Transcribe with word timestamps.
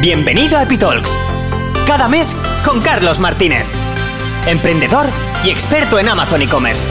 Bienvenido 0.00 0.56
a 0.56 0.62
Epitalks. 0.62 1.14
Cada 1.86 2.08
mes 2.08 2.34
con 2.64 2.80
Carlos 2.80 3.20
Martínez, 3.20 3.66
emprendedor 4.46 5.04
y 5.44 5.50
experto 5.50 5.98
en 5.98 6.08
Amazon 6.08 6.40
e-commerce. 6.40 6.88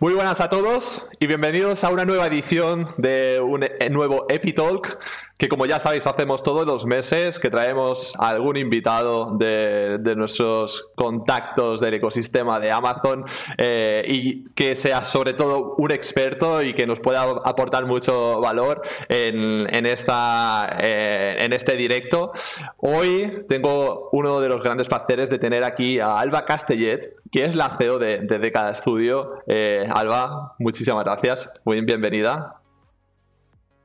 Muy 0.00 0.14
buenas 0.14 0.40
a 0.40 0.48
todos 0.48 1.08
y 1.18 1.26
bienvenidos 1.26 1.82
a 1.82 1.90
una 1.90 2.04
nueva 2.04 2.28
edición 2.28 2.86
de 2.98 3.40
un 3.40 3.64
eh, 3.64 3.90
nuevo 3.90 4.26
Epitalk 4.28 4.96
que 5.38 5.48
como 5.48 5.66
ya 5.66 5.78
sabéis 5.78 6.04
hacemos 6.08 6.42
todos 6.42 6.66
los 6.66 6.84
meses, 6.84 7.38
que 7.38 7.48
traemos 7.48 8.16
algún 8.18 8.56
invitado 8.56 9.36
de, 9.38 9.98
nuestros 10.16 10.90
contactos 10.96 11.78
del 11.80 11.94
ecosistema 11.94 12.58
de 12.58 12.72
Amazon 12.72 13.24
eh, 13.56 14.02
y 14.04 14.48
que 14.50 14.74
sea 14.74 15.04
sobre 15.04 15.34
todo 15.34 15.76
un 15.78 15.92
experto 15.92 16.60
y 16.60 16.74
que 16.74 16.88
nos 16.88 16.98
pueda 16.98 17.22
aportar 17.44 17.86
mucho 17.86 18.40
valor 18.40 18.82
en, 19.08 19.86
esta, 19.86 20.76
eh, 20.80 21.36
en 21.38 21.52
este 21.52 21.76
directo. 21.76 22.32
Hoy 22.78 23.44
tengo 23.48 24.08
uno 24.10 24.40
de 24.40 24.48
los 24.48 24.60
grandes 24.60 24.88
placeres 24.88 25.30
de 25.30 25.38
tener 25.38 25.62
aquí 25.62 26.00
a 26.00 26.18
Alba 26.18 26.44
Castellet, 26.44 27.14
que 27.30 27.44
es 27.44 27.54
la 27.54 27.70
CEO 27.70 27.98
de, 27.98 28.20
de 28.20 28.38
Decada 28.38 28.72
Studio. 28.74 29.42
Eh, 29.46 29.88
Alba, 29.94 30.54
muchísimas 30.58 31.04
gracias. 31.04 31.52
Muy 31.64 31.80
bienvenida. 31.80 32.60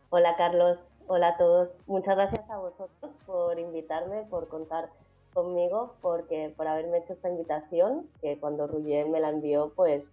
Hola 0.10 0.36
Carlos, 0.38 0.78
Hola 1.08 1.30
a 1.30 1.38
todos. 1.38 1.70
Muchas 1.86 2.16
gracias 2.16 2.50
a 2.50 2.58
vosotros 2.58 3.12
por 3.26 3.60
invitarme, 3.60 4.24
por 4.30 4.48
contar 4.48 4.90
conmigo, 5.34 5.96
porque 6.02 6.54
por 6.56 6.66
haberme 6.68 7.00
hecho 7.00 7.14
esta 7.14 7.30
invitación, 7.30 8.08
que 8.22 8.40
cuando 8.40 8.68
Ruggier 8.68 9.08
me 9.08 9.20
la 9.20 9.30
envió, 9.30 9.74
pues 9.76 10.04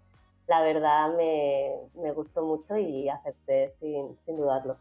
la 0.49 0.63
verdad 0.63 1.15
me, 1.17 1.77
me 1.95 2.13
gustó 2.13 2.43
mucho 2.43 2.77
y 2.77 3.09
acepté 3.09 3.73
sin, 3.79 4.19
sin 4.27 4.37
dudarlo. 4.37 4.77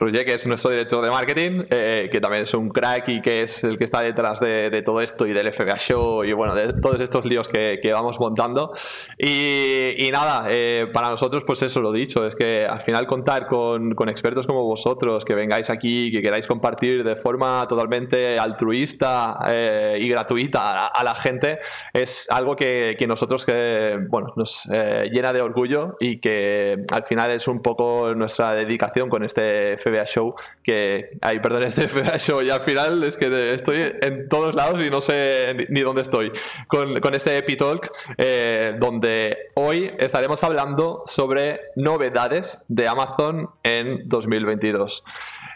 Roger, 0.00 0.24
que 0.24 0.34
es 0.34 0.46
nuestro 0.46 0.70
director 0.70 1.04
de 1.04 1.10
marketing, 1.10 1.64
eh, 1.70 2.08
que 2.10 2.20
también 2.20 2.44
es 2.44 2.54
un 2.54 2.68
crack 2.68 3.08
y 3.08 3.20
que 3.20 3.42
es 3.42 3.64
el 3.64 3.78
que 3.78 3.84
está 3.84 4.00
detrás 4.00 4.38
de, 4.38 4.82
todo 4.84 5.00
esto 5.00 5.26
y 5.26 5.32
del 5.32 5.52
FBA 5.52 5.76
Show 5.76 6.22
y 6.22 6.32
bueno, 6.32 6.54
de 6.54 6.72
todos 6.72 7.00
estos 7.00 7.24
líos 7.24 7.48
que, 7.48 7.80
vamos 7.92 8.20
montando. 8.20 8.72
Y, 9.18 10.08
nada, 10.12 10.46
eh, 10.48 10.86
para 10.92 11.08
nosotros, 11.08 11.42
pues 11.44 11.62
eso 11.62 11.80
lo 11.80 11.90
dicho, 11.90 12.24
es 12.24 12.36
que 12.36 12.64
al 12.64 12.80
final 12.80 13.06
contar 13.06 13.46
con, 13.46 13.96
expertos 14.08 14.46
como 14.46 14.62
vosotros, 14.64 15.24
que 15.24 15.34
vengáis 15.34 15.68
aquí, 15.68 16.12
que 16.12 16.22
queráis 16.22 16.46
compartir 16.46 17.02
de 17.02 17.16
forma 17.16 17.64
totalmente 17.68 18.38
altruista 18.38 19.38
eh, 19.48 19.98
y 20.00 20.08
gratuita 20.08 20.86
a, 20.86 21.04
la 21.04 21.14
gente, 21.16 21.58
es 21.92 22.28
algo 22.30 22.54
que, 22.54 22.96
nosotros 23.08 23.44
que, 23.44 23.98
bueno, 24.08 24.32
nos 24.36 24.66
llena 24.66 25.32
de 25.32 25.40
orgullo 25.40 25.96
y 25.98 26.20
que 26.20 26.84
al 26.92 27.04
final 27.04 27.32
es 27.32 27.48
un 27.48 27.60
poco 27.60 28.14
nuestra 28.14 28.52
dedicación 28.52 29.08
con 29.08 29.24
este 29.24 29.76
FBA 29.76 29.87
FBA 29.88 30.04
Show, 30.04 30.34
que, 30.62 31.10
ay, 31.20 31.40
perdón, 31.40 31.62
este 31.64 31.88
FBA 31.88 32.18
Show, 32.18 32.42
y 32.42 32.50
al 32.50 32.60
final 32.60 33.02
es 33.04 33.16
que 33.16 33.54
estoy 33.54 33.92
en 34.00 34.28
todos 34.28 34.54
lados 34.54 34.80
y 34.80 34.90
no 34.90 35.00
sé 35.00 35.66
ni, 35.68 35.80
dónde 35.80 36.02
estoy, 36.02 36.32
con, 36.66 37.14
este 37.14 37.38
Epitalk, 37.38 37.90
eh, 38.16 38.76
donde 38.78 39.48
hoy 39.54 39.92
estaremos 39.98 40.42
hablando 40.44 41.02
sobre 41.06 41.60
novedades 41.76 42.62
de 42.68 42.88
Amazon 42.88 43.50
en 43.62 44.08
2022. 44.08 45.04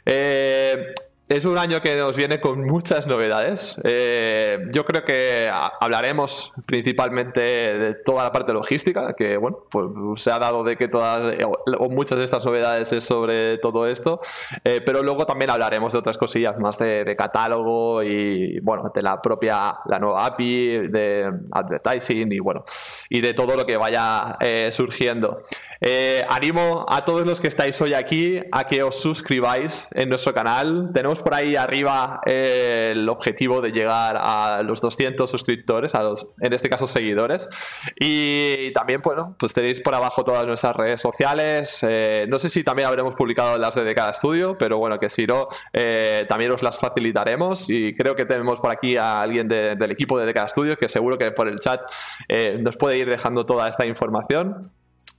Eh, 0.06 0.94
es 1.36 1.47
un 1.47 1.56
año 1.56 1.80
que 1.80 1.97
nos 1.97 2.16
viene 2.16 2.41
con 2.41 2.62
muchas 2.64 3.06
novedades. 3.06 3.78
Eh, 3.84 4.66
yo 4.72 4.84
creo 4.84 5.02
que 5.05 5.50
hablaremos 5.80 6.52
principalmente 6.66 7.41
de 7.41 7.94
toda 7.94 8.25
la 8.25 8.33
parte 8.33 8.52
logística, 8.52 9.14
que 9.14 9.38
bueno, 9.38 9.60
pues 9.70 10.20
se 10.20 10.30
ha 10.30 10.38
dado 10.38 10.62
de 10.62 10.77
que 10.77 10.88
todas 10.88 11.36
o 11.78 11.88
muchas 11.88 12.19
de 12.19 12.25
estas 12.27 12.44
novedades 12.44 12.92
es 12.92 13.05
sobre 13.05 13.56
todo 13.58 13.86
esto, 13.86 14.20
eh, 14.64 14.83
pero 14.84 15.03
luego 15.03 15.25
también 15.25 15.50
hablaremos 15.50 15.94
de 15.94 16.00
otras 16.00 16.19
cosillas 16.19 16.58
más 16.58 16.78
de, 16.78 17.16
catálogo 17.16 18.03
y 18.03 18.60
bueno, 18.60 18.91
de 18.94 19.03
la 19.03 19.20
propia, 19.20 19.78
la 19.87 19.99
nueva 19.99 20.26
API, 20.26 20.88
de 20.88 21.31
advertising 21.50 22.32
y 22.32 22.41
bueno, 22.41 22.64
y 23.09 23.20
de 23.20 23.32
todo 23.32 23.56
lo 23.56 23.64
que 23.64 23.76
vaya 23.76 24.37
eh, 24.41 24.70
surgiendo. 24.70 25.44
Eh, 25.84 26.25
animo 26.28 26.87
a 26.88 27.04
todos 27.04 27.26
los 27.26 27.41
que 27.41 27.49
estáis 27.49 27.81
hoy 27.81 27.93
aquí 27.93 28.41
a 28.53 28.69
que 28.69 28.84
os 28.84 29.03
suscribáis 29.03 29.88
en 29.91 30.10
nuestro 30.10 30.32
canal. 30.32 30.91
Tenemos 30.94 31.22
por 31.22 31.34
ahí 31.34 31.56
arriba 31.56 32.21
eh, 32.27 32.91
el 32.93 33.09
objetivo 33.09 33.60
de 33.60 33.71
llegar 33.71 34.16
a 34.19 34.62
los 34.62 34.81
200 34.81 35.31
suscriptores, 35.31 35.94
a 35.94 36.03
los, 36.03 36.28
en 36.41 36.53
este 36.53 36.69
caso 36.69 36.87
seguidores. 36.87 37.49
Y 37.99 38.72
también, 38.72 39.00
bueno, 39.03 39.37
pues 39.38 39.55
tenéis 39.55 39.81
por 39.81 39.94
abajo 39.94 40.25
todas 40.25 40.47
nuestras 40.47 40.77
redes 40.77 41.00
sociales. 41.00 41.84
Eh, 41.88 42.27
no 42.28 42.38
sé 42.38 42.49
si 42.49 42.65
también 42.65 42.88
habremos 42.88 43.15
publicado 43.15 43.59
las 43.59 43.75
de 43.75 43.94
cada 43.94 44.11
estudio, 44.11 44.56
pero 44.59 44.78
bueno, 44.78 44.99
que 44.99 45.09
si 45.09 45.27
no, 45.27 45.49
también 46.28 46.53
os 46.53 46.62
las 46.62 46.78
facilitaremos. 46.78 47.71
Y 47.71 47.94
creo 47.94 48.15
que 48.15 48.25
tenemos 48.25 48.61
por 48.61 48.71
aquí 48.71 48.97
a 48.97 49.22
alguien 49.22 49.49
del 49.49 49.91
equipo 49.91 50.19
de 50.19 50.32
cada 50.34 50.47
estudio 50.47 50.77
que 50.77 50.88
seguro 50.88 51.19
que 51.19 51.31
por 51.31 51.49
el 51.49 51.59
chat 51.59 51.81
nos 52.61 52.77
puede 52.77 52.99
ir 52.99 53.09
dejando 53.09 53.47
toda 53.47 53.69
esta 53.69 53.87
información. 53.87 54.71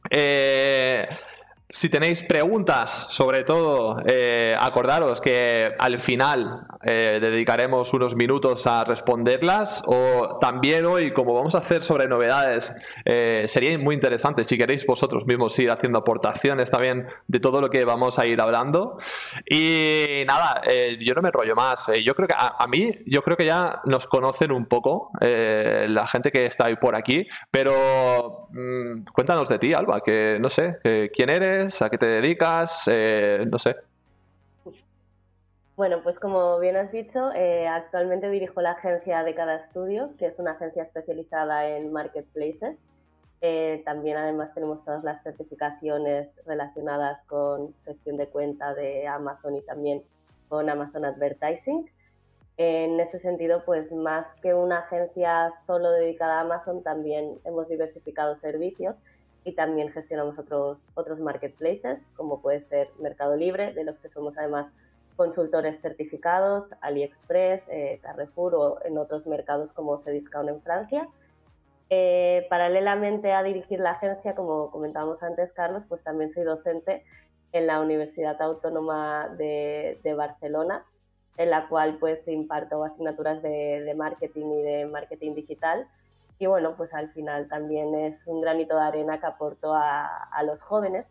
Eh, 0.10 1.08
si 1.74 1.90
tenéis 1.90 2.22
preguntas, 2.22 3.08
sobre 3.10 3.44
todo, 3.44 3.98
eh, 4.06 4.56
acordaros 4.60 5.20
que 5.20 5.74
al 5.80 6.00
final 6.00 6.68
eh, 6.84 7.18
dedicaremos 7.20 7.96
unos 7.96 8.16
minutos 8.16 8.68
a 8.68 8.84
responderlas 8.84 9.84
o 9.88 10.38
también 10.40 10.86
hoy, 10.86 11.12
como 11.14 11.34
vamos 11.34 11.56
a 11.56 11.58
hacer 11.58 11.82
sobre 11.82 12.08
novedades, 12.08 12.76
eh, 13.06 13.46
sería 13.48 13.76
muy 13.80 13.96
interesante 13.96 14.44
si 14.44 14.56
queréis 14.56 14.86
vosotros 14.86 15.26
mismos 15.26 15.58
ir 15.58 15.72
haciendo 15.72 15.98
aportaciones 15.98 16.70
también 16.70 17.08
de 17.28 17.40
todo 17.40 17.60
lo 17.60 17.72
que 17.72 17.84
vamos 17.86 18.20
a 18.20 18.28
ir 18.28 18.40
hablando. 18.40 19.00
Y 19.50 20.26
nada, 20.28 20.62
yo 21.00 21.16
no 21.16 21.24
me 21.24 21.32
rollo 21.32 21.56
más. 21.56 21.92
yo 22.06 22.14
creo 22.14 22.28
que 22.28 22.36
a, 22.38 22.68
mí, 22.68 22.92
yo 23.08 23.24
creo 23.24 23.36
que 23.36 23.46
ya 23.46 23.82
nos 23.86 24.06
conocen 24.06 24.52
un 24.52 24.68
poco 24.68 25.10
la 25.20 26.06
gente 26.06 26.32
que 26.32 26.46
está 26.46 26.68
ahí 26.68 26.76
por 26.76 26.96
aquí, 26.96 27.26
pero 27.50 28.48
mm, 28.52 29.06
cuéntanos 29.12 29.50
de 29.50 29.58
ti, 29.58 29.74
Alba, 29.74 30.02
que 30.02 30.38
no 30.40 30.52
sé, 30.52 30.78
¿quién 31.12 31.30
eres? 31.30 31.63
¿A 31.82 31.90
qué 31.90 31.98
te 31.98 32.06
dedicas? 32.06 32.90
Eh, 32.92 33.46
no 33.50 33.58
sé. 33.58 33.76
Bueno, 35.76 36.02
pues 36.04 36.20
como 36.20 36.60
bien 36.60 36.76
has 36.76 36.92
dicho, 36.92 37.32
eh, 37.34 37.68
actualmente 37.68 38.30
dirijo 38.30 38.62
la 38.62 38.72
agencia 38.72 39.24
de 39.24 39.34
cada 39.34 39.56
estudio, 39.56 40.12
que 40.20 40.28
es 40.28 40.38
una 40.38 40.52
agencia 40.52 40.84
especializada 40.84 41.70
en 41.70 41.92
marketplaces. 41.92 42.78
Eh, 43.42 43.82
también 43.86 44.18
además 44.18 44.54
tenemos 44.54 44.84
todas 44.86 45.04
las 45.04 45.24
certificaciones 45.24 46.30
relacionadas 46.46 47.24
con 47.28 47.74
gestión 47.86 48.18
de 48.18 48.28
cuenta 48.28 48.74
de 48.74 49.08
Amazon 49.08 49.56
y 49.56 49.62
también 49.62 50.04
con 50.50 50.70
Amazon 50.70 51.06
Advertising. 51.06 51.90
En 52.58 53.00
ese 53.00 53.20
sentido, 53.20 53.64
pues 53.66 53.92
más 53.92 54.28
que 54.42 54.54
una 54.54 54.80
agencia 54.80 55.54
solo 55.66 55.92
dedicada 55.92 56.40
a 56.40 56.42
Amazon, 56.42 56.84
también 56.84 57.40
hemos 57.46 57.68
diversificado 57.68 58.38
servicios 58.42 58.96
y 59.46 59.54
también 59.54 59.92
gestionamos 59.92 60.38
otros, 60.40 60.78
otros 60.94 61.20
marketplaces, 61.20 62.00
como 62.16 62.42
puede 62.42 62.66
ser 62.70 62.90
Mercado 63.00 63.36
Libre, 63.36 63.74
de 63.74 63.84
los 63.84 63.98
que 63.98 64.10
somos 64.10 64.38
además 64.38 64.68
consultores 65.16 65.80
certificados, 65.82 66.68
AliExpress, 66.82 67.62
eh, 67.68 68.00
Carrefour 68.02 68.56
o 68.56 68.86
en 68.86 68.98
otros 68.98 69.26
mercados 69.28 69.72
como 69.74 70.02
Cdiscount 70.02 70.50
en 70.50 70.62
Francia. 70.62 71.08
Eh, 71.90 72.48
paralelamente 72.50 73.32
a 73.34 73.44
dirigir 73.44 73.80
la 73.80 73.92
agencia, 73.92 74.34
como 74.34 74.72
comentábamos 74.72 75.22
antes, 75.22 75.52
Carlos, 75.54 75.84
pues 75.88 76.02
también 76.04 76.34
soy 76.34 76.44
docente 76.44 77.04
en 77.52 77.68
la 77.68 77.82
Universidad 77.82 78.42
Autónoma 78.42 79.30
de, 79.38 80.00
de 80.04 80.14
Barcelona, 80.16 80.84
en 81.38 81.52
la 81.52 81.68
cual 81.68 81.98
pues 82.00 82.28
imparto 82.28 82.84
asignaturas 82.84 83.44
de, 83.44 83.84
de 83.84 83.94
marketing 83.94 84.46
y 84.46 84.62
de 84.64 84.86
marketing 84.86 85.36
digital 85.36 85.88
y 86.44 86.46
bueno, 86.46 86.76
pues 86.76 86.94
al 86.94 87.10
final 87.14 87.48
también 87.48 87.96
es 87.96 88.20
un 88.28 88.42
granito 88.42 88.76
de 88.76 88.82
arena 88.82 89.18
que 89.18 89.28
aporto 89.28 89.74
a, 89.74 90.44
los 90.46 90.62
jóvenes 90.62 91.06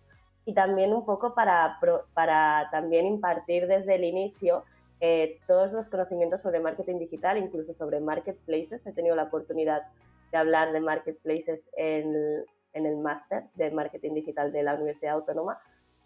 y 0.44 0.52
también 0.52 0.93
un 0.93 1.06
poco 1.06 1.34
para, 1.34 1.79
para 2.12 2.69
también 2.70 3.06
impartir 3.06 3.67
desde 3.67 3.94
el 3.94 4.05
inicio 4.05 4.64
eh, 5.00 5.40
todos 5.46 5.73
los 5.73 5.88
conocimientos 5.88 6.43
sobre 6.43 6.61
marketing 6.61 6.99
digital, 6.99 7.38
incluso 7.38 7.73
sobre 7.79 7.99
marketplaces. 8.00 8.87
He 8.87 8.93
tenido 8.93 9.17
la 9.17 9.23
oportunidad 9.23 9.84
de 10.32 10.37
hablar 10.37 10.73
de 10.73 10.81
marketplaces 10.81 11.61
en, 11.78 12.44
en 12.75 12.85
el 12.85 12.99
máster 12.99 13.44
de 13.55 13.70
marketing 13.70 14.12
digital 14.12 14.52
de 14.52 14.64
la 14.64 14.75
Universidad 14.75 15.14
Autónoma. 15.14 15.58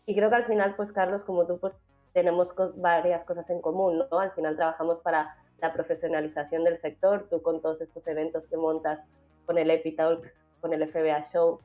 Y 0.07 0.15
creo 0.15 0.31
que 0.31 0.37
al 0.37 0.47
final, 0.47 0.77
pues 0.77 0.93
Carlos, 0.93 1.23
como 1.27 1.49
tú, 1.49 1.59
pues 1.59 1.73
tenemos 2.13 2.47
varias 2.77 3.25
cosas 3.25 3.51
en 3.51 3.61
común, 3.61 4.05
¿no? 4.09 4.21
Al 4.21 4.31
final 4.31 4.55
trabajamos 4.55 5.01
para 5.01 5.35
la 5.61 5.73
profesionalización 5.73 6.65
del 6.65 6.81
sector, 6.81 7.27
tú 7.31 7.43
con 7.43 7.61
todos 7.63 7.81
estos 7.81 8.07
eventos 8.07 8.45
que 8.49 8.57
montas 8.57 9.01
con 9.47 9.59
el 9.59 9.71
Epitalk, 9.71 10.33
con 10.61 10.73
el 10.73 10.89
FBA 10.91 11.31
Show, 11.33 11.61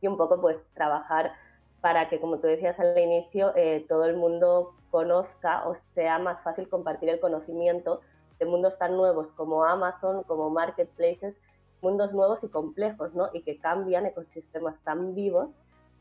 y 0.00 0.06
un 0.06 0.16
poco 0.16 0.40
pues 0.40 0.56
trabajar 0.74 1.32
para 1.80 2.08
que, 2.08 2.20
como 2.20 2.38
tú 2.38 2.46
decías 2.46 2.78
al 2.78 2.98
inicio, 2.98 3.52
eh, 3.56 3.84
todo 3.88 4.04
el 4.04 4.16
mundo 4.16 4.74
conozca 4.90 5.66
o 5.68 5.76
sea 5.94 6.18
más 6.18 6.42
fácil 6.42 6.68
compartir 6.68 7.08
el 7.08 7.20
conocimiento 7.20 8.00
de 8.38 8.46
mundos 8.46 8.76
tan 8.78 8.96
nuevos 8.96 9.28
como 9.36 9.64
Amazon, 9.64 10.22
como 10.24 10.50
marketplaces, 10.50 11.34
mundos 11.80 12.12
nuevos 12.12 12.38
y 12.42 12.48
complejos, 12.48 13.14
¿no? 13.14 13.28
Y 13.32 13.42
que 13.42 13.58
cambian 13.58 14.06
ecosistemas 14.06 14.76
tan 14.84 15.14
vivos 15.14 15.48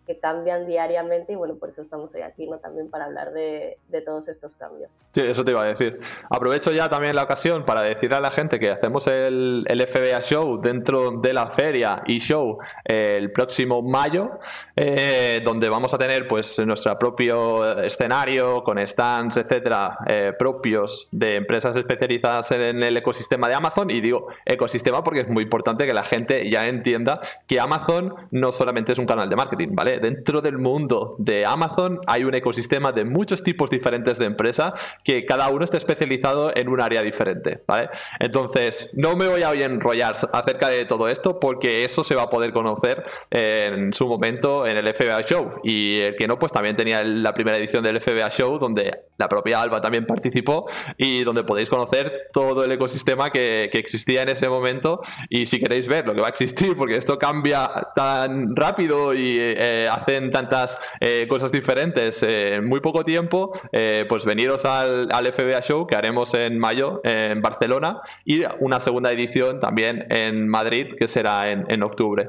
que 0.09 0.17
cambian 0.17 0.65
diariamente 0.65 1.33
y 1.33 1.35
bueno, 1.35 1.53
por 1.57 1.69
eso 1.69 1.83
estamos 1.83 2.09
hoy 2.15 2.21
aquí, 2.21 2.47
¿no? 2.47 2.57
También 2.57 2.89
para 2.89 3.05
hablar 3.05 3.31
de, 3.31 3.77
todos 4.03 4.27
estos 4.27 4.51
cambios. 4.57 4.89
Sí, 5.11 5.21
eso 5.21 5.45
te 5.45 5.51
iba 5.51 5.61
a 5.61 5.65
decir. 5.65 5.99
Aprovecho 6.31 6.71
ya 6.71 6.89
también 6.89 7.15
la 7.15 7.21
ocasión 7.21 7.63
para 7.63 7.83
decirle 7.83 8.15
a 8.15 8.19
la 8.19 8.31
gente 8.31 8.59
que 8.59 8.71
hacemos 8.71 9.05
el, 9.05 9.67
FBA 9.69 10.19
Show 10.21 10.59
dentro 10.59 11.11
de 11.11 11.31
la 11.31 11.51
feria 11.51 12.01
y 12.07 12.17
show 12.17 12.57
eh, 12.85 13.17
el 13.19 13.31
próximo 13.31 13.83
mayo, 13.83 14.31
eh, 14.75 15.41
donde 15.43 15.69
vamos 15.69 15.93
a 15.93 15.99
tener 15.99 16.27
pues 16.27 16.57
nuestro 16.65 16.97
propio 16.97 17.79
escenario 17.79 18.63
con 18.63 18.83
stands, 18.83 19.37
etcétera, 19.37 19.99
eh, 20.07 20.33
propios 20.39 21.07
de 21.11 21.35
empresas 21.35 21.77
especializadas 21.77 22.49
en 22.49 22.81
el 22.81 22.97
ecosistema 22.97 23.47
de 23.47 23.53
Amazon. 23.53 23.91
Y 23.91 24.01
digo 24.01 24.25
ecosistema 24.43 25.03
porque 25.03 25.19
es 25.19 25.29
muy 25.29 25.43
importante 25.43 25.85
que 25.85 25.93
la 25.93 26.03
gente 26.03 26.49
ya 26.49 26.67
entienda 26.67 27.21
que 27.45 27.59
Amazon 27.59 28.15
no 28.31 28.51
solamente 28.51 28.93
es 28.93 28.97
un 28.97 29.05
canal 29.05 29.29
de 29.29 29.35
marketing, 29.35 29.69
¿vale? 29.73 29.98
Dentro 29.99 30.41
del 30.41 30.57
mundo 30.57 31.15
de 31.19 31.45
Amazon 31.45 31.99
hay 32.07 32.23
un 32.23 32.33
ecosistema 32.33 32.91
de 32.91 33.05
muchos 33.05 33.43
tipos 33.43 33.69
diferentes 33.69 34.17
de 34.17 34.25
empresa 34.25 34.73
que 35.03 35.23
cada 35.23 35.49
uno 35.49 35.63
está 35.63 35.77
especializado 35.77 36.51
en 36.55 36.69
un 36.69 36.81
área 36.81 37.01
diferente, 37.01 37.63
¿vale? 37.67 37.89
Entonces, 38.19 38.91
no 38.93 39.15
me 39.15 39.27
voy 39.27 39.43
a 39.43 39.53
enrollar 39.53 40.15
acerca 40.33 40.69
de 40.69 40.85
todo 40.85 41.07
esto 41.07 41.39
porque 41.39 41.83
eso 41.83 42.03
se 42.03 42.15
va 42.15 42.23
a 42.23 42.29
poder 42.29 42.53
conocer 42.53 43.03
en 43.29 43.93
su 43.93 44.07
momento 44.07 44.65
en 44.65 44.77
el 44.77 44.93
FBA 44.93 45.21
Show. 45.21 45.61
Y 45.63 45.99
el 45.99 46.15
que 46.15 46.27
no, 46.27 46.39
pues 46.39 46.51
también 46.51 46.75
tenía 46.75 47.03
la 47.03 47.33
primera 47.33 47.57
edición 47.57 47.83
del 47.83 47.99
FBA 48.01 48.29
Show 48.29 48.57
donde 48.57 49.05
la 49.17 49.27
propia 49.27 49.61
Alba 49.61 49.81
también 49.81 50.05
participó 50.05 50.67
y 50.97 51.23
donde 51.23 51.43
podéis 51.43 51.69
conocer 51.69 52.29
todo 52.31 52.63
el 52.63 52.71
ecosistema 52.71 53.29
que, 53.29 53.69
existía 53.79 54.23
en 54.23 54.29
ese 54.29 54.49
momento 54.49 55.01
y 55.29 55.45
si 55.45 55.59
queréis 55.59 55.87
ver 55.87 56.05
lo 56.05 56.13
que 56.13 56.19
va 56.19 56.27
a 56.27 56.29
existir, 56.29 56.75
porque 56.75 56.97
esto 56.97 57.17
cambia 57.17 57.69
tan 57.95 58.55
rápido 58.55 59.13
y 59.13 59.37
eh, 59.39 59.87
hacen 59.89 60.29
tantas 60.31 60.79
eh, 60.99 61.25
cosas 61.27 61.51
diferentes 61.51 62.23
en 62.23 62.65
muy 62.65 62.79
poco 62.79 63.03
tiempo, 63.03 63.51
eh, 63.71 64.05
pues 64.07 64.25
veniros 64.25 64.65
al, 64.65 65.09
FBA 65.09 65.61
Show 65.61 65.85
que 65.85 65.95
haremos 65.95 66.33
en 66.33 66.57
mayo 66.57 67.01
en 67.03 67.41
Barcelona 67.41 68.01
y 68.25 68.43
una 68.59 68.79
segunda 68.79 69.11
edición 69.11 69.59
también 69.59 70.05
en 70.09 70.47
Madrid 70.47 70.93
que 70.97 71.07
será 71.07 71.49
en, 71.49 71.83
octubre. 71.83 72.27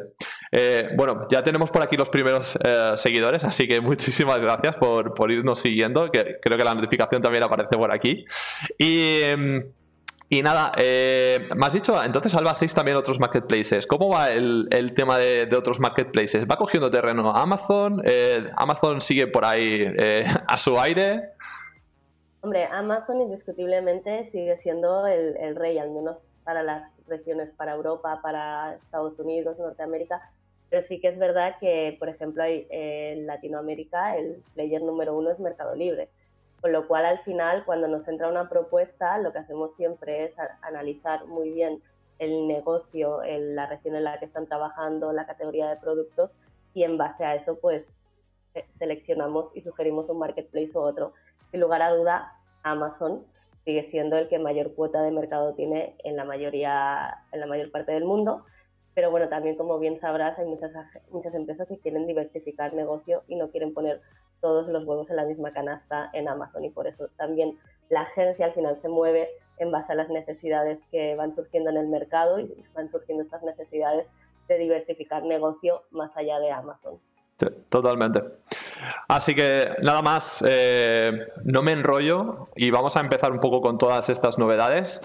Eh, 0.53 0.91
bueno, 0.97 1.27
ya 1.31 1.43
tenemos 1.43 1.71
por 1.71 1.83
aquí 1.83 1.97
los 1.97 2.09
primeros 2.09 2.59
seguidores, 2.97 3.45
así 3.45 3.67
que 3.67 3.81
muchísimas 3.81 4.39
gracias 4.39 4.79
por, 4.79 5.15
por 5.15 5.31
irnos 5.31 5.61
siguiendo, 5.61 6.11
que 6.11 6.39
creo 6.43 6.59
que 6.59 6.65
la 6.65 6.75
notificación 6.75 7.23
también 7.23 7.45
aparece 7.45 7.77
por 7.77 7.93
aquí. 7.93 8.25
Y... 8.79 9.23
Y 10.33 10.45
nada, 10.45 10.71
eh, 10.77 11.45
me 11.57 11.67
has 11.67 11.75
dicho, 11.75 12.01
entonces 12.05 12.33
Alba 12.37 12.53
hacéis 12.53 12.73
también 12.73 12.97
otros 12.97 13.19
marketplaces. 13.19 13.85
¿Cómo 13.85 14.11
va 14.11 14.31
el, 14.31 14.93
tema 14.95 15.19
de, 15.19 15.49
otros 15.57 15.81
marketplaces? 15.81 16.47
¿Va 16.49 16.55
cogiendo 16.57 16.89
terreno 16.89 17.35
Amazon? 17.35 18.01
Eh, 18.05 18.49
¿Amazon 18.57 19.01
sigue 19.01 19.27
por 19.27 19.45
ahí 19.45 19.83
eh, 19.99 20.25
a 20.47 20.57
su 20.57 20.79
aire? 20.79 21.31
Hombre, 22.43 22.65
Amazon 22.67 23.23
indiscutiblemente 23.23 24.31
sigue 24.31 24.57
siendo 24.63 25.05
el, 25.09 25.57
rey, 25.57 25.79
al 25.79 25.91
menos 25.91 26.19
para 26.45 26.63
las 26.63 26.89
regiones, 27.09 27.51
para 27.57 27.75
Europa, 27.75 28.21
para 28.23 28.77
Estados 28.77 29.19
Unidos, 29.19 29.59
Norteamérica. 29.59 30.23
Pero 30.69 30.87
sí 30.87 31.01
que 31.01 31.09
es 31.09 31.19
verdad 31.19 31.57
que, 31.59 31.97
por 31.99 32.09
ejemplo, 32.09 32.45
en 32.47 33.27
Latinoamérica 33.27 34.17
el 34.17 34.41
player 34.55 34.81
número 34.81 35.13
uno 35.19 35.33
es 35.33 35.41
Mercado 35.41 35.75
Libre. 35.75 36.09
Con 36.61 36.73
lo 36.73 36.87
cual, 36.87 37.07
al 37.07 37.21
final, 37.21 37.65
cuando 37.65 37.89
nos 37.89 38.07
entra 38.07 38.29
una 38.29 38.49
propuesta, 38.49 39.19
lo 39.19 39.33
que 39.33 39.39
hacemos 39.39 39.75
siempre 39.77 40.25
es 40.25 40.35
analizar 40.63 41.27
muy 41.27 41.51
bien 41.51 41.83
el 42.19 42.47
negocio, 42.47 43.23
la 43.25 43.67
región 43.67 43.97
en 43.97 44.05
la 44.05 44.19
que 44.19 44.27
están 44.27 44.47
trabajando, 44.47 45.13
la 45.13 45.27
categoría 45.27 45.71
de 45.71 45.77
productos 45.77 46.31
y 46.75 46.85
en 46.85 46.99
base 46.99 47.25
a 47.25 47.35
eso, 47.35 47.59
pues 47.59 47.85
seleccionamos 48.79 49.51
y 49.55 49.63
sugerimos 49.63 50.09
un 50.11 50.19
marketplace 50.19 50.73
u 50.75 50.81
otro. 50.81 51.15
Sin 51.51 51.61
lugar 51.61 51.81
a 51.83 51.95
duda, 51.95 52.35
Amazon 52.63 53.25
sigue 53.65 53.91
siendo 53.91 54.17
el 54.17 54.29
que 54.29 54.39
mayor 54.39 54.75
cuota 54.75 55.03
de 55.03 55.11
mercado 55.11 55.55
tiene 55.55 55.97
en 56.05 56.17
la 56.17 56.25
mayoría, 56.25 57.25
en 57.33 57.41
la 57.41 57.47
mayor 57.47 57.71
parte 57.71 57.93
del 57.93 58.05
mundo. 58.05 58.45
Pero 58.95 59.11
bueno, 59.11 59.29
también 59.29 59.57
como 59.57 59.79
bien 59.79 60.01
sabrás, 60.01 60.39
hay 60.39 60.47
muchas, 60.47 60.73
muchas 61.11 61.35
empresas 61.35 61.69
que 61.69 61.79
quieren 61.79 62.07
diversificar 62.07 62.75
negocio 62.75 63.23
y 63.29 63.37
no 63.37 63.51
quieren 63.51 63.73
poner 63.73 64.01
todos 64.41 64.69
los 64.69 64.85
huevos 64.85 65.09
en 65.11 65.17
la 65.17 65.25
misma 65.25 65.53
canasta 65.53 66.11
en 66.13 66.29
Amazon 66.29 66.65
y 66.65 66.71
por 66.71 66.87
eso 66.87 67.09
también 67.17 67.59
la 67.89 68.03
agencia 68.03 68.47
al 68.47 68.55
final 68.55 68.77
se 68.77 68.89
mueve 68.89 69.29
en 69.59 69.71
base 69.71 69.93
a 69.93 69.95
las 69.97 70.09
necesidades 70.09 70.79
que 70.91 71.15
van 71.17 71.35
surgiendo 71.35 71.71
en 71.71 71.77
el 71.77 71.89
mercado 71.89 72.41
y 72.41 72.65
van 72.75 72.91
surgiendo 72.91 73.25
estas 73.25 73.43
necesidades 73.43 74.07
de 74.49 74.59
diversificar 74.59 75.23
negocio 75.23 75.83
más 75.91 76.11
allá 76.17 76.39
de 76.41 76.51
Amazon. 76.51 76.99
Sí, 77.37 77.47
totalmente. 77.69 78.23
Así 79.09 79.35
que 79.35 79.69
nada 79.83 80.03
más, 80.03 80.45
eh, 80.47 81.27
no 81.45 81.63
me 81.63 81.73
enrollo 81.73 82.49
y 82.55 82.71
vamos 82.71 82.97
a 82.97 83.01
empezar 83.01 83.33
un 83.33 83.41
poco 83.41 83.61
con 83.61 83.79
todas 83.79 84.11
estas 84.11 84.39
novedades. 84.39 85.03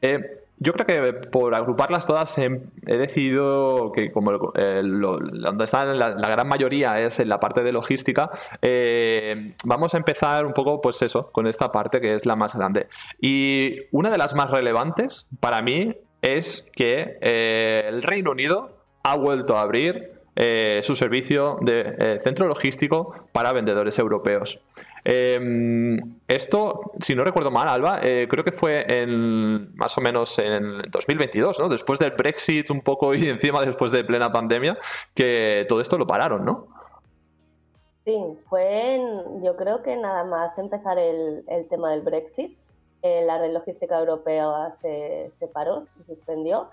Eh, 0.00 0.43
yo 0.58 0.72
creo 0.72 0.86
que 0.86 1.12
por 1.28 1.54
agruparlas 1.54 2.06
todas 2.06 2.36
he, 2.38 2.60
decidido 2.86 3.92
que 3.92 4.12
como 4.12 4.32
donde 4.32 5.64
está 5.64 5.84
la, 5.84 6.10
gran 6.10 6.48
mayoría 6.48 7.00
es 7.00 7.18
en 7.18 7.28
la 7.28 7.40
parte 7.40 7.62
de 7.62 7.72
logística, 7.72 8.30
eh, 8.62 9.54
vamos 9.64 9.94
a 9.94 9.98
empezar 9.98 10.46
un 10.46 10.52
poco 10.52 10.80
pues 10.80 11.02
eso, 11.02 11.30
con 11.32 11.46
esta 11.46 11.72
parte 11.72 12.00
que 12.00 12.14
es 12.14 12.24
la 12.24 12.36
más 12.36 12.54
grande. 12.54 12.86
Y 13.20 13.80
una 13.90 14.10
de 14.10 14.18
las 14.18 14.34
más 14.34 14.50
relevantes 14.50 15.26
para 15.40 15.60
mí 15.60 15.96
es 16.22 16.66
que 16.72 17.18
eh, 17.20 17.84
el 17.86 18.02
Reino 18.02 18.30
Unido 18.30 18.78
ha 19.02 19.16
vuelto 19.16 19.58
a 19.58 19.62
abrir 19.62 20.12
eh, 20.36 20.80
su 20.82 20.94
servicio 20.96 21.58
de 21.60 22.18
centro 22.20 22.46
logístico 22.46 23.26
para 23.32 23.52
vendedores 23.52 23.98
europeos. 23.98 24.60
Em, 25.04 25.98
esto, 26.26 26.80
si 26.98 27.14
no 27.14 27.24
recuerdo 27.24 27.50
mal, 27.50 27.68
Alba, 27.68 28.00
eh, 28.02 28.26
creo 28.28 28.42
que 28.42 28.52
fue 28.52 28.84
en 28.88 29.74
más 29.76 29.98
o 29.98 30.00
menos 30.00 30.38
en 30.38 30.80
2022, 30.90 31.60
¿no? 31.60 31.68
Después 31.68 31.98
del 31.98 32.12
Brexit 32.12 32.70
un 32.70 32.80
poco 32.80 33.14
y 33.14 33.28
encima 33.28 33.62
después 33.62 33.92
de 33.92 34.02
plena 34.02 34.32
pandemia, 34.32 34.78
que 35.14 35.66
todo 35.68 35.82
esto 35.82 35.98
lo 35.98 36.06
pararon, 36.06 36.44
¿no? 36.46 36.68
Sí, 38.06 38.18
fue 38.48 38.98
yo 39.42 39.56
creo 39.56 39.82
que 39.82 39.96
nada 39.96 40.24
más 40.24 40.56
empezar 40.58 40.98
el, 40.98 41.44
tema 41.68 41.90
del 41.90 42.00
Brexit, 42.00 42.56
eh, 43.02 43.24
la 43.26 43.38
red 43.38 43.52
logística 43.52 43.98
europea 43.98 44.74
se, 44.80 45.32
se 45.38 45.46
paró, 45.48 45.86
se 45.98 46.14
suspendió, 46.14 46.68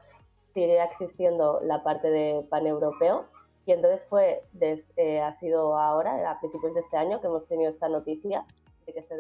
sigue 0.54 0.82
existiendo 0.84 1.60
la 1.64 1.84
parte 1.84 2.10
de 2.10 2.46
paneuropeo, 2.50 3.26
y 3.66 3.72
entonces 3.74 4.02
fue, 4.10 4.44
eh, 4.60 5.22
ha 5.22 5.40
sido 5.40 5.78
ahora, 5.78 6.32
a 6.32 6.40
principios 6.40 6.74
de 6.74 6.80
este 6.82 6.98
año, 6.98 7.22
que 7.22 7.28
hemos 7.28 7.48
tenido 7.48 7.72
esta 7.72 7.90
noticia 7.90 8.44
de 8.86 8.94
que 8.94 9.04
se 9.04 9.16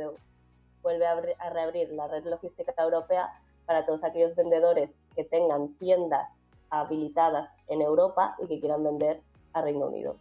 vuelve 0.82 1.06
a, 1.06 1.50
reabrir 1.52 1.92
la 1.92 2.08
red 2.08 2.26
logística 2.26 2.74
europea 2.82 3.30
para 3.66 3.86
todos 3.86 4.04
aquellos 4.04 4.36
vendedores 4.36 4.90
que 5.16 5.24
tengan 5.26 5.74
tiendas 5.76 6.28
habilitadas 6.72 7.50
en 7.68 7.82
Europa 7.82 8.36
y 8.40 8.48
que 8.48 8.60
quieran 8.60 8.84
vender 8.84 9.22
a 9.54 9.62
Reino 9.62 9.88
Unido. 9.88 10.16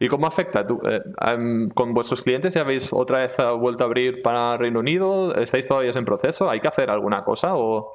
¿Y 0.00 0.08
cómo 0.08 0.26
afecta? 0.26 0.66
Eh, 0.88 1.02
em, 1.20 1.70
¿Con 1.70 1.94
vuestros 1.94 2.22
clientes 2.22 2.54
ya 2.54 2.62
habéis 2.62 2.92
otra 2.92 3.18
vez 3.18 3.36
vuelto 3.60 3.84
a 3.84 3.86
abrir 3.86 4.22
para 4.22 4.56
Reino 4.56 4.80
Unido? 4.80 5.32
¿Estáis 5.36 5.68
todavía 5.68 5.92
en 5.94 6.04
proceso? 6.04 6.50
¿Hay 6.50 6.58
que 6.58 6.68
hacer 6.68 6.90
alguna 6.90 7.22
cosa 7.22 7.54
o...? 7.54 7.92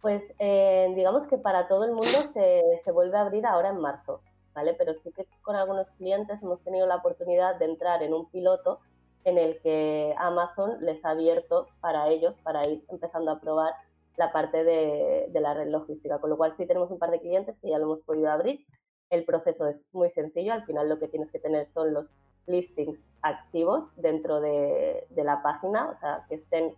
Pues 0.00 0.22
eh, 0.38 0.92
digamos 0.96 1.28
que 1.28 1.36
para 1.36 1.68
todo 1.68 1.84
el 1.84 1.92
mundo 1.92 2.08
se, 2.32 2.62
se 2.84 2.90
vuelve 2.90 3.16
a 3.18 3.20
abrir 3.20 3.46
ahora 3.46 3.68
en 3.68 3.80
marzo. 3.80 4.22
¿Vale? 4.54 4.74
Pero 4.74 4.94
sí 5.02 5.12
que 5.12 5.26
con 5.42 5.56
algunos 5.56 5.86
clientes 5.98 6.42
hemos 6.42 6.60
tenido 6.62 6.86
la 6.86 6.96
oportunidad 6.96 7.56
de 7.58 7.66
entrar 7.66 8.02
en 8.02 8.14
un 8.14 8.30
piloto 8.30 8.80
en 9.24 9.38
el 9.38 9.60
que 9.60 10.14
Amazon 10.18 10.78
les 10.80 11.04
ha 11.04 11.10
abierto 11.10 11.68
para 11.80 12.08
ellos, 12.08 12.34
para 12.42 12.66
ir 12.68 12.84
empezando 12.88 13.30
a 13.30 13.40
probar 13.40 13.74
la 14.16 14.32
parte 14.32 14.64
de, 14.64 15.30
la 15.32 15.54
red 15.54 15.68
logística. 15.68 16.18
Con 16.18 16.30
lo 16.30 16.36
cual 16.36 16.54
sí 16.56 16.66
tenemos 16.66 16.90
un 16.90 16.98
par 16.98 17.10
de 17.10 17.20
clientes 17.20 17.56
que 17.60 17.70
ya 17.70 17.78
lo 17.78 17.84
hemos 17.84 18.00
podido 18.00 18.30
abrir. 18.30 18.64
El 19.10 19.24
proceso 19.24 19.66
es 19.66 19.76
muy 19.92 20.10
sencillo, 20.10 20.52
al 20.52 20.64
final 20.64 20.88
lo 20.88 20.98
que 20.98 21.08
tienes 21.08 21.30
que 21.30 21.40
tener 21.40 21.68
son 21.74 21.92
los 21.92 22.06
listings 22.46 22.98
activos 23.22 23.84
dentro 23.96 24.40
de, 24.40 25.06
de 25.10 25.24
la 25.24 25.42
página, 25.42 25.90
o 25.90 26.00
sea, 26.00 26.24
que 26.28 26.36
estén 26.36 26.74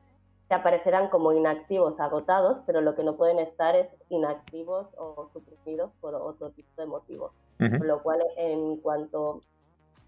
que 0.53 0.57
aparecerán 0.57 1.09
como 1.09 1.33
inactivos 1.33 1.99
agotados, 1.99 2.59
pero 2.67 2.83
lo 2.83 2.95
que 2.95 3.03
no 3.03 3.17
pueden 3.17 3.39
estar 3.39 3.75
es 3.75 3.89
inactivos 4.11 4.87
o 4.99 5.31
suprimidos 5.33 5.91
por 5.99 6.15
otro 6.15 6.51
tipo 6.51 6.69
de 6.77 6.87
motivos. 6.87 7.33
Con 7.57 7.87
lo 7.87 8.03
cual, 8.03 8.21
en 8.37 8.77
cuanto 8.77 9.41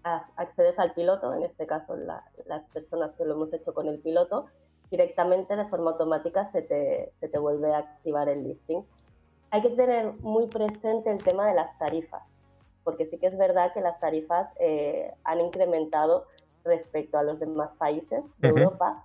accedes 0.03 0.77
al 0.77 0.93
piloto, 0.93 1.33
en 1.33 1.41
este 1.41 1.65
caso 1.65 1.95
las 1.95 2.63
personas 2.73 3.15
que 3.17 3.25
lo 3.25 3.33
hemos 3.33 3.51
hecho 3.53 3.73
con 3.73 3.87
el 3.87 3.97
piloto, 3.97 4.45
directamente 4.91 5.55
de 5.55 5.65
forma 5.65 5.91
automática 5.91 6.51
se 6.51 6.61
te, 6.61 7.11
se 7.19 7.27
te 7.27 7.39
vuelve 7.39 7.73
a 7.73 7.79
activar 7.79 8.29
el 8.29 8.43
listing. 8.43 8.85
Hay 9.49 9.63
que 9.63 9.69
tener 9.69 10.13
muy 10.19 10.45
presente 10.45 11.09
el 11.09 11.23
tema 11.23 11.47
de 11.47 11.55
las 11.55 11.75
tarifas, 11.79 12.21
porque 12.83 13.07
sí 13.07 13.17
que 13.17 13.25
es 13.25 13.37
verdad 13.39 13.73
que 13.73 13.81
las 13.81 13.99
tarifas 13.99 14.47
eh, 14.59 15.11
han 15.23 15.41
incrementado 15.41 16.27
respecto 16.63 17.17
a 17.17 17.23
los 17.23 17.39
demás 17.39 17.71
países 17.79 18.23
de 18.37 18.49
Europa 18.49 19.03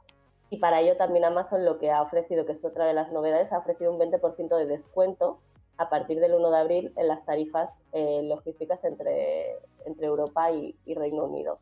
y 0.51 0.59
para 0.59 0.81
ello 0.81 0.97
también 0.97 1.25
Amazon 1.25 1.65
lo 1.65 1.79
que 1.79 1.93
ha 1.93 2.03
ofrecido, 2.03 2.45
que 2.45 2.53
es 2.53 2.65
otra 2.65 2.85
de 2.85 2.93
las 2.93 3.13
novedades, 3.13 3.53
ha 3.53 3.59
ofrecido 3.59 3.93
un 3.93 4.01
20% 4.01 4.57
de 4.57 4.67
descuento 4.67 5.39
a 5.79 5.89
partir 5.89 6.19
del 6.19 6.35
1 6.35 6.51
de 6.51 6.59
abril 6.59 6.93
en 6.97 7.09
las 7.09 7.25
tarifas 7.25 7.71
eh, 7.93 8.23
logísticas 8.25 8.83
entre, 8.85 9.57
entre 9.87 10.07
Europa 10.07 10.51
y, 10.51 10.75
Reino 10.95 11.25
Unido. 11.25 11.59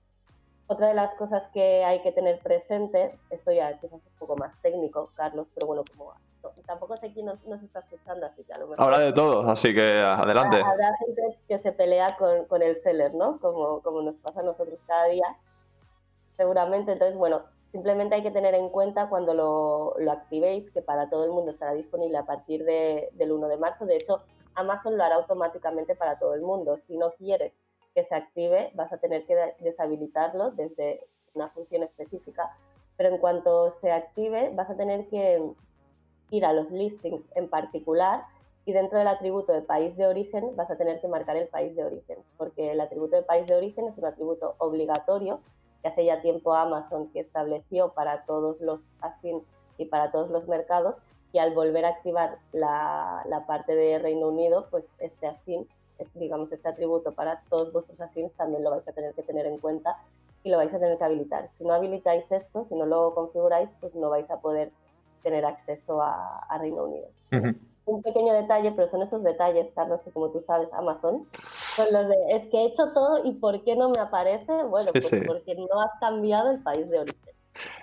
Otra 0.67 0.89
de 0.89 0.95
las 0.95 1.15
cosas 1.15 1.43
que 1.53 1.85
hay 1.85 2.03
que 2.03 2.13
tener 2.13 2.41
presente, 2.41 3.15
esto 3.31 3.53
ya 3.53 3.79
quizás 3.79 4.01
es 4.01 4.11
un 4.11 4.19
poco 4.19 4.37
más 4.37 4.53
técnico, 4.63 5.11
Carlos, 5.15 5.47
pero 5.55 5.67
bueno, 5.67 5.85
como 5.95 6.15
tampoco 6.67 6.97
sé 6.97 7.13
quién 7.13 7.27
nos, 7.27 7.63
está 7.63 7.81
escuchando, 7.81 8.27
así 8.27 8.43
que 8.45 8.53
a 8.55 8.59
lo 8.59 8.69
mejor... 8.69 8.85
Habrá 8.85 8.99
de 9.01 9.13
todo, 9.13 9.49
así 9.51 9.75
que 9.75 10.01
adelante. 10.01 10.63
Habrá 10.63 10.97
gente 10.97 11.39
que 11.47 11.59
se 11.59 11.73
pelea 11.73 12.17
con, 12.17 12.47
con 12.47 12.63
el 12.63 12.83
seller, 12.83 13.15
¿no? 13.15 13.39
Como, 13.39 13.81
como 13.83 14.03
nos 14.03 14.15
pasa 14.17 14.41
a 14.41 14.45
nosotros 14.45 14.79
cada 14.87 15.07
día, 15.07 15.37
seguramente. 16.37 16.93
Entonces, 16.93 17.17
bueno, 17.17 17.43
Simplemente 17.73 18.15
hay 18.15 18.23
que 18.23 18.31
tener 18.31 18.55
en 18.55 18.71
cuenta 18.71 19.09
cuando 19.09 19.35
lo, 19.35 19.95
lo 19.99 20.13
activéis 20.13 20.71
que 20.71 20.81
para 20.81 21.11
todo 21.11 21.25
el 21.25 21.31
mundo 21.31 21.51
estará 21.51 21.75
disponible 21.75 22.17
a 22.17 22.25
partir 22.25 22.65
de, 22.65 23.11
del 23.13 23.33
1 23.33 23.49
de 23.49 23.57
marzo. 23.59 23.85
De 23.85 23.97
hecho, 23.97 24.23
Amazon 24.55 24.97
lo 24.97 25.05
hará 25.05 25.17
automáticamente 25.17 25.95
para 25.95 26.19
todo 26.19 26.35
el 26.35 26.41
mundo. 26.41 26.79
Si 26.87 26.97
no 26.97 27.13
quieres 27.13 27.53
que 27.95 28.05
se 28.05 28.15
active, 28.15 28.71
vas 28.75 28.93
a 28.93 28.99
tener 28.99 29.27
que 29.27 29.55
deshabilitarlo 29.61 30.53
desde 30.53 31.07
una 31.35 31.51
función 31.51 31.83
específica. 31.83 32.57
Pero 32.97 33.11
en 33.11 33.19
cuanto 33.19 33.77
se 33.81 33.93
active, 33.93 34.51
vas 34.55 34.71
a 34.71 34.77
tener 34.77 35.07
que 35.09 35.43
ir 36.31 36.45
a 36.45 36.53
los 36.53 36.71
listings 36.71 37.23
en 37.35 37.49
particular 37.49 38.25
y 38.65 38.73
dentro 38.73 38.99
del 38.99 39.09
atributo 39.09 39.53
de 39.53 39.63
país 39.63 39.97
de 39.97 40.07
origen 40.07 40.55
vas 40.57 40.71
a 40.71 40.77
tener 40.77 41.01
que 41.01 41.09
marcar 41.09 41.37
el 41.37 41.49
país 41.49 41.75
de 41.75 41.85
origen, 41.85 42.19
porque 42.37 42.73
el 42.73 42.81
atributo 42.81 43.17
de 43.17 43.23
país 43.23 43.47
de 43.47 43.57
origen 43.57 43.87
es 43.89 43.97
un 43.97 44.05
atributo 44.05 44.57
obligatorio 44.59 45.41
que 45.83 45.89
hace 45.89 46.05
ya 46.05 46.21
tiempo 46.21 46.55
Amazon 46.55 47.09
que 47.13 47.21
estableció 47.21 47.93
para 47.93 48.25
todos 48.25 48.61
los 48.61 48.81
ASIN 49.01 49.43
y 49.77 49.87
para 49.87 50.11
todos 50.11 50.31
los 50.31 50.49
mercados 50.49 50.97
y 51.33 51.39
al 51.39 51.55
volver 51.55 51.85
a 51.85 51.91
activar 51.91 52.39
la, 52.53 53.23
la 53.29 53.47
parte 53.47 53.75
de 53.75 53.99
Reino 53.99 54.29
Unido, 54.29 54.67
pues 54.71 54.85
este 54.99 55.27
ASIN, 55.27 55.67
digamos 56.15 56.51
este 56.53 56.69
atributo 56.69 57.13
para 57.13 57.43
todos 57.49 57.73
vuestros 57.73 58.01
ASINs 58.01 58.33
también 58.33 58.65
lo 58.65 58.71
vais 58.71 58.87
a 58.89 58.93
tener 58.93 59.15
que 59.15 59.23
tener 59.23 59.47
en 59.47 59.59
cuenta 59.59 59.97
y 60.45 60.51
lo 60.51 60.57
vais 60.57 60.73
a 60.73 60.79
tener 60.79 60.97
que 60.99 61.05
habilitar. 61.05 61.51
Si 61.59 61.65
no 61.65 61.75
habilitáis 61.75 62.25
esto, 62.31 62.67
si 62.69 62.75
no 62.75 62.87
lo 62.87 63.15
configuráis, 63.15 63.69
pues 63.81 63.95
no 63.95 64.11
vais 64.11 64.31
a 64.31 64.41
poder 64.41 64.71
tener 65.23 65.45
acceso 65.45 66.01
a, 66.01 66.57
Reino 66.59 66.85
Unido. 66.85 67.09
Un 67.89 68.03
pequeño 68.03 68.33
detalle, 68.35 68.73
pero 68.73 68.91
son 68.91 69.03
esos 69.03 69.23
detalles, 69.23 69.67
Carlos, 69.75 70.01
que 70.05 70.11
como 70.11 70.29
tú 70.29 70.45
sabes, 70.47 70.69
Amazon 70.73 71.27
es 72.31 72.51
que 72.51 72.57
he 72.57 72.67
hecho 72.67 72.93
todo 72.93 73.25
y 73.25 73.33
¿por 73.33 73.63
qué 73.65 73.77
no 73.77 73.91
me 73.91 74.01
aparece? 74.01 74.53
Bueno, 74.65 74.87
pues 74.93 75.11
porque 75.27 75.55
no 75.55 75.81
has 75.81 75.91
cambiado 76.01 76.51
el 76.51 76.63
país 76.63 76.89
de 76.89 77.01
origen. 77.01 77.29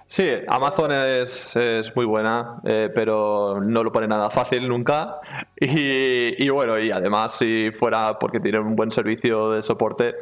Sí, 0.07 0.29
Amazon 0.47 0.91
es, 0.91 1.55
muy 1.95 2.05
buena, 2.05 2.61
eh, 2.63 2.89
pero 2.93 3.59
no 3.59 3.83
lo 3.83 3.91
pone 3.91 4.07
nada 4.07 4.29
fácil 4.29 4.67
nunca. 4.67 5.19
Y, 5.57 6.49
bueno, 6.49 6.77
y 6.77 6.91
además 6.91 7.37
si 7.37 7.71
fuera 7.71 8.17
porque 8.19 8.39
tiene 8.39 8.59
un 8.59 8.75
buen 8.75 8.91
servicio 8.91 9.51
de 9.51 9.61
soporte, 9.61 10.15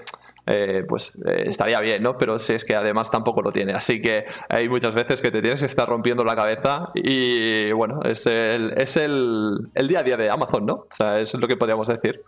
eh, 0.45 0.83
pues 0.87 1.15
eh, 1.25 1.43
estaría 1.45 1.79
bien, 1.79 2.03
¿no? 2.03 2.17
Pero 2.17 2.37
si 2.37 2.53
es 2.53 2.65
que 2.65 2.75
además 2.75 3.09
tampoco 3.09 3.41
lo 3.41 3.51
tiene. 3.51 3.73
Así 3.73 4.01
que 4.01 4.25
hay 4.49 4.67
muchas 4.67 4.93
veces 4.93 5.21
que 5.21 5.31
te 5.31 5.41
tienes 5.41 5.61
que 5.61 5.65
estar 5.67 5.87
rompiendo 5.87 6.23
la 6.23 6.35
cabeza 6.35 6.89
y 6.93 7.71
bueno, 7.71 8.01
es 8.03 8.25
el, 8.27 8.73
es 8.77 8.97
el, 8.97 9.69
el 9.73 9.87
día 9.87 9.99
a 9.99 10.03
día 10.03 10.17
de 10.17 10.29
Amazon, 10.29 10.65
¿no? 10.65 10.73
O 10.73 10.87
sea, 10.89 11.19
es 11.19 11.33
lo 11.33 11.47
que 11.47 11.55
podríamos 11.55 11.87
decir. 11.87 12.23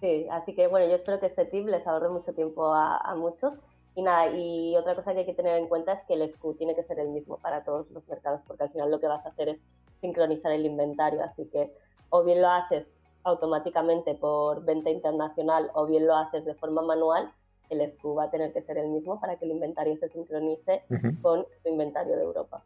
Sí, 0.00 0.26
así 0.30 0.54
que 0.54 0.66
bueno, 0.66 0.86
yo 0.86 0.96
espero 0.96 1.18
que 1.18 1.26
este 1.26 1.46
tip 1.46 1.66
les 1.66 1.86
ahorre 1.86 2.10
mucho 2.10 2.34
tiempo 2.34 2.74
a, 2.74 3.14
muchos. 3.16 3.54
Y 3.96 4.02
nada, 4.02 4.36
y 4.36 4.76
otra 4.76 4.94
cosa 4.96 5.12
que 5.12 5.20
hay 5.20 5.26
que 5.26 5.34
tener 5.34 5.56
en 5.56 5.68
cuenta 5.68 5.92
es 5.92 6.00
que 6.06 6.14
el 6.14 6.30
SKU 6.34 6.54
tiene 6.54 6.74
que 6.74 6.82
ser 6.82 6.98
el 6.98 7.08
mismo 7.08 7.38
para 7.38 7.64
todos 7.64 7.88
los 7.90 8.06
mercados, 8.08 8.42
porque 8.46 8.64
al 8.64 8.70
final 8.70 8.90
lo 8.90 9.00
que 9.00 9.06
vas 9.06 9.24
a 9.24 9.30
hacer 9.30 9.48
es 9.48 9.58
sincronizar 10.00 10.52
el 10.52 10.66
inventario. 10.66 11.22
Así 11.22 11.48
que 11.50 11.70
o 12.10 12.22
bien 12.22 12.42
lo 12.42 12.50
haces 12.50 12.86
automáticamente 13.24 14.14
por 14.14 14.64
venta 14.64 14.90
internacional 14.90 15.70
o 15.74 15.86
bien 15.86 16.06
lo 16.06 16.16
haces 16.16 16.44
de 16.44 16.54
forma 16.54 16.82
manual, 16.82 17.30
el 17.70 17.92
SKU 17.92 18.14
va 18.14 18.24
a 18.24 18.30
tener 18.30 18.52
que 18.52 18.62
ser 18.62 18.78
el 18.78 18.88
mismo 18.88 19.20
para 19.20 19.36
que 19.36 19.46
el 19.46 19.52
inventario 19.52 19.96
se 19.96 20.08
sincronice 20.10 20.82
con 21.22 21.46
su 21.62 21.68
inventario 21.68 22.16
de 22.16 22.22
Europa. 22.22 22.62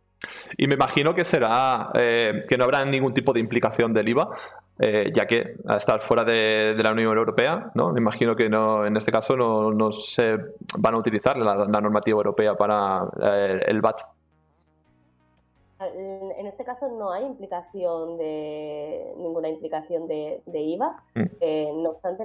Y 0.57 0.67
me 0.67 0.75
imagino 0.75 1.15
que 1.15 1.25
será 1.25 1.91
eh, 1.95 2.43
que 2.49 2.57
no 2.57 2.65
habrá 2.65 2.85
ningún 2.85 3.15
tipo 3.15 3.33
de 3.33 3.41
implicación 3.41 3.93
del 3.93 4.09
IVA, 4.09 4.29
eh, 4.79 5.11
ya 5.15 5.27
que 5.27 5.57
al 5.67 5.77
estar 5.77 6.01
fuera 6.01 6.25
de, 6.25 6.75
la 6.83 6.93
Unión 6.93 7.17
Europea, 7.17 7.71
¿no? 7.75 7.93
Me 7.93 8.01
imagino 8.01 8.35
que 8.35 8.49
no, 8.49 8.85
en 8.85 8.97
este 8.97 9.13
caso 9.13 9.37
no, 9.37 9.93
se 9.93 10.37
van 10.79 10.95
a 10.95 10.99
utilizar 10.99 11.37
la, 11.37 11.67
normativa 11.67 12.17
europea 12.17 12.55
para 12.55 13.09
eh, 13.23 13.61
el 13.67 13.81
VAT. 13.81 14.01
En 15.81 16.47
este 16.47 16.65
caso 16.65 16.89
no 16.89 17.13
hay 17.13 17.25
implicación 17.25 18.19
de 18.19 19.13
ninguna 19.17 19.49
implicación 19.49 20.09
de, 20.09 20.43
IVA. 20.47 21.03
Mm. 21.15 21.83
no 21.83 21.91
obstante, 21.91 22.25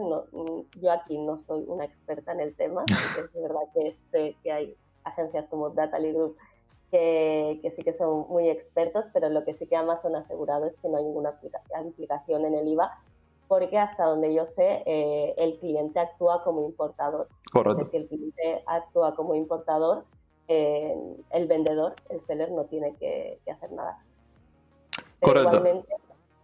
yo 0.81 0.91
aquí 0.91 1.17
no 1.17 1.41
soy 1.45 1.63
una 1.67 1.85
experta 1.85 2.31
en 2.31 2.39
el 2.39 2.55
tema. 2.55 2.83
es 3.33 3.41
verdad 3.41 3.61
que 3.73 3.95
sé 4.11 4.35
que 4.41 4.51
hay 4.51 4.75
agencias 5.03 5.45
como 5.49 5.69
Dataly 5.69 6.13
Group 6.13 6.37
que, 6.93 7.73
sí 7.75 7.83
que 7.83 7.97
son 7.97 8.27
muy 8.29 8.49
expertos, 8.49 9.05
pero 9.13 9.27
lo 9.29 9.43
que 9.43 9.55
sí 9.55 9.65
que 9.65 9.75
Amazon 9.75 10.15
ha 10.15 10.19
asegurado 10.19 10.67
es 10.67 10.75
que 10.79 10.89
no 10.89 10.97
hay 10.97 11.03
ninguna 11.03 11.33
implicación 11.83 12.45
en 12.45 12.53
el 12.53 12.67
IVA, 12.67 12.91
porque 13.47 13.79
hasta 13.79 14.05
donde 14.05 14.33
yo 14.33 14.45
sé, 14.45 14.83
eh, 14.85 15.33
el 15.37 15.57
cliente 15.59 15.99
actúa 15.99 16.43
como 16.43 16.63
importador. 16.63 17.29
Correcto. 17.51 17.89
que 17.89 17.97
el 17.97 18.07
cliente 18.07 18.63
actúa 18.67 19.15
como 19.15 19.33
importador, 19.33 20.05
eh, 20.47 20.95
el 21.31 21.47
vendedor, 21.47 21.95
el 22.09 22.25
seller, 22.25 22.51
no 22.51 22.65
tiene 22.65 22.95
que, 22.97 23.39
hacer 23.51 23.71
nada. 23.71 24.03
Correcto 25.19 25.63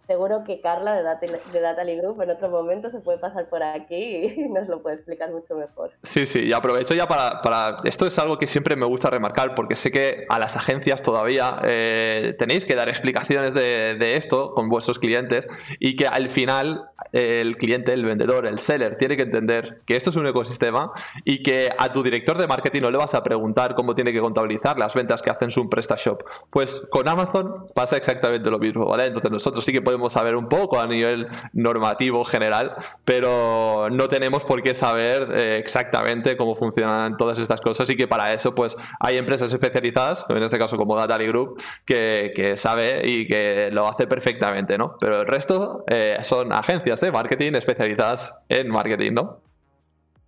seguro 0.10 0.44
que 0.44 0.60
Carla 0.60 0.96
de, 0.96 1.04
Data, 1.04 1.28
de 1.54 1.62
Datally 1.62 1.96
Group 1.98 2.20
en 2.24 2.32
otro 2.32 2.50
momento 2.50 2.90
se 2.90 3.00
puede 3.00 3.20
pasar 3.20 3.48
por 3.48 3.62
aquí 3.62 3.96
y 3.96 4.50
nos 4.50 4.68
lo 4.68 4.82
puede 4.82 4.96
explicar 4.96 5.30
mucho 5.30 5.54
mejor. 5.56 5.92
Sí, 6.02 6.26
sí, 6.26 6.46
y 6.46 6.52
aprovecho 6.52 6.96
ya 6.96 7.08
para, 7.08 7.78
Esto 7.84 8.08
es 8.08 8.18
algo 8.18 8.40
que 8.40 8.48
siempre 8.48 8.76
me 8.76 8.88
gusta 8.88 9.12
remarcar 9.12 9.54
porque 9.54 9.76
sé 9.76 9.92
que 9.92 10.26
a 10.28 10.40
las 10.40 10.58
agencias 10.58 11.04
todavía 11.04 11.60
eh, 11.64 12.34
tenéis 12.40 12.66
que 12.66 12.74
dar 12.74 12.90
explicaciones 12.90 13.54
de, 13.54 14.16
esto 14.16 14.56
con 14.56 14.68
vuestros 14.68 14.98
clientes 14.98 15.48
y 15.80 15.96
que 15.96 16.08
al 16.08 16.30
final 16.30 16.90
el 17.12 17.58
cliente, 17.58 17.94
el 17.94 18.04
vendedor, 18.04 18.48
el 18.48 18.58
seller 18.58 18.98
tiene 18.98 19.16
que 19.16 19.24
entender 19.24 19.82
que 19.86 19.96
esto 19.96 20.10
es 20.10 20.16
un 20.16 20.26
ecosistema 20.26 20.92
y 21.24 21.44
que 21.44 21.70
a 21.78 21.94
tu 21.94 22.02
director 22.02 22.40
de 22.40 22.48
marketing 22.48 22.82
no 22.82 22.90
le 22.90 22.98
vas 22.98 23.14
a 23.14 23.22
preguntar 23.22 23.76
cómo 23.76 23.94
tiene 23.94 24.12
que 24.12 24.20
contabilizar 24.20 24.80
las 24.80 24.96
ventas 24.96 25.22
que 25.22 25.30
hacen 25.30 25.52
su 25.52 25.70
PrestaShop. 25.70 26.24
Pues 26.50 26.82
con 26.90 27.08
Amazon 27.08 27.66
pasa 27.76 27.96
exactamente 27.96 28.50
lo 28.50 28.58
mismo, 28.58 28.88
¿vale? 28.88 29.06
Entonces 29.06 29.30
nosotros 29.30 29.64
sí 29.64 29.72
que 29.72 29.84
podemos 29.84 29.99
saber 30.08 30.36
un 30.36 30.48
poco 30.48 30.80
a 30.80 30.86
nivel 30.86 31.28
normativo 31.54 32.24
general, 32.24 32.76
pero 33.04 33.90
no 33.92 34.08
tenemos 34.08 34.46
por 34.46 34.62
qué 34.62 34.76
saber 34.76 35.28
eh, 35.34 35.58
exactamente 35.58 36.38
cómo 36.38 36.56
funcionan 36.56 37.18
todas 37.18 37.40
estas 37.40 37.60
cosas 37.60 37.90
y 37.90 37.98
que 37.98 38.08
para 38.08 38.32
eso 38.32 38.54
pues 38.54 38.78
hay 39.00 39.18
empresas 39.18 39.52
especializadas, 39.52 40.26
en 40.30 40.44
este 40.44 40.60
caso 40.60 40.78
como 40.78 40.96
Datally 40.96 41.28
Group, 41.28 41.60
que, 41.86 42.32
que 42.36 42.56
sabe 42.56 43.02
y 43.04 43.28
que 43.28 43.70
lo 43.72 43.88
hace 43.88 44.06
perfectamente, 44.06 44.78
¿no? 44.78 44.96
Pero 45.00 45.22
el 45.22 45.28
resto 45.28 45.84
eh, 45.88 46.18
son 46.22 46.54
agencias 46.54 47.02
de 47.02 47.12
marketing 47.12 47.54
especializadas 47.54 48.36
en 48.48 48.70
marketing, 48.70 49.14
¿no? 49.14 49.40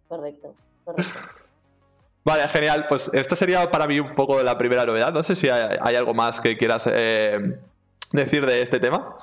Correcto, 0.08 0.56
correcto. 0.84 1.20
Vale, 2.24 2.48
genial. 2.50 2.86
Pues 2.88 3.12
esta 3.14 3.36
sería 3.36 3.70
para 3.72 3.88
mí 3.88 4.00
un 4.00 4.14
poco 4.16 4.42
la 4.44 4.58
primera 4.58 4.86
novedad. 4.86 5.12
No 5.12 5.24
sé 5.24 5.36
si 5.36 5.50
hay, 5.50 5.96
algo 5.96 6.14
más 6.14 6.40
que 6.40 6.58
quieras 6.58 6.88
eh, 6.92 7.58
decir 8.12 8.46
de 8.46 8.62
este 8.62 8.80
tema. 8.80 9.16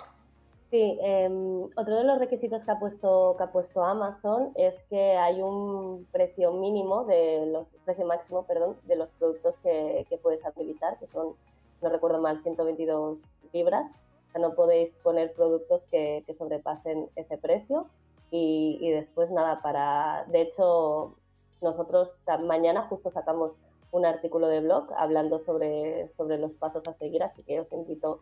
Sí, 0.71 0.99
em, 1.01 1.63
otro 1.77 1.97
de 1.97 2.05
los 2.05 2.19
requisitos 2.19 2.63
que 2.63 2.71
ha 2.71 2.79
puesto 2.79 3.37
que 3.39 3.45
ha 3.45 3.53
puesto 3.53 3.83
Amazon 3.83 4.53
es 4.55 4.75
que 4.91 5.17
hay 5.17 5.41
un 5.41 6.07
precio 6.13 6.53
mínimo 6.53 7.05
de 7.05 7.47
los 7.47 7.67
precio 7.87 8.05
máximo, 8.05 8.43
perdón, 8.45 8.77
de 8.85 8.97
los 8.97 9.09
productos 9.19 9.55
que, 9.63 10.05
puedes 10.23 10.45
habilitar, 10.45 10.99
que 10.99 11.07
son, 11.07 11.35
no 11.81 11.89
recuerdo 11.89 12.21
mal, 12.21 12.43
122 12.43 13.17
libras. 13.55 13.91
O 14.29 14.33
sea, 14.33 14.43
no 14.43 14.55
podéis 14.55 14.91
poner 15.03 15.33
productos 15.33 15.81
que, 15.91 16.23
sobrepasen 16.37 17.09
ese 17.17 17.39
precio 17.39 17.87
y, 18.31 18.91
después 18.91 19.31
nada 19.31 19.63
para, 19.63 20.27
de 20.29 20.43
hecho, 20.43 21.15
nosotros 21.63 22.11
mañana 22.45 22.83
justo 22.89 23.11
sacamos 23.11 23.53
un 23.91 24.05
artículo 24.05 24.49
de 24.49 24.61
blog 24.61 24.93
hablando 24.99 25.39
sobre 25.39 26.09
sobre 26.17 26.37
los 26.37 26.53
pasos 26.53 26.87
a 26.87 26.93
seguir, 26.99 27.23
así 27.23 27.43
que 27.43 27.61
os 27.61 27.73
invito 27.73 28.21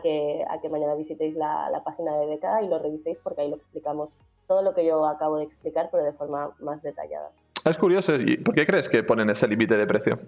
que, 0.00 0.44
a 0.48 0.60
que 0.60 0.68
mañana 0.68 0.94
visitéis 0.94 1.34
la, 1.34 1.70
la 1.70 1.82
página 1.82 2.16
de 2.18 2.26
Década 2.26 2.62
y 2.62 2.68
lo 2.68 2.78
reviséis 2.78 3.18
porque 3.22 3.42
ahí 3.42 3.50
lo 3.50 3.56
explicamos 3.56 4.10
todo 4.46 4.62
lo 4.62 4.74
que 4.74 4.84
yo 4.84 5.04
acabo 5.06 5.36
de 5.36 5.44
explicar, 5.44 5.88
pero 5.90 6.04
de 6.04 6.12
forma 6.12 6.50
más 6.60 6.82
detallada. 6.82 7.30
Es 7.64 7.76
curioso, 7.76 8.14
¿y 8.14 8.38
por 8.38 8.54
qué 8.54 8.66
crees 8.66 8.88
que 8.88 9.02
ponen 9.02 9.28
ese 9.30 9.46
límite 9.46 9.76
de 9.76 9.86
precio? 9.86 10.18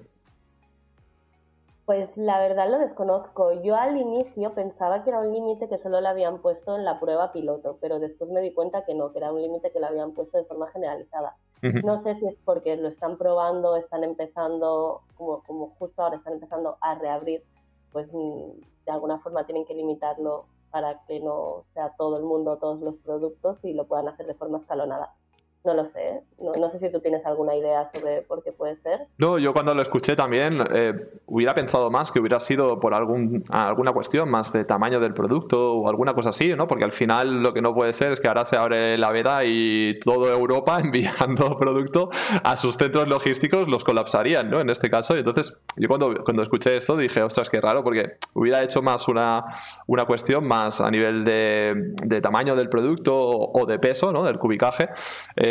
Pues 1.87 2.09
la 2.17 2.39
verdad 2.39 2.71
lo 2.71 2.79
desconozco. 2.79 3.63
Yo 3.63 3.75
al 3.75 3.97
inicio 3.97 4.53
pensaba 4.55 5.03
que 5.03 5.11
era 5.11 5.21
un 5.21 5.33
límite 5.33 5.69
que 5.69 5.79
solo 5.79 6.01
le 6.01 6.09
habían 6.09 6.39
puesto 6.39 6.77
en 6.77 6.85
la 6.85 7.01
prueba 7.01 7.33
piloto, 7.33 7.79
pero 7.81 7.99
después 7.99 8.31
me 8.31 8.41
di 8.41 8.53
cuenta 8.53 8.85
que 8.85 8.95
no, 8.95 9.11
que 9.11 9.19
era 9.19 9.33
un 9.33 9.43
límite 9.43 9.73
que 9.73 9.81
le 9.81 9.87
habían 9.87 10.13
puesto 10.13 10.39
de 10.39 10.45
forma 10.45 10.71
generalizada. 10.71 11.35
No 11.83 12.03
sé 12.05 12.15
si 12.21 12.27
es 12.27 12.37
porque 12.45 12.77
lo 12.77 12.89
están 12.89 13.19
probando, 13.19 13.77
están 13.77 14.05
empezando, 14.05 15.03
como, 15.17 15.43
como 15.43 15.71
justo 15.79 16.03
ahora 16.03 16.17
están 16.17 16.35
empezando 16.35 16.77
a 16.81 16.95
reabrir 16.95 17.43
pues 17.93 18.09
mm, 18.13 18.61
de 18.87 18.93
alguna 18.93 19.19
forma 19.19 19.47
tienen 19.47 19.65
que 19.67 19.75
limitarlo 19.75 20.47
para 20.71 21.05
que 21.07 21.21
no 21.21 21.65
sea 21.75 21.95
todo 21.97 22.17
el 22.17 22.23
mundo 22.23 22.59
todos 22.59 22.81
los 22.81 22.95
productos 22.97 23.59
y 23.65 23.73
lo 23.73 23.87
puedan 23.87 24.09
hacer 24.09 24.27
de 24.27 24.35
forma 24.35 24.59
escalonada. 24.59 25.15
No 25.63 25.75
lo 25.75 25.85
sé. 25.91 26.01
¿eh? 26.01 26.21
No, 26.39 26.71
sé 26.71 26.79
si 26.79 26.91
tú 26.91 27.01
tienes 27.01 27.25
alguna 27.27 27.55
idea 27.55 27.91
sobre 27.93 28.23
por 28.23 28.43
qué 28.43 28.51
puede 28.51 28.77
ser. 28.81 29.01
No, 29.19 29.39
yo 29.39 29.53
cuando 29.53 29.75
lo 29.75 29.83
escuché 29.83 30.17
también 30.17 30.59
eh, 30.73 30.95
hubiera 31.27 31.55
pensado 31.55 31.91
más 31.91 32.11
que 32.11 32.19
hubiera 32.19 32.41
sido 32.41 32.81
por 32.81 32.95
algún, 32.95 33.45
alguna 33.51 33.93
cuestión 33.93 34.31
más 34.31 34.53
de 34.55 34.65
tamaño 34.65 35.01
del 35.01 35.13
producto 35.13 35.75
o 35.75 35.89
alguna 35.89 36.15
cosa 36.15 36.31
así, 36.31 36.55
¿no? 36.57 36.67
Porque 36.67 36.85
al 36.85 36.93
final 36.93 37.43
lo 37.43 37.53
que 37.53 37.61
no 37.61 37.75
puede 37.75 37.93
ser 37.93 38.13
es 38.13 38.21
que 38.21 38.29
ahora 38.29 38.47
se 38.47 38.57
abre 38.57 38.97
la 38.97 39.11
veda 39.11 39.45
y 39.45 39.99
toda 40.01 40.33
Europa 40.33 40.81
enviando 40.83 41.57
producto 41.59 42.09
a 42.43 42.57
sus 42.57 42.77
centros 42.77 43.07
logísticos 43.07 43.69
los 43.69 43.85
colapsarían, 43.85 44.51
¿no? 44.51 44.63
En 44.63 44.71
este 44.71 44.89
caso. 44.89 45.15
Y 45.15 45.19
entonces 45.19 45.61
yo 45.77 45.89
cuando, 45.89 46.25
cuando 46.25 46.43
escuché 46.43 46.75
esto 46.77 46.97
dije, 46.97 47.23
ostras, 47.23 47.51
qué 47.51 47.61
raro, 47.61 47.85
porque 47.85 48.15
hubiera 48.33 48.63
hecho 48.63 48.81
más 48.81 49.09
una, 49.09 49.45
una 49.87 50.07
cuestión 50.07 50.49
más 50.49 50.81
a 50.81 50.91
nivel 50.91 51.23
de, 51.23 51.93
de 52.03 52.21
tamaño 52.23 52.57
del 52.57 52.71
producto 52.71 53.15
o, 53.15 53.67
de 53.67 53.79
peso, 53.79 54.11
¿no? 54.11 54.25
Del 54.25 54.39
cubicaje. 54.39 54.89
Eh, 55.37 55.50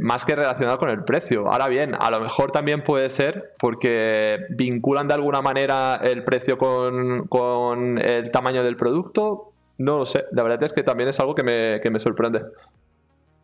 más 0.00 0.24
que 0.24 0.34
relacionado 0.34 0.78
con 0.78 0.88
el 0.88 1.04
precio. 1.04 1.48
Ahora 1.48 1.68
bien, 1.68 1.94
a 1.98 2.10
lo 2.10 2.20
mejor 2.20 2.50
también 2.50 2.82
puede 2.82 3.10
ser 3.10 3.54
porque 3.58 4.46
vinculan 4.50 5.08
de 5.08 5.14
alguna 5.14 5.42
manera 5.42 6.00
el 6.02 6.24
precio 6.24 6.58
con, 6.58 7.98
el 7.98 8.30
tamaño 8.30 8.62
del 8.62 8.76
producto. 8.76 9.52
No 9.78 9.98
lo 9.98 10.06
sé, 10.06 10.24
la 10.32 10.42
verdad 10.42 10.62
es 10.64 10.72
que 10.72 10.82
también 10.82 11.08
es 11.08 11.20
algo 11.20 11.34
que 11.34 11.42
me, 11.42 11.80
que 11.80 11.90
me 11.90 11.98
sorprende. 11.98 12.42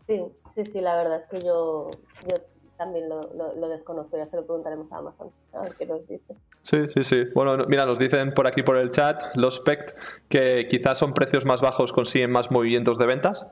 Sí, 0.06 0.20
sí, 0.54 0.62
sí, 0.72 0.80
la 0.80 0.96
verdad 0.96 1.22
es 1.22 1.28
que 1.30 1.46
yo 1.46 1.86
también 2.76 3.08
lo, 3.08 3.32
lo, 3.34 3.68
desconozco, 3.68 4.16
ya 4.16 4.26
se 4.26 4.36
lo 4.36 4.44
preguntaremos 4.44 4.90
a 4.92 4.98
Amazon, 4.98 5.30
a 5.52 5.62
ver 5.62 5.72
qué 5.76 5.86
nos 5.86 6.06
dice. 6.06 6.34
Sí, 6.62 6.78
sí, 6.94 7.02
sí. 7.02 7.24
Bueno, 7.34 7.64
mira, 7.66 7.86
nos 7.86 7.98
dicen 7.98 8.32
por 8.32 8.46
aquí 8.46 8.62
por 8.62 8.76
el 8.76 8.90
chat 8.90 9.22
los 9.34 9.60
PECT 9.60 9.96
que 10.28 10.66
quizás 10.68 10.98
son 10.98 11.12
precios 11.12 11.44
más 11.44 11.60
bajos, 11.60 11.92
consiguen 11.92 12.30
más 12.30 12.50
movimientos 12.50 12.98
de 12.98 13.06
ventas, 13.06 13.46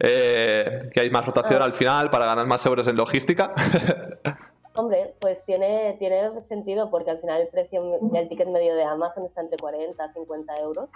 eh, 0.00 0.90
que 0.92 1.00
hay 1.00 1.10
más 1.10 1.26
rotación 1.26 1.62
ah. 1.62 1.66
al 1.66 1.72
final 1.72 2.10
para 2.10 2.26
ganar 2.26 2.46
más 2.46 2.64
euros 2.66 2.86
en 2.88 2.96
logística. 2.96 3.52
Hombre, 4.74 5.14
pues 5.20 5.42
tiene, 5.46 5.96
tiene 5.98 6.30
sentido 6.48 6.90
porque 6.90 7.10
al 7.10 7.20
final 7.20 7.40
el 7.40 7.48
precio 7.48 7.98
del 8.00 8.28
ticket 8.28 8.48
medio 8.48 8.74
de 8.74 8.84
Amazon 8.84 9.24
está 9.24 9.40
entre 9.40 9.56
40 9.56 10.04
a 10.04 10.12
50 10.12 10.56
euros, 10.60 10.90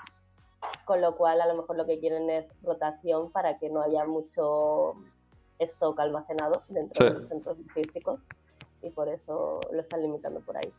con 0.85 1.01
lo 1.01 1.17
cual 1.17 1.41
a 1.41 1.47
lo 1.47 1.55
mejor 1.55 1.77
lo 1.77 1.87
que 1.87 1.99
quieren 1.99 2.29
es 2.29 2.45
rotación 2.63 3.31
para 3.33 3.59
que 3.59 3.71
no 3.71 3.81
haya 3.81 4.05
mucho 4.05 4.97
stock 5.61 5.99
almacenado 6.01 6.63
dentro 6.69 7.05
de 7.07 7.13
los 7.13 7.29
centros 7.29 7.59
logísticos 7.59 8.21
y 8.83 8.91
por 8.91 9.09
eso 9.09 9.61
lo 9.73 9.81
están 9.81 10.03
limitando 10.03 10.41
por 10.41 10.57
ahí. 10.57 10.73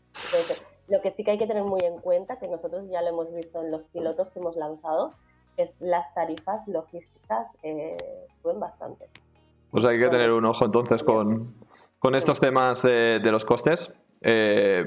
lo 0.87 1.01
que 1.01 1.11
sí 1.11 1.23
que 1.23 1.31
hay 1.31 1.37
que 1.37 1.47
tener 1.47 1.63
muy 1.63 1.81
en 1.81 1.99
cuenta, 1.99 2.39
que 2.39 2.47
nosotros 2.47 2.89
ya 2.89 3.01
lo 3.01 3.09
hemos 3.09 3.33
visto 3.33 3.61
en 3.61 3.71
los 3.71 3.83
pilotos 3.93 4.29
que 4.29 4.39
hemos 4.39 4.55
lanzado, 4.55 5.13
es 5.57 5.69
las 5.79 6.13
tarifas 6.13 6.67
logísticas 6.67 7.47
eh, 7.63 7.97
suben 8.41 8.59
bastante. 8.59 9.07
Pues 9.69 9.85
hay 9.85 9.99
que 9.99 10.09
tener 10.09 10.31
un 10.31 10.45
ojo 10.45 10.65
entonces 10.65 11.03
con, 11.03 11.53
con 11.99 12.15
estos 12.15 12.39
temas 12.39 12.81
de, 12.81 13.19
de 13.19 13.31
los 13.31 13.45
costes. 13.45 13.93
Eh, 14.21 14.83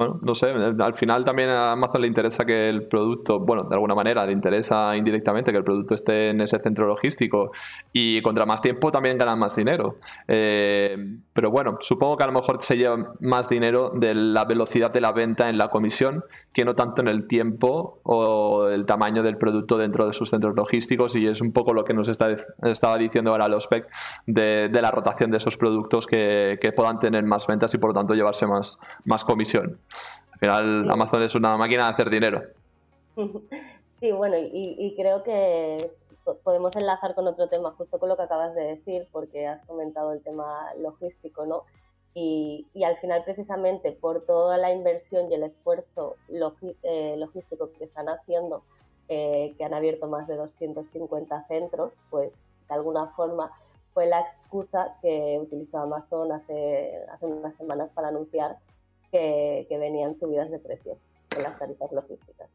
bueno, 0.00 0.18
no 0.22 0.34
sé, 0.34 0.46
al 0.46 0.94
final 0.94 1.26
también 1.26 1.50
a 1.50 1.72
Amazon 1.72 2.00
le 2.00 2.06
interesa 2.08 2.46
que 2.46 2.70
el 2.70 2.88
producto, 2.88 3.38
bueno, 3.38 3.64
de 3.64 3.74
alguna 3.74 3.94
manera 3.94 4.24
le 4.24 4.32
interesa 4.32 4.96
indirectamente 4.96 5.52
que 5.52 5.58
el 5.58 5.62
producto 5.62 5.94
esté 5.94 6.30
en 6.30 6.40
ese 6.40 6.58
centro 6.58 6.86
logístico 6.86 7.52
y 7.92 8.22
contra 8.22 8.46
más 8.46 8.62
tiempo 8.62 8.90
también 8.90 9.18
ganan 9.18 9.38
más 9.38 9.56
dinero. 9.56 9.98
Eh, 10.26 10.96
pero 11.34 11.50
bueno, 11.50 11.76
supongo 11.80 12.16
que 12.16 12.22
a 12.22 12.28
lo 12.28 12.32
mejor 12.32 12.62
se 12.62 12.78
lleva 12.78 13.12
más 13.20 13.50
dinero 13.50 13.92
de 13.94 14.14
la 14.14 14.46
velocidad 14.46 14.90
de 14.90 15.02
la 15.02 15.12
venta 15.12 15.50
en 15.50 15.58
la 15.58 15.68
comisión 15.68 16.24
que 16.54 16.64
no 16.64 16.74
tanto 16.74 17.02
en 17.02 17.08
el 17.08 17.26
tiempo 17.26 18.00
o 18.04 18.68
el 18.68 18.86
tamaño 18.86 19.22
del 19.22 19.36
producto 19.36 19.76
dentro 19.76 20.06
de 20.06 20.14
sus 20.14 20.30
centros 20.30 20.56
logísticos 20.56 21.14
y 21.14 21.26
es 21.26 21.42
un 21.42 21.52
poco 21.52 21.74
lo 21.74 21.84
que 21.84 21.92
nos 21.92 22.08
está, 22.08 22.34
estaba 22.62 22.96
diciendo 22.96 23.32
ahora 23.32 23.48
los 23.48 23.66
PEC 23.66 23.84
de, 24.26 24.70
la 24.80 24.90
rotación 24.90 25.30
de 25.30 25.36
esos 25.36 25.58
productos 25.58 26.06
que, 26.06 26.58
puedan 26.74 26.98
tener 26.98 27.24
más 27.24 27.46
ventas 27.46 27.74
y 27.74 27.78
por 27.78 27.90
lo 27.90 27.94
tanto 27.94 28.14
llevarse 28.14 28.46
más 28.46 29.24
comisión. 29.26 29.78
Al 30.32 30.38
final, 30.38 30.90
Amazon 30.90 31.22
es 31.22 31.34
una 31.34 31.56
máquina 31.56 31.84
de 31.86 31.92
hacer 31.92 32.10
dinero. 32.10 32.42
Sí, 34.00 34.12
bueno, 34.12 34.36
y, 34.38 34.94
creo 34.96 35.22
que 35.22 35.90
podemos 36.42 36.74
enlazar 36.74 37.14
con 37.14 37.26
otro 37.26 37.48
tema, 37.48 37.72
justo 37.72 37.98
con 37.98 38.08
lo 38.08 38.16
que 38.16 38.22
acabas 38.22 38.54
de 38.54 38.62
decir, 38.62 39.06
porque 39.12 39.46
has 39.46 39.64
comentado 39.66 40.12
el 40.12 40.22
tema 40.22 40.72
logístico, 40.78 41.44
¿no? 41.44 41.64
Y, 42.14 42.66
al 42.82 42.96
final, 42.98 43.22
precisamente 43.24 43.92
por 43.92 44.24
toda 44.24 44.56
la 44.56 44.72
inversión 44.72 45.30
y 45.30 45.34
el 45.34 45.42
esfuerzo 45.42 46.16
eh, 46.30 47.14
logístico 47.18 47.70
que 47.72 47.84
están 47.84 48.08
haciendo, 48.08 48.62
eh, 49.08 49.54
que 49.58 49.64
han 49.64 49.74
abierto 49.74 50.08
más 50.08 50.26
de 50.26 50.36
250 50.36 51.46
centros, 51.46 51.92
pues 52.08 52.32
de 52.68 52.74
alguna 52.74 53.08
forma 53.08 53.52
fue 53.92 54.06
la 54.06 54.20
excusa 54.20 54.96
que 55.02 55.38
utilizó 55.42 55.78
Amazon 55.78 56.32
hace, 56.32 57.04
hace 57.12 57.26
unas 57.26 57.54
semanas 57.56 57.90
para 57.94 58.08
anunciar 58.08 58.56
que, 59.10 59.66
venían 59.70 60.18
subidas 60.18 60.50
de 60.50 60.58
precios 60.58 60.98
en 61.36 61.42
las 61.42 61.58
tarifas 61.58 61.92
logísticas. 61.92 62.48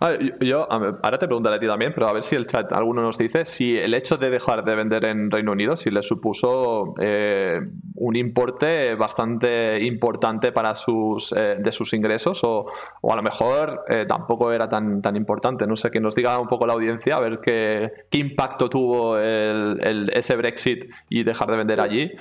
Ah, 0.00 0.16
yo, 0.40 0.70
ahora 0.70 1.18
te 1.18 1.26
preguntaré 1.26 1.56
a 1.56 1.58
ti 1.58 1.66
también, 1.66 1.92
pero 1.92 2.06
a 2.06 2.12
ver 2.12 2.22
si 2.22 2.36
el 2.36 2.46
chat 2.46 2.72
alguno 2.72 3.02
nos 3.02 3.18
dice 3.18 3.44
si 3.44 3.76
el 3.76 3.94
hecho 3.94 4.16
de 4.16 4.30
dejar 4.30 4.64
de 4.64 4.76
vender 4.76 5.04
en 5.04 5.28
Reino 5.28 5.50
Unido, 5.50 5.76
si 5.76 5.90
le 5.90 6.02
supuso 6.02 6.94
eh, 7.00 7.60
un 7.96 8.14
importe 8.14 8.94
bastante 8.94 9.84
importante 9.84 10.52
para 10.52 10.76
sus 10.76 11.32
eh, 11.36 11.56
de 11.58 11.72
sus 11.72 11.92
ingresos 11.94 12.44
o, 12.44 12.66
a 13.10 13.16
lo 13.16 13.22
mejor 13.24 13.86
eh, 13.88 14.04
tampoco 14.06 14.52
era 14.52 14.68
tan, 14.68 15.02
tan 15.02 15.16
importante. 15.16 15.66
No 15.66 15.74
sé, 15.74 15.90
que 15.90 15.98
nos 15.98 16.14
diga 16.14 16.38
un 16.38 16.46
poco 16.46 16.64
la 16.64 16.74
audiencia 16.74 17.16
a 17.16 17.20
ver 17.20 17.40
qué, 17.40 17.90
qué 18.08 18.18
impacto 18.18 18.70
tuvo 18.70 19.18
el, 19.18 20.10
ese 20.14 20.36
Brexit 20.36 20.84
y 21.08 21.24
dejar 21.24 21.50
de 21.50 21.56
vender 21.56 21.80
allí. 21.80 22.12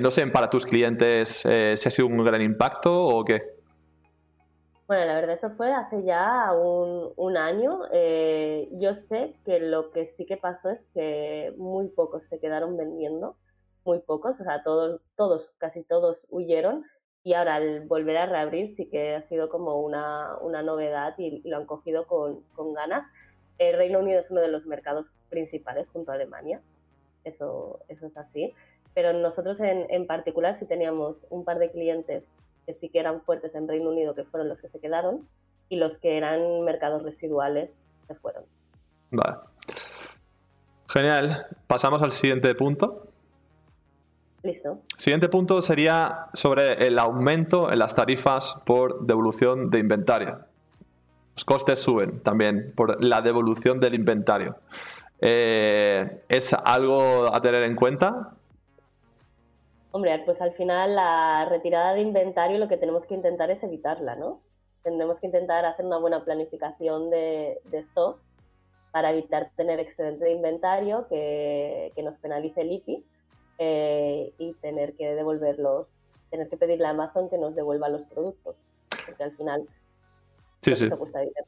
no 0.00 0.10
sé, 0.10 0.26
para 0.26 0.50
tus 0.50 0.66
clientes 0.66 1.46
si 1.46 1.48
ha 1.48 1.90
sido 1.90 2.08
un 2.08 2.24
gran 2.24 2.42
impacto 2.42 3.06
o 3.06 3.24
qué. 3.24 3.59
Bueno, 4.90 5.04
la 5.04 5.14
verdad 5.14 5.36
eso 5.36 5.50
fue 5.50 5.72
hace 5.72 6.02
ya 6.02 6.52
un, 6.52 7.36
año. 7.36 7.82
Eh, 7.92 8.68
yo 8.72 8.96
sé 9.08 9.36
que 9.44 9.60
lo 9.60 9.92
que 9.92 10.12
sí 10.16 10.26
que 10.26 10.36
pasó 10.36 10.68
es 10.68 10.80
que 10.94 11.54
muy 11.58 11.86
pocos 11.90 12.24
se 12.28 12.40
quedaron 12.40 12.76
vendiendo, 12.76 13.36
muy 13.84 14.00
pocos, 14.00 14.40
o 14.40 14.42
sea, 14.42 14.64
todos, 14.64 15.00
todos, 15.14 15.48
casi 15.58 15.84
todos 15.84 16.18
huyeron 16.28 16.84
y 17.22 17.34
ahora 17.34 17.54
al 17.54 17.86
volver 17.86 18.16
a 18.16 18.26
reabrir 18.26 18.74
sí 18.74 18.86
que 18.90 19.14
ha 19.14 19.22
sido 19.22 19.48
como 19.48 19.80
una, 19.80 20.36
novedad 20.64 21.14
y, 21.18 21.48
lo 21.48 21.58
han 21.58 21.66
cogido 21.66 22.08
con, 22.08 22.42
ganas. 22.74 23.06
El 23.58 23.76
Reino 23.76 24.00
Unido 24.00 24.18
es 24.18 24.30
uno 24.32 24.40
de 24.40 24.48
los 24.48 24.66
mercados 24.66 25.06
principales 25.28 25.86
junto 25.92 26.10
a 26.10 26.14
Alemania, 26.14 26.62
eso, 27.22 27.78
eso 27.86 28.06
es 28.08 28.16
así, 28.16 28.54
pero 28.92 29.12
nosotros 29.12 29.60
en, 29.60 29.86
en 29.88 30.08
particular 30.08 30.58
sí 30.58 30.66
teníamos 30.66 31.16
un 31.30 31.44
par 31.44 31.60
de 31.60 31.70
clientes 31.70 32.24
que 32.66 32.74
sí 32.74 32.88
que 32.88 33.00
eran 33.00 33.22
fuertes 33.22 33.54
en 33.54 33.68
Reino 33.68 33.90
Unido, 33.90 34.14
que 34.14 34.24
fueron 34.24 34.48
los 34.48 34.58
que 34.58 34.68
se 34.68 34.80
quedaron, 34.80 35.26
y 35.68 35.76
los 35.76 35.96
que 35.98 36.16
eran 36.16 36.62
mercados 36.62 37.02
residuales 37.02 37.70
se 38.06 38.14
fueron. 38.16 38.44
Vale. 39.10 39.36
Genial. 40.88 41.46
Pasamos 41.66 42.02
al 42.02 42.10
siguiente 42.10 42.54
punto. 42.54 43.06
Listo. 44.42 44.80
Siguiente 44.96 45.28
punto 45.28 45.62
sería 45.62 46.26
sobre 46.32 46.86
el 46.86 46.98
aumento 46.98 47.70
en 47.70 47.78
las 47.78 47.94
tarifas 47.94 48.60
por 48.64 49.06
devolución 49.06 49.70
de 49.70 49.78
inventario. 49.78 50.38
Los 51.34 51.44
costes 51.44 51.78
suben 51.78 52.20
también 52.20 52.72
por 52.74 53.02
la 53.02 53.22
devolución 53.22 53.80
del 53.80 53.94
inventario. 53.94 54.56
Eh, 55.20 56.22
¿Es 56.28 56.54
algo 56.54 57.32
a 57.32 57.40
tener 57.40 57.62
en 57.62 57.76
cuenta? 57.76 58.32
Hombre, 59.92 60.22
pues 60.24 60.40
al 60.40 60.52
final 60.52 60.94
la 60.94 61.46
retirada 61.48 61.94
de 61.94 62.02
inventario 62.02 62.58
lo 62.58 62.68
que 62.68 62.76
tenemos 62.76 63.04
que 63.06 63.14
intentar 63.14 63.50
es 63.50 63.62
evitarla, 63.62 64.14
¿no? 64.14 64.40
Tenemos 64.82 65.18
que 65.18 65.26
intentar 65.26 65.64
hacer 65.64 65.84
una 65.84 65.98
buena 65.98 66.24
planificación 66.24 67.10
de, 67.10 67.60
de 67.64 67.78
stock 67.80 68.18
para 68.92 69.12
evitar 69.12 69.50
tener 69.56 69.78
excedente 69.80 70.24
de 70.24 70.32
inventario 70.32 71.06
que, 71.08 71.92
nos 72.02 72.16
penalice 72.18 72.60
el 72.60 72.72
IPI 72.72 73.04
eh, 73.58 74.32
y 74.38 74.54
tener 74.54 74.94
que 74.94 75.14
devolverlos, 75.14 75.86
tener 76.30 76.48
que 76.48 76.56
pedirle 76.56 76.86
a 76.86 76.90
Amazon 76.90 77.28
que 77.28 77.38
nos 77.38 77.54
devuelva 77.54 77.88
los 77.88 78.02
productos, 78.02 78.56
porque 79.06 79.22
al 79.22 79.36
final 79.36 79.68
sí, 80.62 80.74
sí. 80.74 80.88
cuesta 80.90 81.20
dinero. 81.20 81.46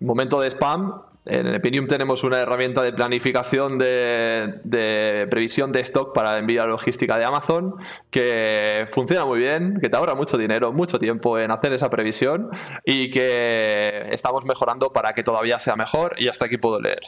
Momento 0.00 0.40
de 0.40 0.50
spam. 0.50 1.02
En 1.26 1.46
Epinium 1.48 1.86
tenemos 1.86 2.24
una 2.24 2.38
herramienta 2.38 2.80
de 2.80 2.94
planificación 2.94 3.78
de, 3.78 5.26
previsión 5.30 5.70
de 5.70 5.80
stock 5.80 6.14
para 6.14 6.38
envío 6.38 6.66
logística 6.66 7.18
de 7.18 7.26
Amazon 7.26 7.76
que 8.10 8.86
funciona 8.88 9.26
muy 9.26 9.38
bien, 9.38 9.78
que 9.82 9.90
te 9.90 9.96
ahorra 9.98 10.14
mucho 10.14 10.38
dinero, 10.38 10.72
mucho 10.72 10.98
tiempo 10.98 11.38
en 11.38 11.50
hacer 11.50 11.74
esa 11.74 11.90
previsión 11.90 12.48
y 12.86 13.10
que 13.10 14.08
estamos 14.10 14.46
mejorando 14.46 14.94
para 14.94 15.12
que 15.12 15.22
todavía 15.22 15.58
sea 15.58 15.76
mejor 15.76 16.14
y 16.18 16.28
hasta 16.28 16.46
aquí 16.46 16.56
puedo 16.56 16.80
leer. 16.80 17.00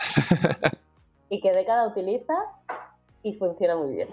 ¿Y 1.31 1.40
qué 1.40 1.53
década 1.53 1.87
utilizas? 1.88 2.37
Y 3.22 3.35
funciona 3.35 3.76
muy 3.76 3.94
bien. 3.94 4.08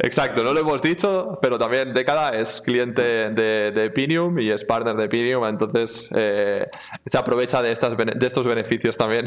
Exacto, 0.00 0.42
no 0.42 0.52
lo 0.52 0.60
hemos 0.60 0.82
dicho, 0.82 1.38
pero 1.40 1.58
también 1.58 1.94
Década 1.94 2.30
es 2.30 2.60
cliente 2.60 3.30
de, 3.30 3.70
de 3.70 3.90
Pinium 3.90 4.38
y 4.38 4.50
es 4.50 4.64
partner 4.64 4.96
de 4.96 5.08
Pinium, 5.08 5.44
entonces 5.44 6.10
eh, 6.14 6.66
se 7.04 7.18
aprovecha 7.18 7.62
de, 7.62 7.72
estas, 7.72 7.96
de 7.96 8.26
estos 8.26 8.46
beneficios 8.46 8.96
también. 8.96 9.26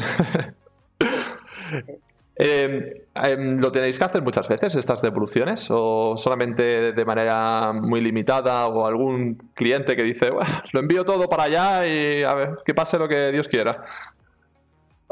Em, 2.36 2.80
em, 3.14 3.60
¿Lo 3.60 3.72
tenéis 3.72 3.98
que 3.98 4.04
hacer 4.04 4.20
muchas 4.22 4.46
veces 4.48 4.74
estas 4.74 5.00
devoluciones 5.00 5.68
o 5.70 6.16
solamente 6.16 6.92
de 6.92 7.04
manera 7.04 7.72
muy 7.72 8.00
limitada 8.02 8.66
o 8.68 8.86
algún 8.86 9.36
cliente 9.54 9.96
que 9.96 10.02
dice, 10.02 10.30
lo 10.72 10.80
envío 10.80 11.04
todo 11.04 11.28
para 11.28 11.44
allá 11.44 11.86
y 11.86 12.24
a 12.24 12.34
ver, 12.34 12.58
que 12.64 12.74
pase 12.74 12.98
lo 12.98 13.08
que 13.08 13.32
Dios 13.32 13.48
quiera? 13.48 13.84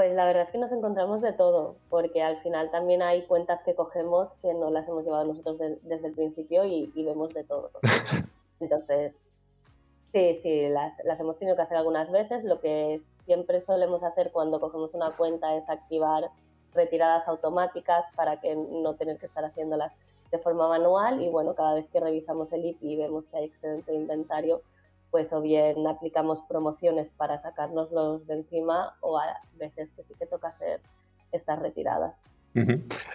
Pues 0.00 0.14
la 0.14 0.24
verdad 0.24 0.44
es 0.44 0.48
que 0.48 0.56
nos 0.56 0.72
encontramos 0.72 1.20
de 1.20 1.34
todo, 1.34 1.76
porque 1.90 2.22
al 2.22 2.40
final 2.40 2.70
también 2.70 3.02
hay 3.02 3.26
cuentas 3.26 3.60
que 3.66 3.74
cogemos 3.74 4.30
que 4.40 4.54
no 4.54 4.70
las 4.70 4.88
hemos 4.88 5.04
llevado 5.04 5.26
nosotros 5.26 5.58
desde 5.58 6.06
el 6.06 6.14
principio 6.14 6.64
y, 6.64 6.90
vemos 6.96 7.34
de 7.34 7.44
todo. 7.44 7.70
Entonces, 8.60 9.12
sí, 10.10 10.40
sí, 10.42 10.70
las, 10.70 10.94
las 11.04 11.20
hemos 11.20 11.38
tenido 11.38 11.54
que 11.54 11.60
hacer 11.60 11.76
algunas 11.76 12.10
veces. 12.10 12.42
Lo 12.44 12.60
que 12.60 13.02
siempre 13.26 13.60
solemos 13.66 14.02
hacer 14.02 14.32
cuando 14.32 14.58
cogemos 14.58 14.94
una 14.94 15.10
cuenta 15.18 15.54
es 15.54 15.68
activar 15.68 16.30
retiradas 16.72 17.28
automáticas 17.28 18.06
para 18.16 18.40
que 18.40 18.56
no 18.56 18.94
tener 18.94 19.18
que 19.18 19.26
estar 19.26 19.44
haciéndolas 19.44 19.92
de 20.30 20.38
forma 20.38 20.66
manual 20.66 21.20
y 21.20 21.28
bueno, 21.28 21.54
cada 21.54 21.74
vez 21.74 21.86
que 21.90 22.00
revisamos 22.00 22.50
el 22.54 22.64
IP 22.64 22.82
y 22.84 22.96
vemos 22.96 23.26
que 23.26 23.36
hay 23.36 23.44
excedente 23.44 23.92
de 23.92 23.98
inventario, 23.98 24.62
pues 25.10 25.32
o 25.32 25.40
bien 25.40 25.86
aplicamos 25.86 26.38
promociones 26.48 27.08
para 27.16 27.40
sacárnoslos 27.42 28.26
de 28.26 28.34
encima 28.34 28.94
o 29.00 29.18
a 29.18 29.24
veces 29.54 29.88
que 29.96 30.02
sí 30.04 30.14
que 30.18 30.26
toca 30.26 30.48
hacer 30.48 30.80
estas 31.32 31.58
retiradas. 31.58 32.14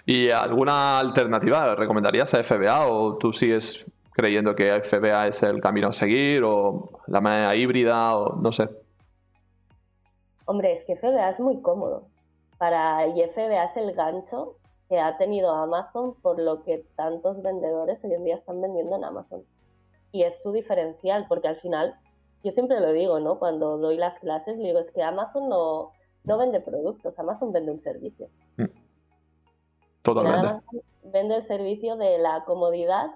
¿Y 0.06 0.30
alguna 0.30 0.98
alternativa 0.98 1.74
recomendarías 1.74 2.32
a 2.34 2.42
FBA 2.42 2.88
o 2.88 3.18
tú 3.18 3.32
sigues 3.32 3.86
creyendo 4.12 4.54
que 4.54 4.80
FBA 4.82 5.28
es 5.28 5.42
el 5.42 5.60
camino 5.60 5.88
a 5.88 5.92
seguir 5.92 6.42
o 6.42 7.00
la 7.06 7.20
manera 7.20 7.54
híbrida 7.54 8.16
o 8.16 8.36
no 8.36 8.50
sé? 8.50 8.68
Hombre, 10.46 10.78
es 10.78 10.84
que 10.86 10.96
FBA 10.96 11.30
es 11.30 11.40
muy 11.40 11.60
cómodo. 11.60 12.06
Para 12.56 13.06
IFBA 13.08 13.64
es 13.64 13.76
el 13.76 13.92
gancho 13.92 14.56
que 14.88 14.98
ha 14.98 15.18
tenido 15.18 15.54
Amazon 15.54 16.14
por 16.22 16.40
lo 16.40 16.62
que 16.62 16.86
tantos 16.96 17.42
vendedores 17.42 17.98
hoy 18.04 18.14
en 18.14 18.24
día 18.24 18.36
están 18.36 18.62
vendiendo 18.62 18.96
en 18.96 19.04
Amazon 19.04 19.42
y 20.16 20.22
es 20.22 20.32
su 20.42 20.50
diferencial, 20.50 21.26
porque 21.28 21.48
al 21.48 21.60
final, 21.60 21.94
yo 22.42 22.52
siempre 22.52 22.80
lo 22.80 22.92
digo, 22.92 23.20
¿no? 23.20 23.38
Cuando 23.38 23.76
doy 23.76 23.98
las 23.98 24.18
clases, 24.20 24.56
digo, 24.56 24.78
es 24.78 24.90
que 24.92 25.02
Amazon 25.02 25.50
no, 25.50 25.92
no 26.24 26.38
vende 26.38 26.60
productos, 26.60 27.18
Amazon 27.18 27.52
vende 27.52 27.72
un 27.72 27.82
servicio. 27.82 28.28
Mm. 28.56 28.64
Totalmente. 30.02 30.64
vende 31.02 31.36
el 31.36 31.46
servicio 31.48 31.96
de 31.96 32.16
la 32.16 32.44
comodidad 32.46 33.10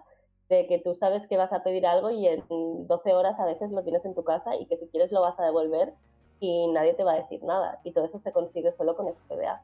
de 0.50 0.66
que 0.66 0.78
tú 0.78 0.94
sabes 0.96 1.26
que 1.28 1.38
vas 1.38 1.52
a 1.52 1.62
pedir 1.62 1.86
algo 1.86 2.10
y 2.10 2.26
en 2.26 2.44
12 2.48 3.14
horas 3.14 3.38
a 3.38 3.46
veces 3.46 3.70
lo 3.70 3.82
tienes 3.82 4.04
en 4.04 4.14
tu 4.14 4.24
casa 4.24 4.56
y 4.56 4.66
que 4.66 4.76
si 4.76 4.88
quieres 4.88 5.10
lo 5.12 5.22
vas 5.22 5.38
a 5.38 5.44
devolver 5.44 5.94
y 6.40 6.66
nadie 6.68 6.92
te 6.94 7.04
va 7.04 7.12
a 7.12 7.22
decir 7.22 7.42
nada. 7.44 7.80
Y 7.84 7.92
todo 7.92 8.06
eso 8.06 8.20
se 8.24 8.32
consigue 8.32 8.74
solo 8.76 8.94
con 8.94 9.06
FBA. 9.06 9.62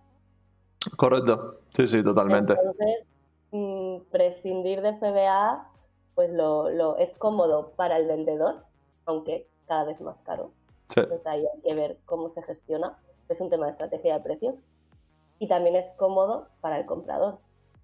Correcto, 0.96 1.58
sí, 1.68 1.86
sí, 1.86 2.02
totalmente. 2.02 2.54
Entonces, 2.54 3.04
mm, 3.50 3.96
prescindir 4.10 4.80
de 4.80 4.94
FBA 4.94 5.75
pues 6.16 6.30
lo, 6.32 6.70
lo, 6.70 6.96
es 6.96 7.14
cómodo 7.18 7.72
para 7.76 7.98
el 7.98 8.08
vendedor, 8.08 8.64
aunque 9.04 9.46
cada 9.66 9.84
vez 9.84 10.00
más 10.00 10.16
caro. 10.24 10.50
Entonces 10.96 11.26
ahí 11.26 11.46
hay 11.46 11.60
que 11.60 11.74
ver 11.74 11.98
cómo 12.06 12.30
se 12.30 12.42
gestiona. 12.42 12.98
Es 13.28 13.38
un 13.38 13.50
tema 13.50 13.66
de 13.66 13.72
estrategia 13.72 14.14
de 14.14 14.24
precios. 14.24 14.54
Y 15.38 15.46
también 15.46 15.76
es 15.76 15.88
cómodo 15.98 16.48
para 16.62 16.78
el 16.78 16.86
comprador. 16.86 17.38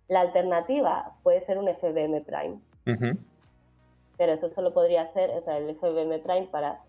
La 0.09 0.21
alternativa 0.21 1.15
puede 1.23 1.45
ser 1.45 1.59
un 1.59 1.69
FBM 1.69 2.23
Prime. 2.23 2.59
Pero 4.17 4.33
eso 4.33 4.51
solo 4.55 4.73
podría 4.73 5.13
ser, 5.13 5.31
o 5.31 5.43
sea, 5.43 5.59
el 5.59 5.77
FBM 5.77 6.19
Prime 6.21 6.49
para 6.51 6.81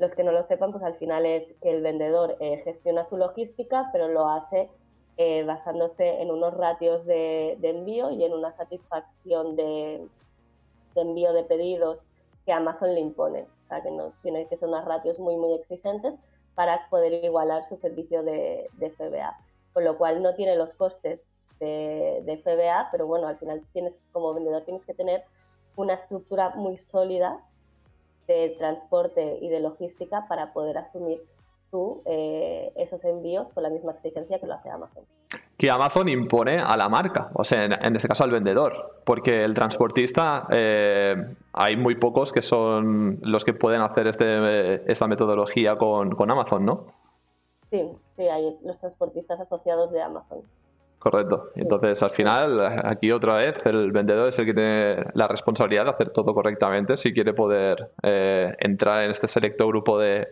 los 0.00 0.10
que 0.12 0.24
no 0.24 0.32
lo 0.32 0.46
sepan, 0.48 0.72
pues 0.72 0.82
al 0.82 0.96
final 0.96 1.26
es 1.26 1.44
que 1.62 1.70
el 1.70 1.82
vendedor 1.82 2.36
eh, 2.40 2.60
gestiona 2.64 3.08
su 3.08 3.16
logística, 3.16 3.90
pero 3.92 4.08
lo 4.08 4.28
hace 4.28 4.68
eh, 5.16 5.44
basándose 5.44 6.22
en 6.22 6.30
unos 6.30 6.54
ratios 6.54 7.04
de, 7.06 7.56
de 7.60 7.70
envío 7.70 8.10
y 8.10 8.24
en 8.24 8.32
una 8.32 8.56
satisfacción 8.56 9.56
de, 9.56 10.06
de 10.94 11.00
envío 11.00 11.32
de 11.32 11.44
pedidos 11.44 11.98
que 12.44 12.52
Amazon 12.52 12.94
le 12.94 13.00
impone. 13.00 13.42
O 13.42 13.68
sea, 13.68 13.82
que 13.82 13.90
no 13.90 14.12
tiene 14.22 14.46
que 14.48 14.56
ser 14.56 14.68
unas 14.68 14.84
ratios 14.84 15.18
muy, 15.18 15.36
muy 15.36 15.54
exigentes 15.54 16.14
para 16.54 16.88
poder 16.88 17.24
igualar 17.24 17.68
su 17.68 17.76
servicio 17.76 18.22
de, 18.22 18.68
FBA. 18.78 19.36
Con 19.72 19.84
lo 19.84 19.98
cual 19.98 20.22
no 20.22 20.34
tiene 20.34 20.56
los 20.56 20.70
costes 20.74 21.20
de, 21.60 22.40
FBA, 22.42 22.88
pero 22.90 23.06
bueno, 23.06 23.28
al 23.28 23.38
final 23.38 23.62
tienes, 23.72 23.92
como 24.12 24.34
vendedor 24.34 24.64
tienes 24.64 24.84
que 24.84 24.94
tener 24.94 25.24
una 25.76 25.94
estructura 25.94 26.50
muy 26.50 26.78
sólida 26.78 27.44
de 28.26 28.56
transporte 28.58 29.38
y 29.40 29.48
de 29.48 29.60
logística 29.60 30.26
para 30.28 30.52
poder 30.52 30.78
asumir 30.78 31.22
tú 31.70 32.02
eh, 32.06 32.72
esos 32.76 33.02
envíos 33.04 33.48
con 33.52 33.62
la 33.62 33.70
misma 33.70 33.92
exigencia 33.92 34.38
que 34.38 34.46
lo 34.46 34.54
hace 34.54 34.70
Amazon 34.70 35.04
que 35.58 35.72
Amazon 35.72 36.08
impone 36.08 36.58
a 36.58 36.76
la 36.76 36.88
marca, 36.88 37.30
o 37.34 37.42
sea, 37.42 37.64
en, 37.64 37.96
este 37.96 38.06
caso 38.06 38.22
al 38.22 38.30
vendedor, 38.30 39.00
porque 39.04 39.40
el 39.40 39.54
transportista 39.54 40.46
eh, 40.52 41.16
hay 41.52 41.76
muy 41.76 41.96
pocos 41.96 42.32
que 42.32 42.40
son 42.40 43.18
los 43.22 43.44
que 43.44 43.54
pueden 43.54 43.80
hacer 43.80 44.06
este, 44.06 44.88
esta 44.88 45.08
metodología 45.08 45.76
con, 45.76 46.30
Amazon, 46.30 46.64
¿no? 46.64 46.86
Sí, 47.70 47.82
sí, 48.16 48.22
hay 48.22 48.56
los 48.62 48.78
transportistas 48.78 49.40
asociados 49.40 49.90
de 49.90 50.00
Amazon. 50.00 50.42
Correcto. 51.00 51.50
Entonces, 51.56 52.02
al 52.04 52.10
final, 52.10 52.80
aquí 52.84 53.10
otra 53.10 53.34
vez, 53.34 53.54
el 53.66 53.90
vendedor 53.90 54.28
es 54.28 54.38
el 54.38 54.46
que 54.46 54.52
tiene 54.52 55.06
la 55.14 55.26
responsabilidad 55.26 55.84
de 55.84 55.90
hacer 55.90 56.10
todo 56.10 56.34
correctamente 56.34 56.96
si 56.96 57.12
quiere 57.12 57.34
poder 57.34 57.90
eh, 58.02 58.52
entrar 58.60 59.02
en 59.02 59.10
este 59.10 59.26
selecto 59.26 59.66
grupo 59.66 59.98
de, 59.98 60.28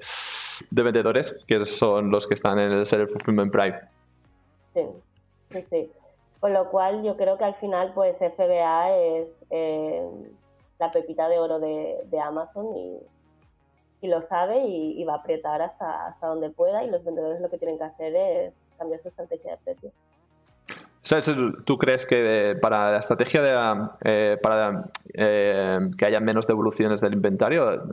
de 0.71 0.83
vendedores 0.83 1.37
que 1.49 1.65
son 1.65 2.11
los 2.11 2.29
que 2.29 2.35
están 2.35 2.61
en 2.61 2.73
el 2.73 2.87
Seller 2.87 3.09
Fulfillment 3.09 3.53
Prime. 3.53 3.79
Sí, 4.75 4.83
Sí, 5.57 5.67
sí. 5.71 5.91
Con 6.41 6.53
lo 6.53 6.71
cual 6.71 7.03
yo 7.03 7.17
creo 7.17 7.39
que 7.39 7.45
al 7.45 7.55
final 7.55 7.93
pues 7.95 8.17
FBA 8.19 8.97
es 8.97 9.29
eh, 9.51 10.07
la 10.79 10.93
pepita 10.93 11.29
de 11.29 11.39
oro 11.39 11.59
de, 11.59 12.21
Amazon 12.23 12.77
y, 12.77 13.01
lo 14.07 14.23
sabe 14.23 14.65
y, 14.65 15.03
va 15.05 15.15
a 15.15 15.17
apretar 15.17 15.63
hasta, 15.63 16.07
hasta 16.07 16.29
donde 16.29 16.51
pueda 16.51 16.85
y 16.85 16.91
los 16.91 17.03
vendedores 17.05 17.41
lo 17.41 17.51
que 17.51 17.59
tienen 17.59 17.77
que 17.77 17.85
hacer 17.85 18.15
es 18.15 18.55
cambiar 18.79 19.01
su 19.03 19.09
estrategia 19.09 19.53
de 19.53 19.57
precio. 19.65 19.91
¿Tú 21.65 21.79
crees 21.79 22.05
que 22.05 22.57
para 22.61 22.93
la 22.93 22.99
estrategia 22.99 23.41
de, 23.41 23.89
eh, 24.05 24.39
para 24.43 24.91
eh, 25.15 25.79
que 25.97 26.05
haya 26.05 26.21
menos 26.21 26.47
devoluciones 26.47 27.01
del 27.01 27.15
inventario, 27.15 27.89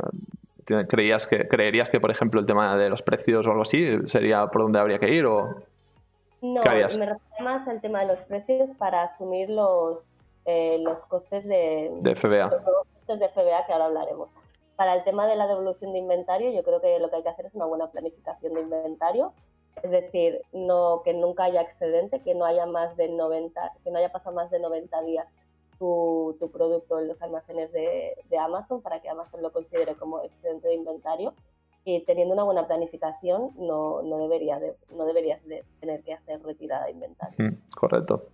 creías 0.88 1.28
que, 1.28 1.48
creerías 1.48 1.90
que, 1.90 2.00
por 2.00 2.12
ejemplo, 2.12 2.40
el 2.40 2.46
tema 2.46 2.76
de 2.76 2.90
los 2.90 3.02
precios 3.04 3.48
o 3.48 3.52
algo 3.52 3.62
así 3.62 4.00
sería 4.06 4.48
por 4.48 4.64
donde 4.64 4.80
habría 4.80 5.00
que 5.00 5.14
ir? 5.14 5.26
O... 5.26 5.64
No, 6.44 6.62
me 6.62 7.06
refiero 7.06 7.18
más 7.40 7.66
al 7.70 7.80
tema 7.80 8.02
de 8.02 8.08
los 8.08 8.20
precios 8.26 8.70
para 8.78 9.04
asumir 9.04 9.50
los, 9.50 10.00
eh, 10.44 10.78
los 10.80 11.00
costes 11.06 11.46
de, 11.46 11.90
de 12.02 12.16
FBA. 12.16 12.50
Los 12.50 12.86
costes 13.06 13.20
de 13.22 13.30
FBA 13.30 13.66
que 13.66 13.72
ahora 13.72 13.86
hablaremos. 13.86 14.28
Para 14.76 14.94
el 14.96 15.06
tema 15.06 15.26
de 15.26 15.38
la 15.38 15.48
devolución 15.48 15.94
de 15.94 16.00
inventario, 16.00 16.52
yo 16.52 16.62
creo 16.64 16.82
que 16.82 17.00
lo 17.00 17.10
que 17.10 17.16
hay 17.16 17.24
que 17.24 17.30
hacer 17.30 17.46
es 17.46 17.56
una 17.56 17.64
buena 17.64 17.90
planificación 17.92 18.56
de 18.56 18.60
inventario, 18.60 19.32
es 19.84 19.90
decir, 19.90 20.42
no 20.52 21.02
que 21.06 21.14
nunca 21.14 21.46
haya 21.46 21.62
excedente, 21.62 22.20
que 22.20 22.36
no 22.36 22.44
haya 22.44 22.66
más 22.66 22.98
de 22.98 23.08
90, 23.08 23.72
que 23.82 23.90
no 23.90 24.00
haya 24.00 24.12
pasado 24.12 24.36
más 24.36 24.52
de 24.52 24.60
90 24.60 25.02
días 25.04 25.28
tu, 25.80 26.36
tu 26.42 26.52
producto 26.52 27.00
en 27.00 27.08
los 27.08 27.22
almacenes 27.22 27.72
de, 27.72 28.18
de 28.30 28.38
Amazon 28.38 28.82
para 28.82 29.02
que 29.02 29.08
Amazon 29.08 29.42
lo 29.42 29.54
considere 29.54 29.96
como 29.96 30.22
excedente 30.22 30.68
de 30.68 30.76
inventario 30.76 31.34
y 31.86 32.00
teniendo 32.06 32.34
una 32.34 32.44
buena 32.44 32.68
planificación 32.68 33.52
no, 33.58 34.02
no, 34.02 34.18
debería 34.20 34.60
de, 34.60 34.76
no 34.96 35.06
deberías 35.06 35.44
de 35.46 35.64
tener 35.80 36.02
que 36.04 36.14
hacer 36.14 36.42
retirada 36.42 36.86
de 36.86 36.92
inventario. 36.92 37.36
Mm, 37.38 37.58
correcto. 37.76 38.30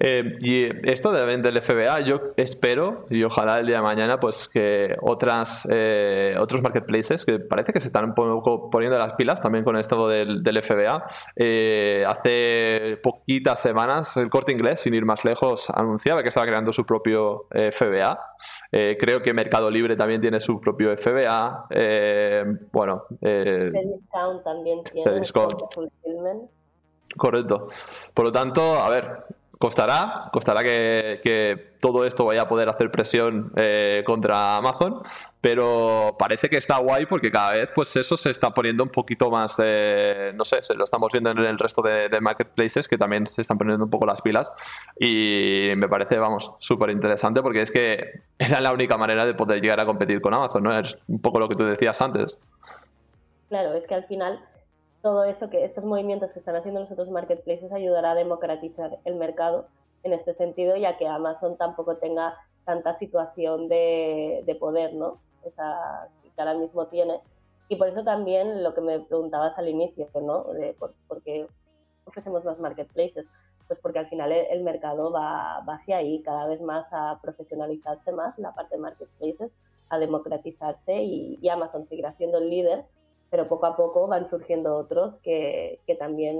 Eh, 0.00 0.34
y 0.40 0.90
esto 0.90 1.12
de, 1.12 1.36
del 1.38 1.60
FBA, 1.60 2.00
yo 2.00 2.20
espero, 2.36 3.06
y 3.10 3.22
ojalá 3.24 3.58
el 3.58 3.66
día 3.66 3.76
de 3.76 3.82
mañana, 3.82 4.20
pues 4.20 4.48
que 4.48 4.96
otras, 5.02 5.66
eh, 5.70 6.34
otros 6.38 6.62
marketplaces, 6.62 7.24
que 7.24 7.38
parece 7.40 7.72
que 7.72 7.80
se 7.80 7.88
están 7.88 8.04
un 8.04 8.14
poco 8.14 8.70
poniendo 8.70 8.98
las 8.98 9.14
pilas 9.14 9.40
también 9.40 9.64
con 9.64 9.76
esto 9.76 10.08
del, 10.08 10.42
del 10.42 10.62
FBA. 10.62 11.06
Eh, 11.36 12.04
hace 12.06 12.98
poquitas 13.02 13.60
semanas, 13.60 14.16
el 14.16 14.30
corte 14.30 14.52
inglés, 14.52 14.80
sin 14.80 14.94
ir 14.94 15.04
más 15.04 15.24
lejos, 15.24 15.70
anunciaba 15.70 16.22
que 16.22 16.28
estaba 16.28 16.46
creando 16.46 16.72
su 16.72 16.84
propio 16.84 17.46
FBA. 17.50 18.18
creo 18.70 19.22
que 19.22 19.32
Mercado 19.34 19.70
Libre 19.70 19.96
también 19.96 20.20
tiene 20.20 20.40
su 20.40 20.60
propio 20.60 20.96
FBA. 20.96 21.68
bueno, 22.72 23.04
Discount 23.20 24.44
también 24.44 24.82
tiene. 24.84 25.20
Correcto. 27.16 27.68
Por 28.12 28.26
lo 28.26 28.32
tanto, 28.32 28.74
a 28.74 28.88
ver, 28.90 29.24
costará, 29.58 30.30
costará 30.32 30.62
que, 30.62 31.68
todo 31.80 32.04
esto 32.04 32.24
vaya 32.24 32.42
a 32.42 32.48
poder 32.48 32.68
hacer 32.68 32.90
presión 32.90 33.52
eh, 33.54 34.02
contra 34.04 34.56
Amazon, 34.56 35.00
pero 35.40 36.16
parece 36.18 36.48
que 36.48 36.56
está 36.56 36.78
guay 36.78 37.06
porque 37.06 37.30
cada 37.30 37.52
vez 37.52 37.70
pues 37.72 37.94
eso 37.94 38.16
se 38.16 38.30
está 38.30 38.50
poniendo 38.50 38.82
un 38.82 38.88
poquito 38.88 39.30
más, 39.30 39.58
no 40.34 40.44
sé, 40.44 40.62
se 40.62 40.74
lo 40.74 40.82
estamos 40.82 41.12
viendo 41.12 41.30
en 41.30 41.38
el 41.38 41.58
resto 41.58 41.82
de, 41.82 42.08
marketplaces 42.20 42.88
que 42.88 42.98
también 42.98 43.28
se 43.28 43.42
están 43.42 43.58
poniendo 43.58 43.84
un 43.84 43.90
poco 43.90 44.06
las 44.06 44.22
pilas 44.22 44.52
y 44.98 45.70
me 45.76 45.88
parece, 45.88 46.18
vamos, 46.18 46.52
súper 46.58 46.90
interesante 46.90 47.42
porque 47.42 47.62
es 47.62 47.70
que 47.70 48.22
era 48.38 48.60
la 48.60 48.72
única 48.72 48.96
manera 48.96 49.24
de 49.24 49.34
poder 49.34 49.60
llegar 49.60 49.80
a 49.80 49.86
competir 49.86 50.20
con 50.20 50.34
Amazon, 50.34 50.64
¿no? 50.64 50.76
Es 50.76 50.98
un 51.06 51.20
poco 51.20 51.38
lo 51.38 51.48
que 51.48 51.54
tú 51.54 51.64
decías 51.64 52.00
antes. 52.00 52.38
Claro, 53.48 53.74
es 53.74 53.86
que 53.86 53.94
al 53.94 54.04
final 54.06 54.40
todo 55.02 55.24
eso 55.24 55.48
que 55.50 55.64
estos 55.64 55.84
movimientos 55.84 56.30
que 56.32 56.40
están 56.40 56.56
haciendo 56.56 56.80
los 56.80 56.90
otros 56.90 57.08
marketplaces 57.10 57.72
ayudará 57.72 58.12
a 58.12 58.14
democratizar 58.14 58.98
el 59.04 59.14
mercado 59.14 59.66
en 60.02 60.12
este 60.12 60.34
sentido, 60.34 60.76
ya 60.76 60.96
que 60.96 61.06
Amazon 61.06 61.56
tampoco 61.56 61.96
tenga 61.96 62.36
tanta 62.64 62.98
situación 62.98 63.68
de, 63.68 64.56
poder, 64.60 64.94
¿no? 64.94 65.18
Esa 65.44 66.08
que 66.22 66.40
ahora 66.40 66.54
mismo 66.54 66.86
tiene. 66.86 67.20
Y 67.68 67.76
por 67.76 67.88
eso 67.88 68.02
también 68.04 68.62
lo 68.62 68.74
que 68.74 68.80
me 68.80 69.00
preguntabas 69.00 69.56
al 69.58 69.68
inicio, 69.68 70.08
¿no? 70.20 70.44
De 70.44 70.74
por, 70.74 70.94
qué 71.22 71.46
ofrecemos 72.04 72.44
más 72.44 72.58
marketplaces. 72.58 73.26
Pues 73.66 73.78
porque 73.80 73.98
al 73.98 74.08
final 74.08 74.32
el, 74.32 74.62
mercado 74.62 75.12
va, 75.12 75.62
va, 75.68 75.74
hacia 75.74 75.98
ahí, 75.98 76.22
cada 76.22 76.46
vez 76.46 76.60
más 76.62 76.86
a 76.90 77.18
profesionalizarse 77.20 78.12
más 78.12 78.38
la 78.38 78.54
parte 78.54 78.76
de 78.76 78.82
marketplaces, 78.82 79.52
a 79.90 79.98
democratizarse 79.98 81.02
y, 81.02 81.38
y 81.42 81.48
Amazon 81.50 81.86
seguirá 81.86 82.14
siendo 82.14 82.38
el 82.38 82.48
líder 82.48 82.84
pero 83.30 83.48
poco 83.48 83.66
a 83.66 83.76
poco 83.76 84.06
van 84.06 84.28
surgiendo 84.30 84.76
otros 84.76 85.14
que, 85.22 85.80
que 85.86 85.94
también 85.94 86.38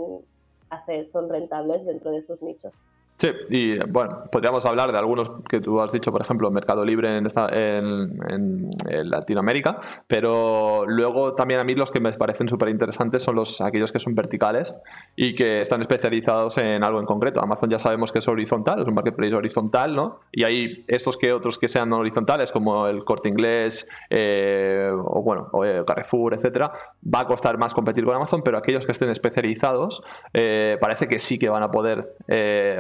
hace, 0.70 1.11
son 1.11 1.29
rentables 1.29 1.85
dentro 1.85 2.11
de 2.11 2.22
sus 2.27 2.40
nichos. 2.42 2.72
Sí, 3.18 3.33
y 3.50 3.76
bueno, 3.88 4.20
podríamos 4.31 4.64
hablar 4.64 4.92
de 4.92 4.98
algunos 4.98 5.28
que 5.48 5.61
tú 5.61 5.81
has 5.81 5.90
dicho, 5.90 6.12
por 6.12 6.20
ejemplo, 6.20 6.52
Mercado 6.52 6.85
Libre 6.85 7.18
en, 7.18 7.26
esta, 7.26 7.48
en, 7.48 8.70
Latinoamérica, 8.87 9.81
pero 10.07 10.85
luego 10.87 11.35
también 11.35 11.59
a 11.59 11.64
mí 11.64 11.74
los 11.74 11.90
que 11.90 11.98
me 11.98 12.12
parecen 12.12 12.48
súper 12.48 12.68
interesantes 12.68 13.24
son 13.24 13.35
los 13.35 13.61
aquellos 13.61 13.90
que 13.90 13.98
son 13.98 14.14
verticales 14.14 14.76
y 15.16 15.35
que 15.35 15.61
están 15.61 15.81
especializados 15.81 16.59
en 16.59 16.85
algo 16.85 17.00
en 17.00 17.07
concreto. 17.07 17.40
Amazon 17.40 17.68
ya 17.68 17.81
sabemos 17.81 18.12
que 18.12 18.20
es 18.20 18.28
horizontal, 18.28 18.83
es 18.83 18.87
un 18.87 18.94
marketplace 18.94 19.35
horizontal, 19.35 19.96
¿no? 19.96 20.20
Y 20.31 20.44
hay 20.44 20.85
estos 20.87 21.16
que 21.16 21.33
otros 21.33 21.59
que 21.59 21.66
sean 21.66 21.92
horizontales, 21.92 22.52
como 22.52 22.87
el 22.87 23.04
Corte 23.04 23.28
Inglés 23.28 23.88
eh, 24.11 24.92
o 24.94 25.22
bueno, 25.22 25.48
o 25.50 25.64
eh, 25.64 25.83
Carrefour, 25.85 26.35
etcétera, 26.35 26.70
va 27.02 27.20
a 27.20 27.26
costar 27.26 27.59
más 27.59 27.74
competir 27.74 28.04
con 28.04 28.14
Amazon, 28.14 28.42
pero 28.44 28.59
aquellos 28.59 28.87
que 28.87 28.92
estén 28.92 29.11
especializados 29.11 30.04
eh, 30.33 30.76
parece 30.81 31.09
que 31.09 31.18
sí 31.18 31.37
que 31.37 31.48
van 31.48 31.64
a 31.64 31.70
poder 31.72 32.14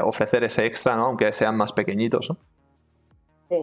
ofrecer 0.04 0.27
hacer 0.28 0.44
ese 0.44 0.66
extra, 0.66 0.94
¿no? 0.96 1.06
Aunque 1.06 1.32
sean 1.32 1.56
más 1.56 1.72
pequeñitos, 1.72 2.30
Sí, 3.48 3.56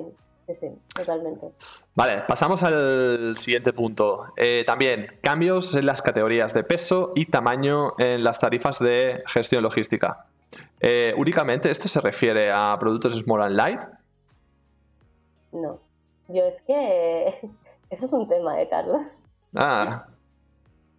sí, 0.47 0.53
sí, 0.59 0.67
totalmente. 0.95 1.45
Vale, 1.93 2.23
pasamos 2.27 2.63
al 2.63 3.35
siguiente 3.37 3.71
punto. 3.71 4.33
Eh, 4.35 4.63
también, 4.65 5.19
cambios 5.21 5.75
en 5.75 5.85
las 5.85 6.01
categorías 6.01 6.55
de 6.55 6.63
peso 6.63 7.11
y 7.13 7.27
tamaño 7.27 7.93
en 7.99 8.23
las 8.23 8.39
tarifas 8.39 8.79
de 8.79 9.23
gestión 9.27 9.61
logística. 9.61 10.25
Eh, 10.79 11.13
únicamente, 11.17 11.69
¿esto 11.69 11.87
se 11.87 12.01
refiere 12.01 12.51
a 12.51 12.75
productos 12.79 13.13
Small 13.13 13.43
and 13.43 13.55
Light? 13.55 13.81
No. 15.51 15.79
Yo 16.27 16.45
es 16.45 16.59
que 16.63 17.39
eso 17.91 18.05
es 18.07 18.11
un 18.11 18.27
tema, 18.27 18.59
¿eh, 18.59 18.67
Carlos? 18.67 19.01
Ah. 19.55 20.07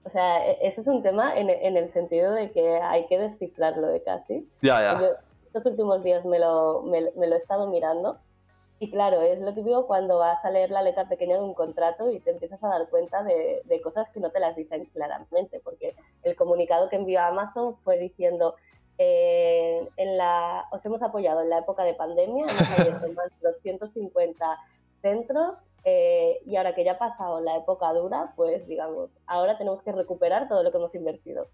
O 0.04 0.10
sea, 0.10 0.46
e, 0.46 0.68
eso 0.68 0.82
es 0.82 0.86
un 0.86 1.02
tema 1.02 1.36
en, 1.36 1.50
el 1.50 1.92
sentido 1.92 2.32
de 2.32 2.52
que 2.52 2.78
hay 2.78 3.06
que 3.08 3.18
descifrarlo 3.18 3.88
de 3.88 4.02
casi. 4.04 4.48
Ya, 4.62 4.80
ya 4.80 5.16
estos 5.58 5.72
últimos 5.72 6.02
días 6.02 6.24
me 6.24 6.38
lo, 6.38 6.82
me, 6.82 7.00
lo 7.00 7.34
he 7.34 7.38
estado 7.38 7.68
mirando. 7.68 8.18
Y 8.78 8.90
claro, 8.90 9.22
es 9.22 9.40
lo 9.40 9.54
típico 9.54 9.86
cuando 9.86 10.18
vas 10.18 10.44
a 10.44 10.50
leer 10.50 10.70
la 10.70 10.82
letra 10.82 11.08
pequeña 11.08 11.36
de 11.36 11.42
un 11.42 11.54
contrato 11.54 12.10
y 12.10 12.20
te 12.20 12.30
empiezas 12.30 12.62
a 12.62 12.68
dar 12.68 12.88
cuenta 12.90 13.22
de, 13.22 13.62
de, 13.64 13.80
cosas 13.80 14.06
que 14.10 14.20
no 14.20 14.30
te 14.30 14.40
las 14.40 14.54
dicen 14.54 14.84
claramente, 14.92 15.60
porque 15.64 15.96
el 16.22 16.36
comunicado 16.36 16.90
que 16.90 16.96
envió 16.96 17.20
Amazon 17.22 17.76
fue 17.84 17.98
diciendo, 17.98 18.54
eh, 18.98 19.88
en 19.96 20.16
la, 20.18 20.66
os 20.72 20.84
hemos 20.84 21.02
apoyado 21.02 21.40
en 21.40 21.50
la 21.50 21.60
época 21.60 21.84
de 21.84 21.94
pandemia, 21.94 22.44
hemos 22.48 22.78
abierto 22.80 23.12
más 23.12 23.30
de 23.40 23.48
250 23.48 24.58
centros 25.00 25.54
eh, 25.84 26.40
y 26.44 26.56
ahora 26.56 26.74
que 26.74 26.84
ya 26.84 26.92
ha 26.92 26.98
pasado 26.98 27.40
la 27.40 27.56
época 27.56 27.92
dura, 27.92 28.32
pues 28.36 28.66
digamos, 28.66 29.10
ahora 29.26 29.56
tenemos 29.56 29.82
que 29.82 29.92
recuperar 29.92 30.48
todo 30.48 30.62
lo 30.62 30.70
que 30.70 30.78
hemos 30.78 30.94
invertido 30.94 31.48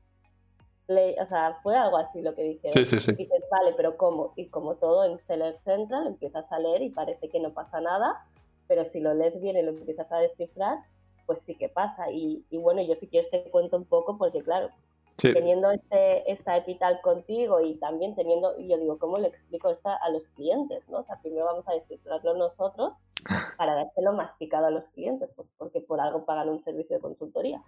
o 1.21 1.27
sea, 1.27 1.59
fue 1.63 1.77
algo 1.77 1.97
así 1.99 2.23
lo 2.23 2.35
que 2.35 2.43
dijeron. 2.43 2.73
Sí, 2.73 2.85
sí, 2.85 2.99
sí. 2.99 3.13
Y 3.13 3.25
dices, 3.25 3.45
vale, 3.51 3.75
pero 3.77 3.97
¿cómo? 3.97 4.33
Y 4.37 4.47
como 4.47 4.75
todo 4.77 5.05
en 5.05 5.19
Seller 5.27 5.59
Central, 5.65 6.07
empiezas 6.07 6.51
a 6.51 6.59
leer 6.59 6.83
y 6.83 6.91
parece 6.91 7.29
que 7.29 7.41
no 7.41 7.53
pasa 7.53 7.81
nada, 7.81 8.25
pero 8.69 8.85
si 8.91 9.01
lo 9.01 9.15
lees 9.15 9.41
bien 9.41 9.57
y 9.57 9.63
lo 9.63 9.71
empiezas 9.71 10.11
a 10.11 10.19
descifrar, 10.19 10.79
pues 11.27 11.39
sí 11.47 11.55
que 11.55 11.69
pasa. 11.69 12.11
Y, 12.11 12.45
y 12.51 12.59
bueno, 12.59 12.83
yo 12.83 12.95
si 12.97 13.07
quieres 13.07 13.31
te 13.31 13.51
cuento 13.51 13.77
un 13.77 13.85
poco, 13.85 14.19
porque 14.19 14.43
claro, 14.43 14.71
teniendo 15.17 15.71
este, 15.71 16.31
esta 16.31 16.57
epital 16.57 17.01
contigo 17.01 17.61
y 17.61 17.75
también 17.77 18.15
teniendo, 18.15 18.59
yo 18.59 18.77
digo, 18.79 18.99
¿cómo 18.99 19.19
le 19.19 19.29
explico 19.29 19.71
esto 19.71 19.89
a 19.89 20.09
los 20.11 20.23
clientes? 20.35 20.83
¿no? 20.89 20.99
O 20.99 21.05
sea, 21.05 21.21
primero 21.21 21.45
vamos 21.45 21.69
a 21.69 21.75
descifrarlo 21.75 22.35
nosotros 22.35 22.95
para 23.57 23.75
dárselo 23.75 24.13
masticado 24.13 24.67
a 24.67 24.71
los 24.71 24.85
clientes, 24.95 25.29
pues 25.37 25.49
porque 25.59 25.81
por 25.81 26.01
algo 26.01 26.25
pagan 26.25 26.49
un 26.49 26.65
servicio 26.65 26.97
de 26.97 27.03
consultoría. 27.03 27.63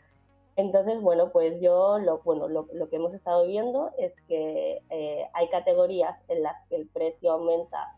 Entonces, 0.56 1.00
bueno, 1.00 1.30
pues 1.30 1.60
yo 1.60 1.98
lo, 1.98 2.18
bueno, 2.18 2.48
lo, 2.48 2.66
que 2.88 2.96
hemos 2.96 3.12
estado 3.12 3.44
viendo 3.46 3.90
es 3.98 4.12
que 4.28 4.80
eh, 4.90 5.26
hay 5.32 5.48
categorías 5.48 6.16
en 6.28 6.42
las 6.42 6.56
que 6.68 6.76
el 6.76 6.86
precio 6.86 7.32
aumenta 7.32 7.96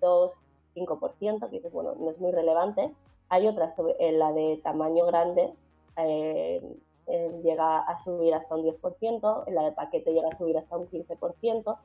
2, 0.00 0.32
5%, 0.74 1.50
que 1.50 1.68
bueno, 1.68 1.94
no 1.98 2.10
es 2.10 2.18
muy 2.18 2.32
relevante. 2.32 2.90
Hay 3.28 3.46
otras, 3.48 3.74
en 3.98 4.18
la 4.18 4.32
de 4.32 4.60
tamaño 4.62 5.04
grande, 5.06 5.52
eh, 5.98 6.62
eh, 7.06 7.40
llega 7.42 7.80
a 7.80 8.02
subir 8.04 8.32
hasta 8.32 8.54
un 8.54 8.64
10%, 8.64 9.44
en 9.46 9.54
la 9.54 9.64
de 9.64 9.72
paquete 9.72 10.12
llega 10.12 10.28
a 10.28 10.38
subir 10.38 10.56
hasta 10.56 10.76
un 10.78 10.88
15%, 10.88 11.76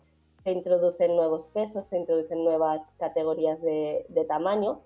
se 0.43 0.51
introducen 0.51 1.15
nuevos 1.17 1.45
pesos, 1.53 1.83
se 1.89 1.97
introducen 1.97 2.45
nuevas 2.45 2.81
categorías 2.97 3.61
de, 3.61 4.25
tamaño 4.29 4.79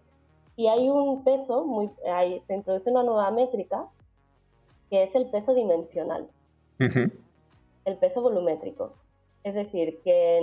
y 0.55 0.67
hay 0.67 0.89
un 0.89 1.23
peso, 1.23 1.65
muy, 1.65 1.91
hay, 2.11 2.41
se 2.47 2.55
introduce 2.55 2.89
una 2.89 3.03
nueva 3.03 3.29
métrica 3.29 3.87
que 4.93 5.01
es 5.01 5.15
el 5.15 5.25
peso 5.31 5.55
dimensional, 5.55 6.29
el 6.77 7.97
peso 7.97 8.21
volumétrico. 8.21 8.93
Es 9.43 9.55
decir, 9.55 9.99
que 10.03 10.37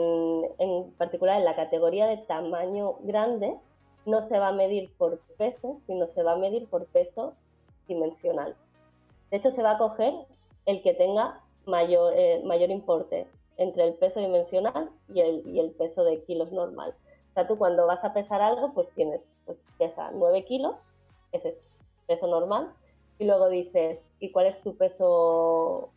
en, 0.58 0.90
particular 0.98 1.38
en 1.38 1.44
la 1.44 1.54
categoría 1.54 2.08
de 2.08 2.16
tamaño 2.16 2.96
grande 3.02 3.54
no 4.06 4.28
se 4.28 4.40
va 4.40 4.48
a 4.48 4.52
medir 4.52 4.92
por 4.98 5.20
peso, 5.38 5.80
sino 5.86 6.08
se 6.08 6.24
va 6.24 6.32
a 6.32 6.36
medir 6.36 6.66
por 6.66 6.84
peso 6.86 7.34
dimensional. 7.86 8.56
De 9.30 9.36
hecho, 9.36 9.52
se 9.52 9.62
va 9.62 9.76
a 9.76 9.78
coger 9.78 10.14
el 10.66 10.82
que 10.82 10.94
tenga 10.94 11.40
mayor, 11.64 12.12
eh, 12.16 12.42
mayor 12.44 12.70
importe 12.70 13.28
entre 13.56 13.86
el 13.86 13.94
peso 13.94 14.18
dimensional 14.18 14.90
y 15.14 15.20
el, 15.20 15.46
y 15.46 15.60
el, 15.60 15.70
peso 15.70 16.02
de 16.02 16.24
kilos 16.24 16.50
normal. 16.50 16.92
O 17.30 17.34
sea, 17.34 17.46
tú 17.46 17.56
cuando 17.56 17.86
vas 17.86 18.02
a 18.02 18.12
pesar 18.12 18.42
algo, 18.42 18.74
pues 18.74 18.88
tienes, 18.96 19.20
pues 19.46 19.58
pesa 19.78 20.10
9 20.12 20.44
kilos, 20.44 20.74
ese 21.30 21.50
es 21.50 21.54
peso 22.08 22.26
normal, 22.26 22.72
y 23.20 23.26
luego 23.26 23.50
dices, 23.50 23.98
¿y 24.18 24.32
cuál 24.32 24.46
es 24.46 24.60
tu 24.62 24.74
peso 24.76 25.90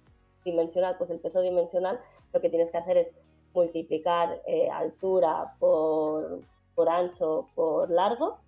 dimensional? 0.43 0.97
Pues 0.97 1.09
el 1.09 1.19
peso 1.19 1.39
dimensional 1.39 1.99
lo 2.33 2.41
que 2.41 2.49
tienes 2.49 2.69
que 2.69 2.77
hacer 2.77 2.97
es 2.97 3.07
multiplicar 3.53 4.41
eh, 4.45 4.69
altura 4.69 5.53
por, 5.57 6.41
por 6.75 6.89
ancho 6.89 7.47
por 7.55 7.89
largo 7.89 8.39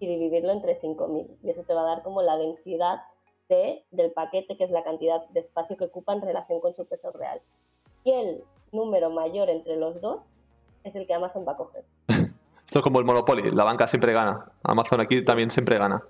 y 0.00 0.06
dividirlo 0.06 0.52
entre 0.52 0.80
5.000. 0.80 1.26
Y 1.42 1.50
eso 1.50 1.62
te 1.64 1.74
va 1.74 1.82
a 1.82 1.96
dar 1.96 2.02
como 2.02 2.22
la 2.22 2.38
densidad 2.38 3.02
de, 3.50 3.84
del 3.90 4.10
paquete, 4.12 4.56
que 4.56 4.64
es 4.64 4.70
la 4.70 4.84
cantidad 4.84 5.28
de 5.28 5.40
espacio 5.40 5.76
que 5.76 5.84
ocupa 5.84 6.14
en 6.14 6.22
relación 6.22 6.60
con 6.60 6.74
su 6.76 6.86
peso 6.86 7.12
real. 7.12 7.42
Y 8.04 8.12
el 8.12 8.42
número 8.72 9.10
mayor 9.10 9.50
entre 9.50 9.76
los 9.76 10.00
dos 10.00 10.22
es 10.82 10.94
el 10.94 11.06
que 11.06 11.12
Amazon 11.12 11.44
va 11.46 11.52
a 11.52 11.56
coger. 11.58 11.84
Esto 12.64 12.78
es 12.78 12.82
como 12.82 13.00
el 13.00 13.04
Monopoly, 13.04 13.50
la 13.50 13.64
banca 13.64 13.86
siempre 13.86 14.14
gana. 14.14 14.50
Amazon 14.62 15.02
aquí 15.02 15.22
también 15.22 15.50
siempre 15.50 15.76
gana. 15.76 16.02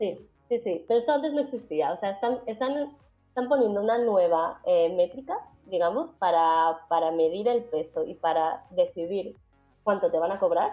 Sí, 0.00 0.18
Sí, 0.52 0.60
sí, 0.64 0.84
pero 0.86 1.00
esto 1.00 1.12
antes 1.12 1.32
no 1.32 1.40
existía. 1.40 1.94
O 1.94 2.00
sea, 2.00 2.10
están, 2.10 2.40
están, 2.44 2.94
están 3.28 3.48
poniendo 3.48 3.80
una 3.80 3.96
nueva 3.96 4.60
eh, 4.66 4.94
métrica, 4.94 5.38
digamos, 5.64 6.10
para, 6.18 6.78
para 6.90 7.10
medir 7.10 7.48
el 7.48 7.64
peso 7.64 8.04
y 8.04 8.12
para 8.12 8.62
decidir 8.68 9.34
cuánto 9.82 10.10
te 10.10 10.18
van 10.18 10.30
a 10.30 10.38
cobrar. 10.38 10.72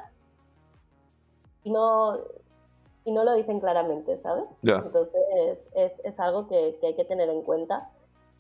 Y 1.63 1.71
no, 1.71 2.17
y 3.05 3.11
no 3.13 3.23
lo 3.23 3.35
dicen 3.35 3.61
claramente, 3.61 4.19
¿sabes? 4.21 4.43
Entonces 4.63 5.59
es, 5.73 5.93
es, 6.03 6.19
algo 6.19 6.49
que, 6.49 6.77
que, 6.81 6.87
hay 6.87 6.95
que 6.95 7.05
tener 7.05 7.29
en 7.29 7.43
cuenta. 7.43 7.89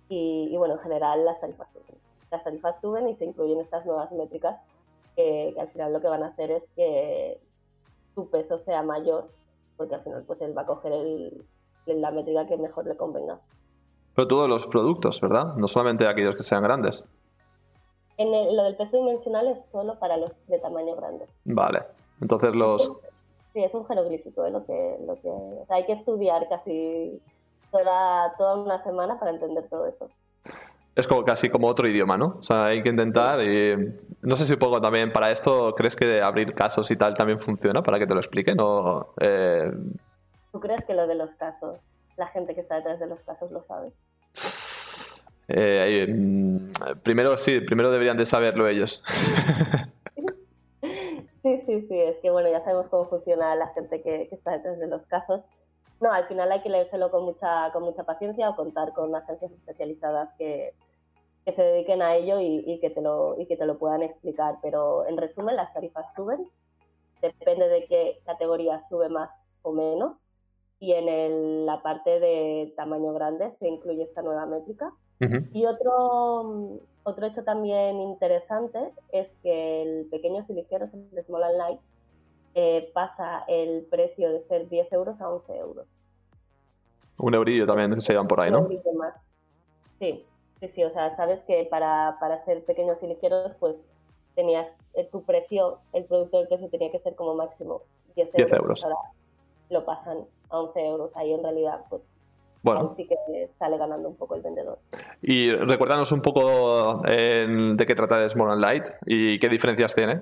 Y, 0.09 0.49
y, 0.51 0.57
bueno, 0.57 0.73
en 0.73 0.81
general 0.81 1.23
las 1.23 1.39
tarifas 1.39 1.69
suben. 1.71 2.01
Las 2.31 2.43
tarifas 2.43 2.75
suben 2.81 3.07
y 3.07 3.15
se 3.15 3.23
incluyen 3.23 3.61
estas 3.61 3.85
nuevas 3.85 4.11
métricas 4.11 4.59
que, 5.15 5.53
que 5.55 5.61
al 5.61 5.69
final 5.69 5.93
lo 5.93 6.01
que 6.01 6.09
van 6.09 6.23
a 6.23 6.27
hacer 6.27 6.51
es 6.51 6.63
que 6.75 7.39
tu 8.13 8.29
peso 8.29 8.59
sea 8.65 8.83
mayor 8.83 9.29
porque 9.79 9.95
al 9.95 10.03
final 10.03 10.23
pues 10.27 10.41
él 10.41 10.55
va 10.55 10.63
a 10.63 10.65
coger 10.65 10.91
el, 10.91 11.45
la 11.85 12.11
métrica 12.11 12.45
que 12.45 12.57
mejor 12.57 12.85
le 12.85 12.97
convenga. 12.97 13.39
Pero 14.13 14.27
todos 14.27 14.49
los 14.49 14.67
productos, 14.67 15.21
¿verdad? 15.21 15.55
No 15.55 15.67
solamente 15.67 16.05
aquellos 16.05 16.35
que 16.35 16.43
sean 16.43 16.63
grandes. 16.63 17.07
En 18.17 18.29
lo 18.29 18.63
del 18.63 18.75
peso 18.75 18.97
dimensional 18.97 19.47
es 19.47 19.57
solo 19.71 19.97
para 19.97 20.17
los 20.17 20.31
de 20.47 20.59
tamaño 20.59 20.97
grande. 20.97 21.27
Vale. 21.45 21.79
Entonces 22.19 22.53
los... 22.53 22.91
Sí, 23.53 23.63
es 23.63 23.73
un 23.73 23.85
jeroglífico, 23.85 24.43
¿eh? 24.43 24.51
lo 24.51 24.65
que, 24.65 24.97
lo 25.07 25.15
que, 25.21 25.73
hay 25.73 25.85
que 25.85 25.93
estudiar 25.93 26.49
casi 26.49 27.21
toda, 27.71 28.35
toda 28.37 28.57
una 28.57 28.83
semana 28.83 29.17
para 29.17 29.31
entender 29.31 29.69
todo 29.69 29.87
eso. 29.87 30.09
Es 30.99 31.07
como 31.07 31.23
casi 31.23 31.49
como 31.49 31.67
otro 31.67 31.87
idioma, 31.87 32.17
¿no? 32.17 32.37
O 32.39 32.43
sea, 32.43 32.65
hay 32.65 32.83
que 32.83 32.89
intentar 32.89 33.41
y 33.41 33.93
no 34.21 34.35
sé 34.35 34.45
si 34.45 34.55
puedo 34.57 34.81
también 34.81 35.13
para 35.13 35.31
esto, 35.31 35.73
¿crees 35.75 35.95
que 35.95 36.21
abrir 36.21 36.53
casos 36.53 36.91
y 36.91 36.97
tal 36.97 37.13
también 37.13 37.39
funciona 37.39 37.81
para 37.81 37.99
que 37.99 38.05
te 38.05 38.13
lo 38.13 38.19
expliquen 38.19 38.57
o... 38.59 39.13
Eh? 39.19 39.71
¿Tú 40.51 40.59
crees 40.59 40.83
que 40.85 40.93
lo 40.93 41.07
de 41.07 41.15
los 41.15 41.29
casos, 41.35 41.79
la 42.17 42.27
gente 42.27 42.53
que 42.53 42.61
está 42.61 42.75
detrás 42.75 42.99
de 42.99 43.07
los 43.07 43.19
casos 43.21 43.49
lo 43.51 43.63
sabe? 43.63 43.91
Eh, 45.47 46.05
mm, 46.07 46.69
primero 47.01 47.37
sí, 47.37 47.61
primero 47.61 47.91
deberían 47.91 48.17
de 48.17 48.25
saberlo 48.25 48.67
ellos. 48.67 49.01
Sí, 51.41 51.63
sí, 51.65 51.85
sí, 51.87 51.97
es 51.97 52.17
que 52.17 52.29
bueno, 52.31 52.49
ya 52.49 52.63
sabemos 52.63 52.87
cómo 52.89 53.07
funciona 53.07 53.55
la 53.55 53.67
gente 53.69 54.01
que, 54.01 54.27
está 54.31 54.51
detrás 54.51 54.77
de 54.77 54.87
los 54.87 55.01
casos. 55.03 55.41
No, 56.01 56.11
al 56.11 56.27
final 56.27 56.51
hay 56.51 56.61
que 56.61 56.69
leérselo 56.69 57.11
con 57.11 57.23
mucha, 57.23 57.71
con 57.71 57.83
mucha 57.83 58.03
paciencia 58.03 58.49
o 58.49 58.55
contar 58.55 58.93
con 58.93 59.15
agencias 59.15 59.51
especializadas 59.51 60.29
que, 60.37 60.73
que 61.49 61.55
se 61.55 61.61
dediquen 61.63 62.01
a 62.01 62.15
ello 62.15 62.39
y, 62.39 62.79
que 62.79 62.89
te 62.89 63.01
lo, 63.01 63.39
y 63.39 63.45
que 63.47 63.57
te 63.57 63.65
lo 63.65 63.77
puedan 63.77 64.03
explicar. 64.03 64.57
Pero 64.61 65.07
en 65.07 65.17
resumen, 65.17 65.55
las 65.55 65.73
tarifas 65.73 66.05
suben, 66.15 66.47
depende 67.21 67.67
de 67.67 67.85
qué 67.85 68.19
categoría 68.25 68.83
sube 68.89 69.09
más 69.09 69.29
o 69.63 69.71
menos. 69.71 70.17
Y 70.79 70.93
en 70.93 71.65
la 71.65 71.81
parte 71.81 72.19
de 72.19 72.73
tamaño 72.77 73.13
grande 73.13 73.51
se 73.59 73.67
incluye 73.67 74.03
esta 74.03 74.21
nueva 74.21 74.45
métrica. 74.45 74.93
Y 75.53 75.65
otro, 75.65 76.79
otro 77.03 77.25
hecho 77.25 77.43
también 77.43 77.99
interesante 77.99 78.79
es 79.11 79.27
que 79.43 79.81
el 79.81 80.05
pequeño 80.05 80.45
silicero, 80.45 80.87
el 80.93 81.25
Small 81.25 81.43
and 81.43 81.57
Light, 81.57 81.79
eh, 82.55 82.89
pasa 82.93 83.43
el 83.49 83.85
precio 83.89 84.31
de 84.31 84.43
ser 84.47 84.69
10 84.69 84.93
euros 84.93 85.19
a 85.19 85.29
11 85.29 85.57
euros. 85.57 85.87
Un 87.19 87.35
eurillo 87.35 87.65
también 87.65 87.99
se 87.99 88.13
llevan 88.13 88.29
por 88.29 88.39
ahí, 88.39 88.49
¿no? 88.49 88.61
Un 88.61 88.97
más. 88.97 89.13
Sí, 89.99 90.25
sí, 90.59 90.71
sí, 90.75 90.83
o 90.83 90.91
sea, 90.91 91.15
sabes 91.15 91.39
que 91.47 91.67
para, 91.69 92.17
para 92.19 92.43
ser 92.45 92.63
pequeños 92.65 92.97
y 93.01 93.07
ligeros, 93.07 93.51
pues 93.59 93.75
tenías 94.35 94.67
eh, 94.93 95.07
tu 95.11 95.23
precio, 95.23 95.79
el 95.93 96.05
producto 96.05 96.37
del 96.37 96.47
precio 96.47 96.69
tenía 96.69 96.91
que 96.91 96.99
ser 96.99 97.15
como 97.15 97.35
máximo 97.35 97.81
10 98.15 98.27
euros. 98.27 98.51
10 98.51 98.53
euros. 98.53 98.83
Ahora 98.83 98.95
lo 99.69 99.85
pasan 99.85 100.17
a 100.49 100.59
11 100.59 100.85
euros. 100.85 101.11
Ahí 101.15 101.33
en 101.33 101.43
realidad, 101.43 101.81
pues 101.89 102.01
bueno. 102.61 102.93
sí 102.97 103.07
que 103.07 103.49
sale 103.57 103.77
ganando 103.77 104.09
un 104.09 104.15
poco 104.15 104.35
el 104.35 104.41
vendedor. 104.41 104.79
Y 105.21 105.51
recuérdanos 105.51 106.11
un 106.11 106.21
poco 106.21 107.01
de 107.03 107.83
qué 107.85 107.95
trata 107.95 108.27
Small 108.27 108.51
and 108.51 108.61
Light 108.61 108.85
y 109.05 109.39
qué 109.39 109.49
diferencias 109.49 109.95
tiene. 109.95 110.21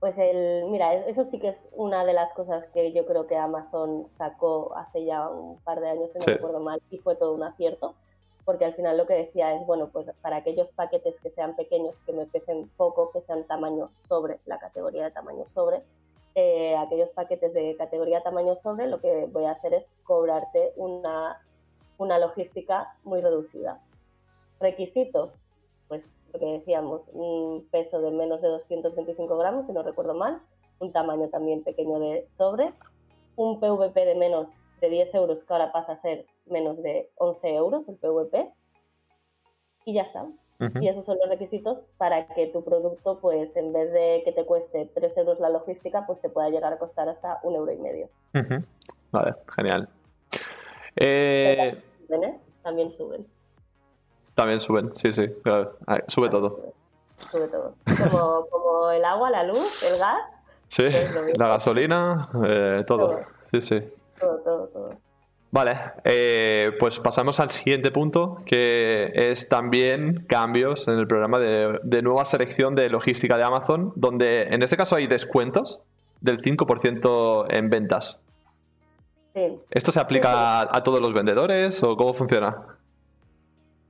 Pues 0.00 0.14
el, 0.16 0.66
mira, 0.66 0.94
eso 0.94 1.26
sí 1.30 1.40
que 1.40 1.48
es 1.48 1.56
una 1.72 2.04
de 2.04 2.12
las 2.12 2.32
cosas 2.34 2.64
que 2.72 2.92
yo 2.92 3.04
creo 3.04 3.26
que 3.26 3.36
Amazon 3.36 4.06
sacó 4.16 4.76
hace 4.76 5.04
ya 5.04 5.28
un 5.28 5.58
par 5.60 5.80
de 5.80 5.90
años, 5.90 6.10
si 6.12 6.18
no 6.18 6.34
recuerdo 6.36 6.60
mal, 6.60 6.80
y 6.90 6.98
fue 6.98 7.16
todo 7.16 7.34
un 7.34 7.42
acierto 7.42 7.94
porque 8.48 8.64
al 8.64 8.72
final 8.72 8.96
lo 8.96 9.06
que 9.06 9.12
decía 9.12 9.54
es, 9.54 9.66
bueno, 9.66 9.90
pues 9.92 10.06
para 10.22 10.36
aquellos 10.36 10.68
paquetes 10.68 11.14
que 11.22 11.28
sean 11.32 11.54
pequeños, 11.54 11.94
que 12.06 12.14
me 12.14 12.24
pesen 12.24 12.70
poco, 12.78 13.10
que 13.10 13.20
sean 13.20 13.46
tamaño 13.46 13.90
sobre, 14.08 14.40
la 14.46 14.58
categoría 14.58 15.04
de 15.04 15.10
tamaño 15.10 15.44
sobre, 15.52 15.82
eh, 16.34 16.74
aquellos 16.78 17.10
paquetes 17.10 17.52
de 17.52 17.76
categoría 17.76 18.22
tamaño 18.22 18.56
sobre, 18.62 18.86
lo 18.86 19.02
que 19.02 19.26
voy 19.30 19.44
a 19.44 19.50
hacer 19.50 19.74
es 19.74 19.84
cobrarte 20.02 20.72
una, 20.76 21.42
una 21.98 22.18
logística 22.18 22.96
muy 23.04 23.20
reducida. 23.20 23.82
Requisitos, 24.60 25.30
pues 25.88 26.02
lo 26.32 26.38
que 26.38 26.46
decíamos, 26.46 27.02
un 27.12 27.68
peso 27.70 28.00
de 28.00 28.12
menos 28.12 28.40
de 28.40 28.48
225 28.48 29.36
gramos, 29.36 29.66
si 29.66 29.72
no 29.72 29.82
recuerdo 29.82 30.14
mal, 30.14 30.40
un 30.78 30.90
tamaño 30.90 31.28
también 31.28 31.64
pequeño 31.64 32.00
de 32.00 32.26
sobre, 32.38 32.72
un 33.36 33.60
PVP 33.60 34.06
de 34.06 34.14
menos 34.14 34.48
de 34.80 34.88
10 34.88 35.14
euros, 35.16 35.38
que 35.44 35.52
ahora 35.52 35.70
pasa 35.70 35.92
a 35.92 36.00
ser 36.00 36.24
menos 36.50 36.82
de 36.82 37.10
11 37.16 37.54
euros 37.54 37.88
el 37.88 37.96
PVP, 37.96 38.52
y 39.84 39.94
ya 39.94 40.02
está. 40.02 40.26
Y 40.80 40.88
esos 40.88 41.04
son 41.06 41.16
los 41.18 41.28
requisitos 41.28 41.78
para 41.98 42.26
que 42.34 42.48
tu 42.48 42.64
producto, 42.64 43.20
pues 43.20 43.48
en 43.54 43.72
vez 43.72 43.92
de 43.92 44.22
que 44.24 44.32
te 44.32 44.44
cueste 44.44 44.90
3 44.92 45.16
euros 45.16 45.38
la 45.38 45.50
logística, 45.50 46.04
pues 46.04 46.20
te 46.20 46.28
pueda 46.28 46.50
llegar 46.50 46.72
a 46.72 46.78
costar 46.78 47.08
hasta 47.08 47.38
un 47.44 47.54
euro 47.54 47.70
y 47.72 47.76
medio. 47.76 48.08
Vale, 49.12 49.34
genial. 49.56 49.88
Eh... 50.96 51.80
También 52.62 52.92
suben. 52.92 53.26
También 54.34 54.60
suben, 54.60 54.94
sí, 54.94 55.12
sí, 55.12 55.26
sube 56.06 56.28
todo. 56.28 56.72
Sube 57.30 57.48
todo. 57.48 57.74
Como, 57.84 58.46
como, 58.50 58.90
el 58.90 59.04
agua, 59.04 59.30
la 59.30 59.44
luz, 59.44 59.90
el 59.92 59.98
gas. 59.98 60.20
Sí, 60.68 60.84
la 61.38 61.48
gasolina, 61.48 62.28
eh, 62.44 62.84
todo. 62.86 63.20
Sí, 63.44 63.60
sí. 63.60 63.80
Todo, 64.20 64.38
todo, 64.38 64.66
todo. 64.68 64.88
Vale, 65.50 65.72
eh, 66.04 66.72
pues 66.78 67.00
pasamos 67.00 67.40
al 67.40 67.48
siguiente 67.48 67.90
punto, 67.90 68.42
que 68.44 69.10
es 69.14 69.48
también 69.48 70.26
cambios 70.26 70.88
en 70.88 70.98
el 70.98 71.06
programa 71.06 71.38
de, 71.38 72.02
nueva 72.02 72.26
selección 72.26 72.74
de 72.74 72.90
logística 72.90 73.38
de 73.38 73.44
Amazon, 73.44 73.92
donde 73.96 74.42
en 74.42 74.62
este 74.62 74.76
caso 74.76 74.96
hay 74.96 75.06
descuentos 75.06 75.80
del 76.20 76.38
5% 76.38 77.46
en 77.48 77.70
ventas. 77.70 78.20
Sí. 79.34 79.58
¿Esto 79.70 79.90
se 79.90 80.00
aplica 80.00 80.60
a, 80.60 80.82
todos 80.82 81.00
los 81.00 81.14
vendedores 81.14 81.82
o 81.82 81.96
cómo 81.96 82.12
funciona? 82.12 82.76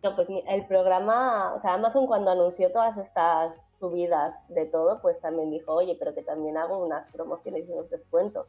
No, 0.04 0.14
pues 0.14 0.28
el 0.48 0.64
programa, 0.66 1.54
o 1.54 1.60
sea, 1.60 1.74
Amazon 1.74 2.06
cuando 2.06 2.30
anunció 2.30 2.70
todas 2.70 2.96
estas 2.98 3.52
subidas 3.80 4.32
de 4.48 4.66
todo, 4.66 5.00
pues 5.02 5.20
también 5.20 5.50
dijo, 5.50 5.72
oye, 5.72 5.96
pero 5.98 6.14
que 6.14 6.22
también 6.22 6.56
hago 6.56 6.84
unas 6.84 7.10
promociones 7.12 7.68
y 7.68 7.72
unos 7.72 7.90
descuentos 7.90 8.46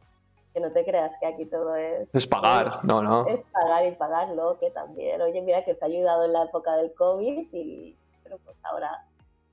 que 0.52 0.60
no 0.60 0.72
te 0.72 0.84
creas 0.84 1.12
que 1.20 1.26
aquí 1.26 1.46
todo 1.46 1.76
es... 1.76 2.08
Es 2.12 2.26
pagar, 2.26 2.84
no, 2.84 3.02
no. 3.02 3.26
Es 3.26 3.40
pagar 3.52 3.86
y 3.86 3.92
pagarlo, 3.92 4.58
que 4.58 4.70
también, 4.70 5.20
oye, 5.22 5.40
mira 5.42 5.64
que 5.64 5.74
te 5.74 5.84
ha 5.84 5.88
ayudado 5.88 6.24
en 6.24 6.32
la 6.32 6.44
época 6.44 6.76
del 6.76 6.92
COVID 6.94 7.48
y 7.52 7.96
pero 8.22 8.38
pues 8.44 8.56
ahora 8.62 9.04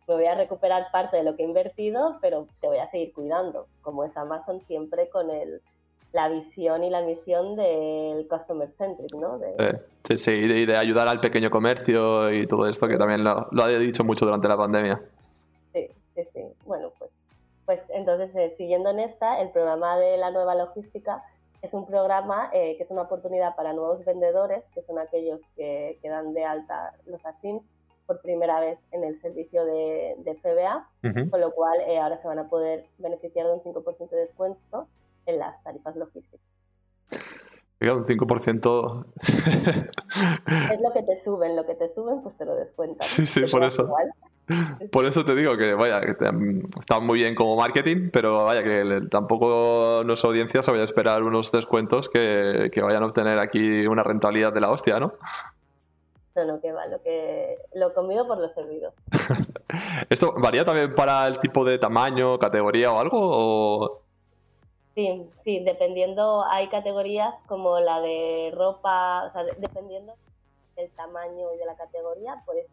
me 0.07 0.13
voy 0.13 0.25
a 0.25 0.36
recuperar 0.36 0.91
parte 0.91 1.17
de 1.17 1.23
lo 1.23 1.36
que 1.36 1.43
he 1.43 1.45
invertido, 1.45 2.17
pero 2.21 2.47
te 2.62 2.67
voy 2.67 2.77
a 2.77 2.89
seguir 2.91 3.12
cuidando, 3.12 3.67
como 3.81 4.03
es 4.03 4.15
Amazon 4.15 4.62
siempre 4.67 5.10
con 5.10 5.31
el 5.31 5.62
la 6.13 6.29
visión 6.29 6.83
y 6.83 6.89
la 6.89 7.01
misión 7.01 7.55
del 7.55 8.27
customer 8.27 8.69
centric, 8.77 9.13
¿no? 9.13 9.39
sí, 10.03 10.15
sí, 10.15 10.31
y 10.31 10.65
de, 10.65 10.77
ayudar 10.77 11.07
al 11.07 11.19
pequeño 11.19 11.49
comercio 11.49 12.31
y 12.31 12.47
todo 12.47 12.67
esto, 12.67 12.88
que 12.88 12.97
también 12.97 13.23
lo, 13.23 13.47
lo 13.51 13.63
ha 13.63 13.67
dicho 13.67 14.03
mucho 14.03 14.25
durante 14.25 14.47
la 14.47 14.57
pandemia. 14.57 15.01
Sí, 15.73 15.88
sí, 16.15 16.21
sí. 16.33 16.41
Bueno, 16.65 16.91
pues 16.97 17.07
pues 17.67 17.82
entonces, 17.89 18.34
eh, 18.34 18.56
siguiendo 18.58 18.89
en 18.91 19.01
esta, 19.01 19.41
el 19.41 19.51
programa 19.51 19.99
de 19.99 20.17
la 20.17 20.32
nueva 20.32 20.56
logística 20.56 21.21
es 21.62 21.73
un 21.73 21.86
programa 21.86 22.49
eh, 22.53 22.77
que 22.77 22.84
es 22.84 22.89
una 22.89 23.01
oportunidad 23.01 23.58
para 23.58 23.73
nuevos 23.73 24.06
vendedores, 24.06 24.63
que 24.73 24.82
son 24.84 24.97
aquellos 24.97 25.41
que, 25.58 25.99
dan 26.01 26.34
de 26.34 26.45
alta 26.45 26.93
los 27.06 27.23
ASIN 27.25 27.62
por 28.06 28.21
primera 28.21 28.62
vez 28.62 28.80
en 28.91 29.03
el 29.03 29.19
servicio 29.21 29.65
de, 29.65 30.15
FBA, 30.41 30.88
con 31.30 31.41
lo 31.41 31.51
cual 31.51 31.77
eh, 31.88 31.99
ahora 31.99 32.21
se 32.21 32.27
van 32.30 32.39
a 32.39 32.47
poder 32.47 32.86
beneficiar 32.99 33.47
de 33.47 33.53
un 33.56 33.62
5% 33.62 34.10
de 34.12 34.17
descuento 34.17 34.88
en 35.25 35.39
las 35.39 35.62
tarifas 35.63 35.93
logísticas. 35.97 36.39
un 37.82 38.06
5%. 38.06 39.06
es 40.71 40.82
lo 40.82 40.93
que 40.93 41.03
te 41.03 41.21
suben, 41.25 41.58
lo 41.58 41.65
que 41.65 41.75
te 41.75 41.93
suben, 41.93 42.21
pues 42.21 42.38
te 42.38 42.45
lo 42.45 42.56
descuentan. 42.56 43.01
Sí, 43.01 43.25
sí, 43.25 43.41
por 43.51 43.65
eso. 43.65 43.93
Por 44.91 45.05
eso 45.05 45.25
te 45.25 45.36
digo 45.36 45.57
que, 45.57 45.73
vaya, 45.73 45.99
que 46.01 46.12
está 46.12 46.99
muy 46.99 47.19
bien 47.19 47.36
como 47.36 47.55
marketing, 47.55 48.10
pero 48.12 48.45
vaya, 48.45 48.63
que 48.63 49.01
tampoco 49.10 50.03
nuestra 50.05 50.29
audiencia 50.29 50.62
se 50.62 50.71
vaya 50.71 50.83
a 50.83 50.86
esperar 50.86 51.23
unos 51.23 51.51
descuentos 51.51 52.07
que, 52.07 52.71
vayan 52.81 53.03
a 53.03 53.07
obtener 53.07 53.39
aquí 53.39 53.86
una 53.86 54.03
rentabilidad 54.03 54.53
de 54.53 54.62
la 54.62 54.71
hostia, 54.71 54.99
¿no? 54.99 55.13
No, 56.36 56.45
no, 56.45 56.62
que 56.62 56.71
va, 56.71 56.86
lo, 56.86 57.01
que, 57.01 57.57
lo 57.73 57.93
comido 57.93 58.27
por 58.27 58.38
lo 58.38 58.47
servido. 58.53 58.93
¿Esto 60.10 60.33
varía 60.38 60.63
también 60.63 60.93
para 60.95 61.27
el 61.27 61.39
tipo 61.39 61.65
de 61.65 61.79
tamaño, 61.79 62.38
categoría 62.38 62.91
o 62.91 62.99
algo? 62.99 64.03
Sí, 64.93 65.29
sí, 65.43 65.60
dependiendo, 65.63 66.45
hay 66.45 66.69
categorías 66.69 67.33
como 67.47 67.79
la 67.79 67.99
de 68.01 68.51
ropa, 68.55 69.25
o 69.25 69.31
sea, 69.31 69.43
dependiendo 69.60 70.13
del 70.75 70.89
tamaño 70.91 71.53
y 71.53 71.57
de 71.57 71.65
la 71.65 71.75
categoría, 71.75 72.41
puedes 72.45 72.67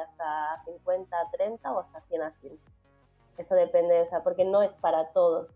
hasta 0.00 0.62
50 0.64 1.16
a 1.16 1.30
30 1.30 1.72
o 1.72 1.80
hasta 1.80 2.00
100 2.08 2.22
a 2.22 2.32
100. 2.40 2.58
Eso 3.38 3.54
depende, 3.54 4.02
o 4.02 4.08
sea, 4.08 4.22
porque 4.22 4.44
no 4.44 4.62
es 4.62 4.72
para 4.80 5.08
todos 5.08 5.48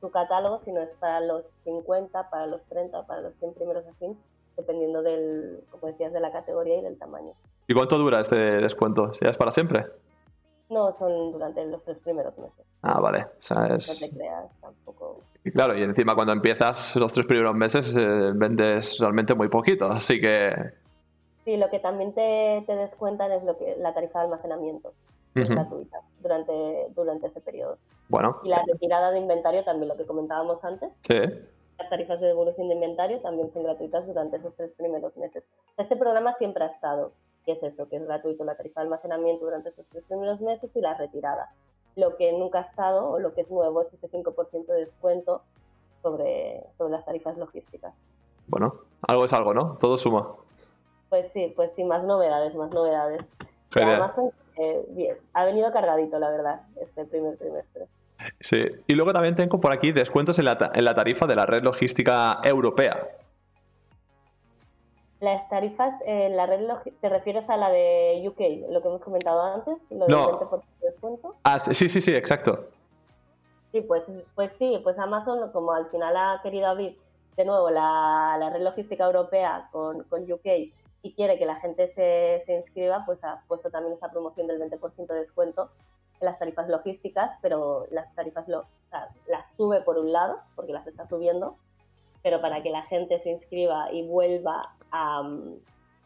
tu, 0.00 0.10
catálogo, 0.10 0.60
sino 0.64 0.80
es 0.80 0.90
para 0.98 1.20
los 1.20 1.44
50, 1.64 2.30
para 2.30 2.46
los 2.46 2.62
30, 2.68 3.06
para 3.06 3.20
los 3.20 3.34
100 3.38 3.54
primeros 3.54 3.84
así, 3.86 4.16
dependiendo 4.56 5.02
del, 5.02 5.62
como 5.70 5.86
decías, 5.86 6.12
de 6.12 6.20
la 6.20 6.32
categoría 6.32 6.78
y 6.78 6.82
del 6.82 6.98
tamaño. 6.98 7.32
¿Y 7.68 7.74
cuánto 7.74 7.98
dura 7.98 8.20
este 8.20 8.36
descuento? 8.36 9.12
¿Es 9.20 9.36
para 9.36 9.50
siempre? 9.50 9.86
No, 10.68 10.96
son 10.98 11.32
durante 11.32 11.64
los 11.66 11.82
tres 11.84 11.98
primeros 11.98 12.36
meses. 12.38 12.64
Ah, 12.82 13.00
vale. 13.00 13.22
O 13.24 13.28
sea, 13.38 13.66
es... 13.66 14.02
No 14.02 14.08
te 14.08 14.16
creas, 14.16 14.60
tampoco... 14.60 15.20
Y 15.44 15.50
claro, 15.50 15.76
y 15.76 15.82
encima 15.82 16.14
cuando 16.14 16.32
empiezas 16.32 16.94
los 16.96 17.12
tres 17.12 17.26
primeros 17.26 17.54
meses 17.54 17.94
eh, 17.96 18.32
vendes 18.34 18.98
realmente 18.98 19.34
muy 19.34 19.48
poquito, 19.48 19.86
así 19.86 20.20
que 20.20 20.54
Sí, 21.50 21.56
lo 21.56 21.68
que 21.68 21.80
también 21.80 22.12
te, 22.12 22.62
te 22.64 22.76
descuentan 22.76 23.32
es 23.32 23.42
lo 23.42 23.58
que 23.58 23.74
la 23.74 23.92
tarifa 23.92 24.20
de 24.20 24.26
almacenamiento, 24.26 24.92
es 25.34 25.48
gratuita 25.48 26.00
durante, 26.22 26.86
durante 26.94 27.26
ese 27.26 27.40
periodo. 27.40 27.76
Bueno. 28.08 28.36
Y 28.44 28.50
la 28.50 28.62
retirada 28.64 29.10
de 29.10 29.18
inventario 29.18 29.64
también, 29.64 29.88
lo 29.88 29.96
que 29.96 30.06
comentábamos 30.06 30.62
antes. 30.62 30.92
Sí. 31.00 31.18
Las 31.76 31.90
tarifas 31.90 32.20
de 32.20 32.28
devolución 32.28 32.68
de 32.68 32.74
inventario 32.74 33.18
también 33.18 33.52
son 33.52 33.64
gratuitas 33.64 34.06
durante 34.06 34.36
esos 34.36 34.54
tres 34.54 34.70
primeros 34.76 35.16
meses. 35.16 35.42
Este 35.76 35.96
programa 35.96 36.36
siempre 36.38 36.62
ha 36.62 36.68
estado, 36.68 37.14
que 37.44 37.50
es 37.50 37.62
eso, 37.64 37.88
que 37.88 37.96
es 37.96 38.06
gratuito 38.06 38.44
la 38.44 38.54
tarifa 38.54 38.82
de 38.82 38.84
almacenamiento 38.84 39.44
durante 39.44 39.70
esos 39.70 39.86
tres 39.90 40.04
primeros 40.04 40.40
meses 40.40 40.70
y 40.72 40.80
la 40.80 40.94
retirada. 40.94 41.50
Lo 41.96 42.16
que 42.16 42.30
nunca 42.30 42.60
ha 42.60 42.70
estado 42.70 43.10
o 43.10 43.18
lo 43.18 43.34
que 43.34 43.40
es 43.40 43.50
nuevo 43.50 43.82
es 43.82 43.92
ese 43.92 44.08
5% 44.08 44.66
de 44.66 44.84
descuento 44.84 45.42
sobre, 46.00 46.62
sobre 46.78 46.92
las 46.92 47.04
tarifas 47.04 47.36
logísticas. 47.36 47.92
Bueno, 48.46 48.72
algo 49.08 49.24
es 49.24 49.32
algo, 49.32 49.52
¿no? 49.52 49.78
Todo 49.80 49.98
suma. 49.98 50.36
Pues 51.10 51.26
sí, 51.34 51.52
pues 51.56 51.70
sí, 51.74 51.84
más 51.84 52.04
novedades, 52.04 52.54
más 52.54 52.70
novedades. 52.70 53.20
Además, 53.74 54.12
eh, 54.56 54.84
bien, 54.90 55.16
ha 55.34 55.44
venido 55.44 55.72
cargadito, 55.72 56.18
la 56.18 56.30
verdad, 56.30 56.60
este 56.80 57.04
primer 57.04 57.36
trimestre. 57.36 57.86
Sí, 58.38 58.64
y 58.86 58.94
luego 58.94 59.12
también 59.12 59.34
tengo 59.34 59.60
por 59.60 59.72
aquí 59.72 59.92
descuentos 59.92 60.38
en 60.38 60.44
la, 60.44 60.70
en 60.72 60.84
la 60.84 60.94
tarifa 60.94 61.26
de 61.26 61.34
la 61.34 61.46
red 61.46 61.62
logística 61.62 62.38
europea. 62.44 63.08
Las 65.20 65.48
tarifas 65.50 65.94
en 66.06 66.36
la 66.36 66.46
red 66.46 66.66
¿te 67.00 67.08
refieres 67.08 67.48
a 67.50 67.56
la 67.56 67.70
de 67.70 68.22
UK, 68.26 68.70
lo 68.70 68.80
que 68.80 68.88
hemos 68.88 69.02
comentado 69.02 69.42
antes? 69.42 69.76
Lo 69.90 70.06
del 70.06 70.10
no. 70.10 70.40
20% 70.40 70.62
de 70.80 70.90
descuento. 70.90 71.34
Ah, 71.42 71.58
sí, 71.58 71.88
sí, 71.88 72.00
sí, 72.00 72.14
exacto. 72.14 72.68
Sí, 73.72 73.82
pues, 73.82 74.02
pues 74.34 74.50
sí, 74.58 74.80
pues 74.82 74.98
Amazon 74.98 75.50
como 75.52 75.72
al 75.72 75.90
final 75.90 76.16
ha 76.16 76.40
querido 76.42 76.66
abrir 76.66 76.96
de 77.36 77.44
nuevo 77.44 77.70
la, 77.70 78.36
la 78.38 78.50
red 78.50 78.62
logística 78.62 79.04
europea 79.04 79.68
con, 79.72 80.04
con 80.04 80.30
UK 80.30 80.70
y 81.02 81.14
quiere 81.14 81.38
que 81.38 81.46
la 81.46 81.56
gente 81.56 81.92
se, 81.94 82.42
se 82.46 82.54
inscriba, 82.54 83.04
pues 83.06 83.22
ha 83.24 83.42
puesto 83.48 83.70
también 83.70 83.94
esa 83.94 84.10
promoción 84.10 84.46
del 84.46 84.60
20% 84.60 85.06
de 85.06 85.20
descuento 85.20 85.70
en 86.20 86.26
las 86.26 86.38
tarifas 86.38 86.68
logísticas, 86.68 87.30
pero 87.40 87.86
las 87.90 88.14
tarifas 88.14 88.46
lo, 88.48 88.60
o 88.60 88.90
sea, 88.90 89.08
las 89.26 89.44
sube 89.56 89.80
por 89.80 89.98
un 89.98 90.12
lado, 90.12 90.38
porque 90.54 90.72
las 90.72 90.86
está 90.86 91.08
subiendo, 91.08 91.56
pero 92.22 92.40
para 92.40 92.62
que 92.62 92.70
la 92.70 92.82
gente 92.82 93.22
se 93.22 93.30
inscriba 93.30 93.90
y 93.92 94.06
vuelva 94.06 94.60
a, 94.92 95.22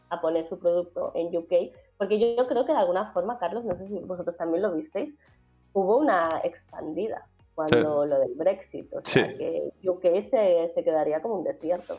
a 0.09 0.21
poner 0.21 0.47
su 0.47 0.57
producto 0.57 1.11
en 1.15 1.35
UK, 1.35 1.73
porque 1.97 2.19
yo, 2.19 2.41
yo, 2.41 2.47
creo 2.47 2.65
que 2.65 2.71
de 2.71 2.77
alguna 2.77 3.11
forma, 3.11 3.37
Carlos, 3.37 3.65
no 3.65 3.75
sé 3.77 3.87
si 3.87 3.99
vosotros 3.99 4.37
también 4.37 4.63
lo 4.63 4.71
visteis, 4.71 5.13
hubo 5.73 5.97
una 5.97 6.39
expandida 6.43 7.27
cuando 7.53 8.03
sí. 8.03 8.09
lo 8.09 8.19
del 8.19 8.33
Brexit, 8.35 8.93
o 8.93 9.01
sea 9.03 9.27
sí. 9.27 9.37
que 9.37 9.71
UK 9.89 10.29
se, 10.29 10.71
se 10.73 10.83
quedaría 10.83 11.21
como 11.21 11.35
un 11.35 11.43
desierto 11.43 11.95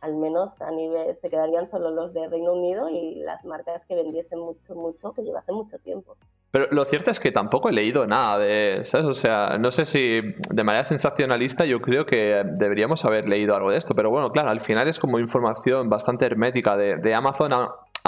al 0.00 0.14
menos 0.14 0.50
a 0.60 0.70
nivel, 0.70 1.16
se 1.20 1.28
quedarían 1.30 1.70
solo 1.70 1.90
los 1.90 2.12
de 2.14 2.28
Reino 2.28 2.52
Unido 2.52 2.88
y 2.88 3.16
las 3.16 3.44
marcas 3.44 3.82
que 3.86 3.94
vendiesen 3.94 4.38
mucho, 4.38 4.74
mucho, 4.74 5.12
que 5.12 5.22
llevasen 5.22 5.54
mucho 5.54 5.78
tiempo. 5.78 6.16
Pero 6.50 6.66
lo 6.70 6.84
cierto 6.86 7.10
es 7.10 7.20
que 7.20 7.30
tampoco 7.30 7.68
he 7.68 7.72
leído 7.72 8.06
nada 8.06 8.38
de, 8.38 8.80
¿sabes? 8.84 9.06
O 9.06 9.12
sea, 9.12 9.58
no 9.58 9.70
sé 9.70 9.84
si 9.84 10.20
de 10.50 10.64
manera 10.64 10.84
sensacionalista 10.84 11.66
yo 11.66 11.80
creo 11.80 12.06
que 12.06 12.42
deberíamos 12.44 13.04
haber 13.04 13.28
leído 13.28 13.54
algo 13.54 13.70
de 13.70 13.76
esto, 13.76 13.94
pero 13.94 14.10
bueno, 14.10 14.30
claro, 14.30 14.48
al 14.48 14.60
final 14.60 14.88
es 14.88 14.98
como 14.98 15.18
información 15.18 15.90
bastante 15.90 16.24
hermética 16.24 16.76
de, 16.76 16.96
de 17.02 17.14
Amazon. 17.14 17.52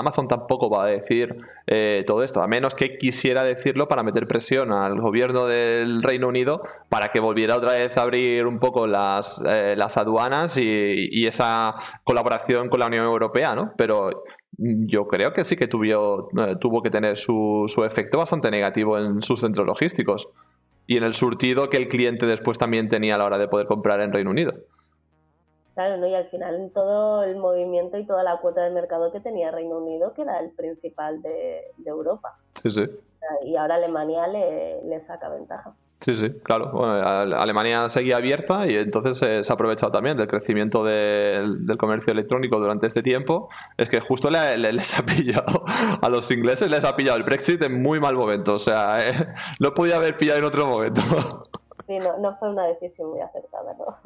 Amazon 0.00 0.28
tampoco 0.28 0.68
va 0.68 0.84
a 0.84 0.86
decir 0.88 1.36
eh, 1.66 2.04
todo 2.06 2.22
esto, 2.22 2.42
a 2.42 2.48
menos 2.48 2.74
que 2.74 2.98
quisiera 2.98 3.42
decirlo 3.42 3.88
para 3.88 4.02
meter 4.02 4.26
presión 4.26 4.72
al 4.72 5.00
gobierno 5.00 5.46
del 5.46 6.02
Reino 6.02 6.28
Unido 6.28 6.62
para 6.88 7.08
que 7.08 7.20
volviera 7.20 7.56
otra 7.56 7.74
vez 7.74 7.96
a 7.96 8.02
abrir 8.02 8.46
un 8.46 8.58
poco 8.58 8.86
las, 8.86 9.42
eh, 9.46 9.74
las 9.76 9.96
aduanas 9.96 10.58
y, 10.58 11.26
esa 11.30 11.74
colaboración 12.02 12.68
con 12.68 12.80
la 12.80 12.86
Unión 12.86 13.04
Europea, 13.04 13.54
¿no? 13.54 13.72
Pero 13.76 14.24
yo 14.58 15.06
creo 15.06 15.32
que 15.32 15.44
sí 15.44 15.54
que 15.54 15.68
tuvo, 15.68 16.28
eh, 16.38 16.56
tuvo 16.58 16.82
que 16.82 16.90
tener 16.90 17.16
su, 17.16 17.66
su 17.68 17.84
efecto 17.84 18.18
bastante 18.18 18.50
negativo 18.50 18.98
en 18.98 19.22
sus 19.22 19.40
centros 19.40 19.66
logísticos 19.66 20.28
y 20.88 20.96
en 20.96 21.04
el 21.04 21.14
surtido 21.14 21.70
que 21.70 21.76
el 21.76 21.86
cliente 21.86 22.26
después 22.26 22.58
también 22.58 22.88
tenía 22.88 23.14
a 23.14 23.18
la 23.18 23.24
hora 23.26 23.38
de 23.38 23.46
poder 23.46 23.68
comprar 23.68 24.00
en 24.00 24.12
Reino 24.12 24.30
Unido. 24.30 24.54
Claro, 25.74 25.96
¿no? 25.96 26.06
y 26.06 26.14
al 26.14 26.28
final 26.28 26.56
en 26.56 26.70
todo 26.70 27.22
el 27.22 27.36
movimiento 27.36 27.96
y 27.96 28.04
toda 28.04 28.22
la 28.22 28.38
cuota 28.38 28.62
de 28.64 28.70
mercado 28.70 29.12
que 29.12 29.20
tenía 29.20 29.50
Reino 29.50 29.78
Unido, 29.78 30.12
que 30.14 30.22
era 30.22 30.40
el 30.40 30.50
principal 30.50 31.22
de, 31.22 31.62
de 31.76 31.90
Europa. 31.90 32.36
Sí, 32.54 32.70
sí. 32.70 32.84
Y 33.44 33.56
ahora 33.56 33.76
Alemania 33.76 34.26
le, 34.26 34.82
le 34.82 35.06
saca 35.06 35.28
ventaja. 35.28 35.74
Sí, 36.00 36.14
sí, 36.14 36.30
claro. 36.42 36.70
Bueno, 36.72 36.94
Alemania 36.94 37.86
seguía 37.90 38.16
abierta 38.16 38.66
y 38.66 38.74
entonces 38.74 39.20
eh, 39.22 39.44
se 39.44 39.52
ha 39.52 39.54
aprovechado 39.54 39.92
también 39.92 40.16
del 40.16 40.28
crecimiento 40.28 40.82
de, 40.82 41.56
del 41.60 41.76
comercio 41.76 42.12
electrónico 42.12 42.58
durante 42.58 42.86
este 42.86 43.02
tiempo. 43.02 43.50
Es 43.76 43.90
que 43.90 44.00
justo 44.00 44.30
le, 44.30 44.56
le, 44.56 44.72
les 44.72 44.98
ha 44.98 45.02
pillado 45.16 45.64
a 46.00 46.08
los 46.08 46.30
ingleses, 46.30 46.70
les 46.70 46.84
ha 46.86 46.96
pillado 46.96 47.18
el 47.18 47.24
Brexit 47.24 47.62
en 47.62 47.82
muy 47.82 48.00
mal 48.00 48.16
momento. 48.16 48.54
O 48.54 48.58
sea, 48.58 49.06
eh, 49.06 49.28
no 49.60 49.74
podía 49.74 49.96
haber 49.96 50.16
pillado 50.16 50.38
en 50.38 50.44
otro 50.46 50.66
momento. 50.66 51.02
Sí, 51.86 51.98
no, 51.98 52.16
no 52.16 52.34
fue 52.38 52.48
una 52.48 52.64
decisión 52.64 53.10
muy 53.10 53.20
acertada, 53.20 53.74
¿no? 53.74 53.98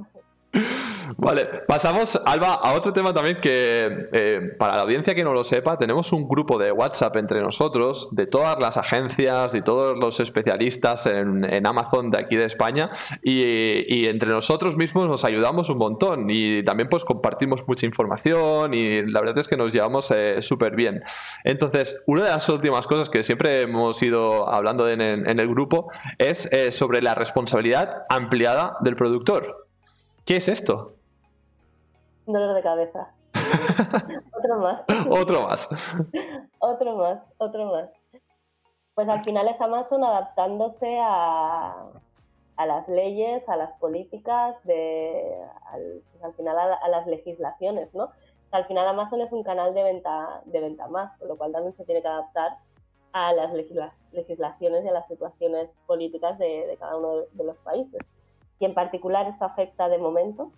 Vale, 1.17 1.47
pasamos, 1.67 2.21
Alba, 2.25 2.55
a 2.55 2.73
otro 2.73 2.93
tema 2.93 3.13
también 3.15 3.41
que 3.41 4.09
eh, 4.13 4.41
para 4.59 4.77
la 4.77 4.83
audiencia 4.83 5.15
que 5.15 5.23
no 5.23 5.33
lo 5.33 5.45
sepa, 5.45 5.79
tenemos 5.79 6.13
un 6.13 6.29
grupo 6.29 6.59
de 6.59 6.73
WhatsApp 6.73 7.17
entre 7.17 7.41
nosotros, 7.41 8.09
de 8.13 8.27
todas 8.27 8.59
las 8.59 8.77
agencias 8.77 9.55
y 9.55 9.63
todos 9.63 9.99
los 9.99 10.21
especialistas 10.21 11.07
en, 11.07 11.67
Amazon 11.67 12.11
de 12.11 12.19
aquí 12.19 12.37
de 12.37 12.45
España, 12.45 12.91
y, 13.23 14.07
entre 14.07 14.31
nosotros 14.31 14.77
mismos 14.77 15.09
nos 15.09 15.25
ayudamos 15.25 15.71
un 15.71 15.79
montón 15.79 16.29
y 16.29 16.63
también 16.63 16.89
pues 16.89 17.05
compartimos 17.05 17.67
mucha 17.67 17.87
información 17.87 18.75
y 18.75 19.03
la 19.03 19.21
verdad 19.21 19.39
es 19.39 19.49
que 19.49 19.57
nos 19.57 19.73
llevamos 19.73 20.11
eh, 20.11 20.43
súper 20.43 20.77
bien. 20.77 21.03
Entonces, 21.43 22.03
una 22.07 22.25
de 22.25 22.31
las 22.31 22.49
últimas 22.49 22.87
cosas 22.87 23.09
que 23.09 23.23
siempre 23.23 23.63
hemos 23.63 24.03
ido 24.03 24.49
hablando 24.49 24.89
en 24.91 25.01
el 25.01 25.49
grupo 25.49 25.91
es 26.19 26.53
eh, 26.53 26.71
sobre 26.71 27.03
la 27.03 27.15
responsabilidad 27.15 28.05
ampliada 28.09 28.77
del 28.81 28.97
productor. 28.97 29.64
¿Qué 30.25 30.37
es 30.37 30.49
esto? 30.49 30.95
Dolor 32.25 32.55
de 32.55 32.63
cabeza. 32.63 33.13
otro 34.33 34.59
más. 34.59 34.81
otro 35.11 35.43
más. 35.43 35.69
otro 36.59 36.97
más, 36.97 37.19
otro 37.37 37.67
más. 37.67 37.91
Pues 38.95 39.07
al 39.09 39.23
final 39.23 39.49
es 39.49 39.61
Amazon 39.61 40.03
adaptándose 40.03 40.99
a, 40.99 41.91
a 42.57 42.67
las 42.67 42.89
leyes, 42.89 43.47
a 43.51 43.57
las 43.57 43.79
políticas, 43.79 44.57
de, 44.65 45.43
al, 45.67 46.03
pues 46.13 46.25
al 46.25 46.33
final 46.35 46.59
a, 46.59 46.75
a, 46.75 46.89
las 46.89 47.07
legislaciones, 47.07 47.93
¿no? 47.93 48.09
Al 48.51 48.65
final 48.67 48.89
Amazon 48.89 49.21
es 49.21 49.31
un 49.31 49.43
canal 49.43 49.75
de 49.75 49.83
venta, 49.83 50.41
de 50.47 50.61
venta 50.61 50.89
más, 50.89 51.19
con 51.19 51.29
lo 51.29 51.37
cual 51.37 51.53
también 51.53 51.77
se 51.77 51.85
tiene 51.85 52.01
que 52.01 52.09
adaptar 52.09 52.57
a 53.13 53.35
las 53.35 53.53
legisla 53.53 53.93
legislaciones 54.13 54.85
y 54.87 54.89
a 54.89 54.93
las 54.93 55.07
situaciones 55.07 55.69
políticas 55.87 56.39
de, 56.39 56.67
de 56.67 56.77
cada 56.79 56.97
uno 56.97 57.17
de, 57.17 57.29
de 57.33 57.45
los 57.45 57.57
países 57.59 58.01
y 58.65 58.67
en 58.67 58.73
particular 58.73 59.27
esto 59.27 59.45
afecta 59.45 59.91
de 59.91 59.99
momento 59.99 60.51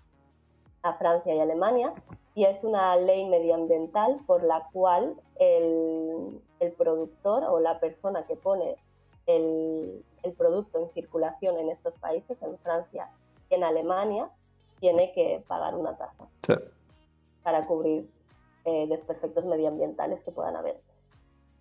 a 0.82 0.94
Francia 0.94 1.34
y 1.34 1.40
Alemania 1.40 1.92
y 2.36 2.44
es 2.44 2.62
una 2.62 2.94
ley 2.94 3.24
medioambiental 3.24 4.20
por 4.28 4.44
la 4.44 4.68
cual 4.72 5.16
el, 5.40 6.40
el 6.60 6.72
productor 6.74 7.42
o 7.42 7.58
la 7.58 7.80
persona 7.80 8.24
que 8.28 8.36
pone 8.36 8.76
el, 9.26 10.04
el, 10.22 10.32
producto 10.34 10.78
en 10.78 10.88
circulación 10.92 11.58
en 11.58 11.70
estos 11.70 11.94
países, 11.94 12.40
en 12.42 12.56
Francia 12.58 13.10
y 13.50 13.56
en 13.56 13.64
Alemania, 13.64 14.30
tiene 14.78 15.12
que 15.12 15.42
pagar 15.48 15.74
una 15.74 15.96
tasa 15.96 16.28
sí. 16.46 16.54
para 17.42 17.66
cubrir 17.66 18.08
eh, 18.66 18.86
desperfectos 18.86 19.44
medioambientales 19.46 20.22
que 20.22 20.30
puedan 20.30 20.54
haber. 20.54 20.80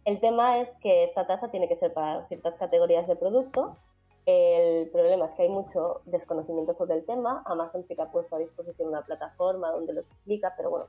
El 0.04 0.20
tema 0.20 0.60
es 0.60 0.70
que 0.82 1.06
esta 1.06 1.26
tasa 1.26 1.50
tiene 1.50 1.68
que 1.68 1.78
ser 1.78 1.92
para 1.92 2.28
ciertas 2.28 2.54
categorías 2.60 3.08
de 3.08 3.16
producto 3.16 3.78
el 4.26 4.90
problema 4.90 5.26
es 5.26 5.32
que 5.34 5.44
hay 5.44 5.50
mucho 5.50 6.02
desconocimiento 6.06 6.76
sobre 6.76 6.96
el 6.96 7.06
tema. 7.06 7.44
Amazon 7.46 7.86
sí 7.88 7.96
que 7.96 8.02
ha 8.02 8.12
puesto 8.12 8.36
a 8.36 8.40
disposición 8.40 8.90
una 8.90 9.02
plataforma 9.02 9.70
donde 9.72 9.94
lo 9.94 10.02
explica, 10.02 10.54
pero 10.58 10.70
bueno. 10.72 10.86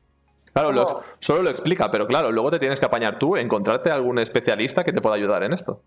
Claro, 0.52 0.72
lo, 0.72 0.86
solo 1.18 1.42
lo 1.42 1.50
explica, 1.50 1.90
pero 1.90 2.06
claro, 2.06 2.32
luego 2.32 2.50
te 2.50 2.58
tienes 2.58 2.80
que 2.80 2.86
apañar 2.86 3.18
tú, 3.18 3.36
encontrarte 3.36 3.90
algún 3.90 4.18
especialista 4.18 4.84
que 4.84 4.92
te 4.92 5.02
pueda 5.02 5.16
ayudar 5.16 5.42
en 5.42 5.52
esto. 5.52 5.80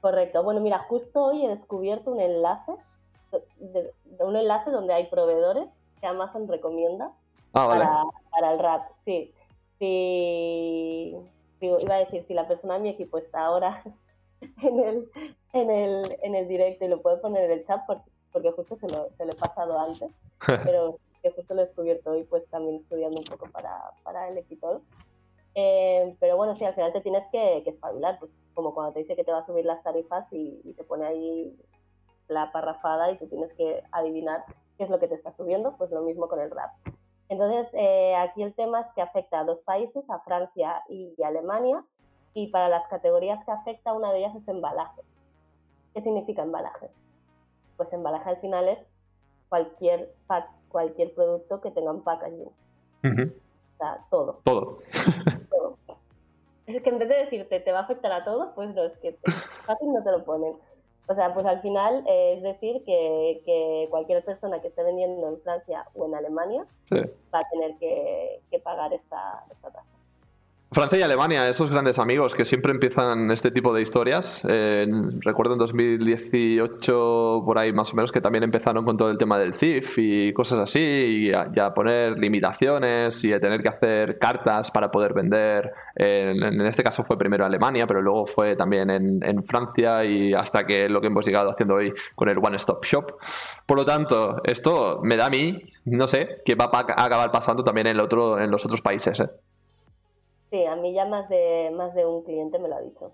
Correcto. 0.00 0.44
Bueno, 0.44 0.60
mira, 0.60 0.78
justo 0.88 1.24
hoy 1.24 1.44
he 1.44 1.48
descubierto 1.48 2.12
un 2.12 2.20
enlace, 2.20 2.72
de, 3.58 3.92
de 4.04 4.24
un 4.24 4.36
enlace 4.36 4.70
donde 4.70 4.94
hay 4.94 5.06
proveedores 5.08 5.66
que 6.00 6.06
Amazon 6.06 6.46
recomienda 6.46 7.10
ah, 7.52 7.66
vale. 7.66 7.84
para, 7.84 8.02
para, 8.30 8.52
el 8.52 8.58
RAP. 8.60 8.82
Sí. 9.04 9.34
Si, 9.80 11.16
si, 11.58 11.66
iba 11.66 11.94
a 11.94 11.98
decir, 11.98 12.24
si 12.28 12.34
la 12.34 12.46
persona 12.46 12.74
de 12.74 12.80
mi 12.80 12.88
equipo 12.90 13.18
está 13.18 13.44
ahora 13.44 13.82
en 14.62 14.80
el, 14.80 15.10
en 15.52 15.70
el, 15.70 16.18
en 16.22 16.34
el 16.34 16.48
directo 16.48 16.84
y 16.84 16.88
lo 16.88 17.02
puedo 17.02 17.20
poner 17.20 17.44
en 17.44 17.58
el 17.58 17.66
chat 17.66 17.84
porque, 17.86 18.10
porque 18.32 18.52
justo 18.52 18.76
se 18.76 18.88
lo, 18.88 19.10
se 19.16 19.24
lo 19.24 19.32
he 19.32 19.36
pasado 19.36 19.78
antes, 19.78 20.10
pero 20.64 20.98
que 21.22 21.30
justo 21.30 21.54
lo 21.54 21.62
he 21.62 21.66
descubierto 21.66 22.12
hoy 22.12 22.24
pues 22.24 22.48
también 22.48 22.76
estudiando 22.76 23.18
un 23.18 23.24
poco 23.24 23.50
para, 23.50 23.92
para 24.02 24.28
el 24.28 24.38
equipo. 24.38 24.82
Eh, 25.54 26.16
pero 26.20 26.36
bueno, 26.36 26.54
sí, 26.54 26.64
al 26.64 26.74
final 26.74 26.92
te 26.92 27.00
tienes 27.00 27.24
que, 27.32 27.62
que 27.64 27.70
espabilar, 27.70 28.18
pues 28.20 28.30
como 28.54 28.72
cuando 28.72 28.92
te 28.92 29.00
dice 29.00 29.16
que 29.16 29.24
te 29.24 29.32
va 29.32 29.40
a 29.40 29.46
subir 29.46 29.64
las 29.64 29.82
tarifas 29.82 30.26
y, 30.32 30.60
y 30.64 30.72
te 30.74 30.84
pone 30.84 31.06
ahí 31.06 31.56
la 32.28 32.52
parrafada 32.52 33.10
y 33.10 33.18
tú 33.18 33.26
tienes 33.26 33.52
que 33.54 33.82
adivinar 33.90 34.44
qué 34.78 34.84
es 34.84 34.90
lo 34.90 34.98
que 34.98 35.08
te 35.08 35.16
está 35.16 35.34
subiendo, 35.36 35.76
pues 35.76 35.90
lo 35.90 36.02
mismo 36.02 36.28
con 36.28 36.40
el 36.40 36.50
rap. 36.50 36.70
Entonces, 37.28 37.68
eh, 37.74 38.14
aquí 38.16 38.42
el 38.42 38.54
tema 38.54 38.80
es 38.80 38.86
que 38.94 39.02
afecta 39.02 39.40
a 39.40 39.44
dos 39.44 39.60
países, 39.60 40.08
a 40.08 40.20
Francia 40.20 40.82
y 40.88 41.14
a 41.22 41.28
Alemania, 41.28 41.84
y 42.34 42.48
para 42.48 42.68
las 42.68 42.86
categorías 42.88 43.44
que 43.44 43.50
afecta, 43.50 43.92
una 43.92 44.12
de 44.12 44.20
ellas 44.20 44.36
es 44.36 44.46
embalaje. 44.48 45.02
¿Qué 45.94 46.02
significa 46.02 46.42
embalaje? 46.42 46.88
Pues 47.76 47.92
embalaje 47.92 48.30
al 48.30 48.40
final 48.40 48.68
es 48.68 48.78
cualquier 49.48 50.12
cualquier 50.68 51.12
producto 51.14 51.60
que 51.60 51.70
tenga 51.72 51.90
un 51.90 52.02
packaging. 52.02 52.46
O 52.46 53.78
sea, 53.78 54.04
todo. 54.10 54.40
Todo. 54.44 54.78
todo. 55.50 55.76
Es 56.66 56.82
que 56.82 56.90
en 56.90 56.98
vez 56.98 57.08
de 57.08 57.16
decirte 57.16 57.60
te 57.60 57.72
va 57.72 57.80
a 57.80 57.82
afectar 57.82 58.12
a 58.12 58.24
todo, 58.24 58.54
pues 58.54 58.72
no, 58.74 58.84
es 58.84 58.96
que 58.98 59.18
fácil 59.66 59.92
no 59.92 60.02
te 60.04 60.12
lo 60.12 60.24
ponen. 60.24 60.54
O 61.08 61.14
sea, 61.14 61.34
pues 61.34 61.44
al 61.44 61.60
final 61.60 62.04
eh, 62.06 62.34
es 62.36 62.42
decir 62.42 62.84
que, 62.84 63.42
que, 63.44 63.88
cualquier 63.90 64.24
persona 64.24 64.60
que 64.60 64.68
esté 64.68 64.84
vendiendo 64.84 65.28
en 65.28 65.40
Francia 65.40 65.84
o 65.94 66.06
en 66.06 66.14
Alemania 66.14 66.64
va 67.34 67.40
a 67.40 67.48
tener 67.50 67.76
que, 67.78 68.40
que 68.48 68.60
pagar 68.60 68.94
esta, 68.94 69.44
esta 69.50 69.70
tasa. 69.72 69.99
Francia 70.72 71.00
y 71.00 71.02
Alemania, 71.02 71.48
esos 71.48 71.68
grandes 71.68 71.98
amigos 71.98 72.36
que 72.36 72.44
siempre 72.44 72.70
empiezan 72.70 73.32
este 73.32 73.50
tipo 73.50 73.74
de 73.74 73.82
historias. 73.82 74.46
Eh, 74.48 74.86
recuerdo 75.18 75.54
en 75.54 75.58
2018, 75.58 77.42
por 77.44 77.58
ahí 77.58 77.72
más 77.72 77.92
o 77.92 77.96
menos, 77.96 78.12
que 78.12 78.20
también 78.20 78.44
empezaron 78.44 78.84
con 78.84 78.96
todo 78.96 79.10
el 79.10 79.18
tema 79.18 79.36
del 79.36 79.56
CIF 79.56 79.98
y 79.98 80.32
cosas 80.32 80.60
así, 80.60 80.78
y 80.80 81.32
a, 81.32 81.74
poner 81.74 82.16
limitaciones 82.20 83.24
y 83.24 83.32
a 83.32 83.40
tener 83.40 83.62
que 83.62 83.68
hacer 83.68 84.20
cartas 84.20 84.70
para 84.70 84.92
poder 84.92 85.12
vender. 85.12 85.72
en, 85.96 86.60
este 86.60 86.84
caso 86.84 87.02
fue 87.02 87.18
primero 87.18 87.44
Alemania, 87.44 87.84
pero 87.88 88.00
luego 88.00 88.24
fue 88.26 88.54
también 88.54 88.90
en, 88.90 89.44
Francia 89.44 90.04
y 90.04 90.34
hasta 90.34 90.64
que 90.66 90.88
lo 90.88 91.00
que 91.00 91.08
hemos 91.08 91.26
llegado 91.26 91.50
haciendo 91.50 91.74
hoy 91.74 91.92
con 92.14 92.28
el 92.28 92.38
One 92.38 92.56
Stop 92.58 92.84
Shop. 92.84 93.16
Por 93.66 93.76
lo 93.76 93.84
tanto, 93.84 94.40
esto 94.44 95.00
me 95.02 95.16
da 95.16 95.26
a 95.26 95.30
mí, 95.30 95.64
no 95.86 96.06
sé, 96.06 96.42
que 96.44 96.54
va 96.54 96.70
a 96.72 97.04
acabar 97.04 97.32
pasando 97.32 97.64
también 97.64 97.88
en, 97.88 97.96
los 97.96 98.64
otros 98.64 98.80
países. 98.80 99.18
¿eh? 99.18 99.30
Sí, 100.50 100.64
a 100.64 100.76
mí 100.76 100.92
ya 100.92 101.04
más 101.04 101.28
de, 101.28 101.70
más 101.74 101.94
de 101.94 102.04
un 102.04 102.22
cliente 102.22 102.58
me 102.58 102.68
lo 102.68 102.76
ha 102.76 102.80
dicho. 102.80 103.12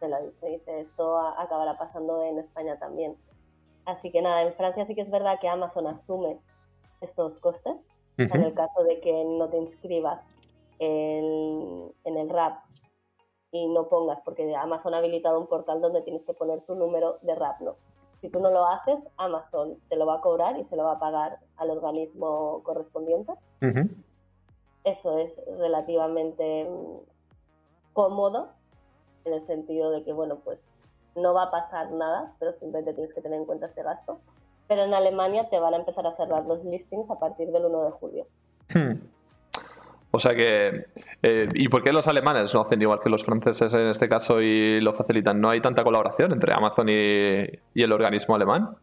Me 0.00 0.08
lo 0.08 0.16
ha 0.16 0.20
dicho. 0.20 0.46
Dice, 0.46 0.80
esto 0.80 1.18
acabará 1.18 1.76
pasando 1.76 2.22
en 2.24 2.38
España 2.38 2.78
también. 2.78 3.16
Así 3.84 4.10
que 4.10 4.22
nada, 4.22 4.42
en 4.42 4.54
Francia 4.54 4.86
sí 4.86 4.94
que 4.94 5.02
es 5.02 5.10
verdad 5.10 5.38
que 5.40 5.48
Amazon 5.48 5.86
asume 5.86 6.38
estos 7.00 7.38
costes. 7.38 7.74
En 8.16 8.42
el 8.42 8.52
caso 8.52 8.82
de 8.82 9.00
que 9.00 9.24
no 9.24 9.48
te 9.48 9.58
inscribas 9.58 10.20
en, 10.80 11.92
en 12.02 12.16
el 12.16 12.28
RAP 12.28 12.58
y 13.52 13.68
no 13.68 13.88
pongas, 13.88 14.18
porque 14.24 14.54
Amazon 14.56 14.92
ha 14.94 14.98
habilitado 14.98 15.38
un 15.38 15.46
portal 15.46 15.80
donde 15.80 16.02
tienes 16.02 16.22
que 16.24 16.34
poner 16.34 16.60
tu 16.62 16.74
número 16.74 17.18
de 17.22 17.36
RAP, 17.36 17.60
¿no? 17.60 17.76
Si 18.20 18.28
tú 18.28 18.40
no 18.40 18.50
lo 18.50 18.66
haces, 18.66 18.98
Amazon 19.16 19.78
te 19.88 19.94
lo 19.94 20.04
va 20.06 20.16
a 20.16 20.20
cobrar 20.20 20.58
y 20.58 20.64
se 20.64 20.74
lo 20.74 20.84
va 20.84 20.92
a 20.92 20.98
pagar 20.98 21.38
al 21.56 21.70
organismo 21.70 22.60
correspondiente 22.64 23.32
eso 24.90 25.18
es 25.18 25.32
relativamente 25.58 26.64
mm, 26.64 27.92
cómodo 27.92 28.48
en 29.24 29.34
el 29.34 29.46
sentido 29.46 29.90
de 29.90 30.04
que, 30.04 30.12
bueno, 30.12 30.38
pues 30.44 30.58
no 31.16 31.34
va 31.34 31.44
a 31.44 31.50
pasar 31.50 31.90
nada, 31.92 32.34
pero 32.38 32.52
simplemente 32.58 32.94
tienes 32.94 33.12
que 33.14 33.20
tener 33.20 33.38
en 33.38 33.46
cuenta 33.46 33.66
este 33.66 33.82
gasto. 33.82 34.20
Pero 34.68 34.84
en 34.84 34.94
Alemania 34.94 35.48
te 35.48 35.58
van 35.58 35.74
a 35.74 35.78
empezar 35.78 36.06
a 36.06 36.16
cerrar 36.16 36.44
los 36.44 36.64
listings 36.64 37.10
a 37.10 37.18
partir 37.18 37.50
del 37.50 37.64
1 37.64 37.84
de 37.84 37.90
julio. 37.92 38.26
Hmm. 38.74 39.00
O 40.10 40.18
sea 40.18 40.34
que, 40.34 40.86
eh, 41.22 41.48
¿y 41.54 41.68
por 41.68 41.82
qué 41.82 41.92
los 41.92 42.08
alemanes 42.08 42.54
no 42.54 42.62
hacen 42.62 42.80
igual 42.80 43.00
que 43.00 43.10
los 43.10 43.24
franceses 43.24 43.74
en 43.74 43.88
este 43.88 44.08
caso 44.08 44.40
y 44.40 44.80
lo 44.80 44.94
facilitan? 44.94 45.40
¿No 45.40 45.50
hay 45.50 45.60
tanta 45.60 45.84
colaboración 45.84 46.32
entre 46.32 46.54
Amazon 46.54 46.88
y 46.88 47.82
el 47.82 47.92
organismo 47.92 48.34
alemán? 48.34 48.76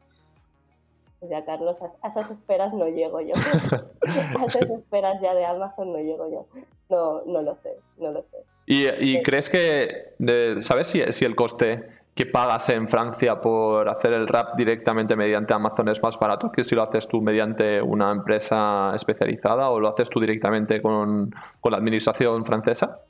Ya 1.30 1.46
Carlos, 1.46 1.78
a 2.02 2.08
esas 2.08 2.32
esperas 2.32 2.74
no 2.74 2.88
llego 2.88 3.22
yo. 3.22 3.34
a 4.40 4.46
esas 4.46 4.70
esperas 4.70 5.22
ya 5.22 5.34
de 5.34 5.46
Amazon 5.46 5.94
no 5.94 6.00
llego 6.00 6.30
yo. 6.30 6.48
No, 6.90 7.22
no 7.26 7.42
lo 7.42 7.56
sé, 7.64 7.78
no 7.98 8.12
lo 8.12 8.22
sé. 8.24 8.38
¿Y, 8.68 9.22
crees 9.22 9.50
que, 9.50 10.16
sabes 10.60 10.88
si, 10.88 11.02
si, 11.12 11.24
el 11.24 11.36
coste 11.36 11.88
que 12.16 12.26
pagas 12.26 12.70
en 12.70 12.88
Francia 12.88 13.40
por 13.40 13.88
hacer 13.90 14.14
el 14.14 14.28
rap 14.28 14.56
directamente 14.56 15.16
mediante 15.16 15.54
Amazon 15.54 15.90
es 15.90 16.02
más 16.02 16.18
barato 16.18 16.52
que 16.52 16.64
si 16.64 16.74
lo 16.74 16.82
haces 16.82 17.08
tú 17.08 17.22
mediante 17.22 17.80
una 17.82 18.12
empresa 18.12 18.92
especializada 18.96 19.70
o 19.70 19.80
lo 19.80 19.90
haces 19.90 20.10
tú 20.10 20.20
directamente 20.20 20.82
con, 20.82 21.32
con 21.60 21.72
la 21.72 21.78
administración 21.78 22.44
francesa? 22.46 23.02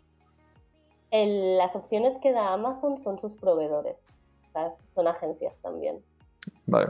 las 1.11 1.73
opciones 1.75 2.17
que 2.21 2.31
da 2.33 2.53
Amazon 2.53 3.01
son 3.03 3.19
sus 3.21 3.31
proveedores, 3.33 3.95
son 4.93 5.07
agencias 5.07 5.53
también. 5.61 6.03
Vale. 6.65 6.87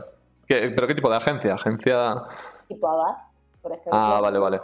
¿Pero 0.48 0.88
qué 0.88 0.96
tipo 0.96 1.10
de 1.10 1.18
agencia? 1.18 1.54
¿Agencia...? 1.54 2.24
Tipo 2.68 2.88
Abbas, 2.90 3.18
por 3.62 3.72
ejemplo. 3.72 3.94
Ah, 3.94 4.20
vale, 4.22 4.40
vale. 4.40 4.60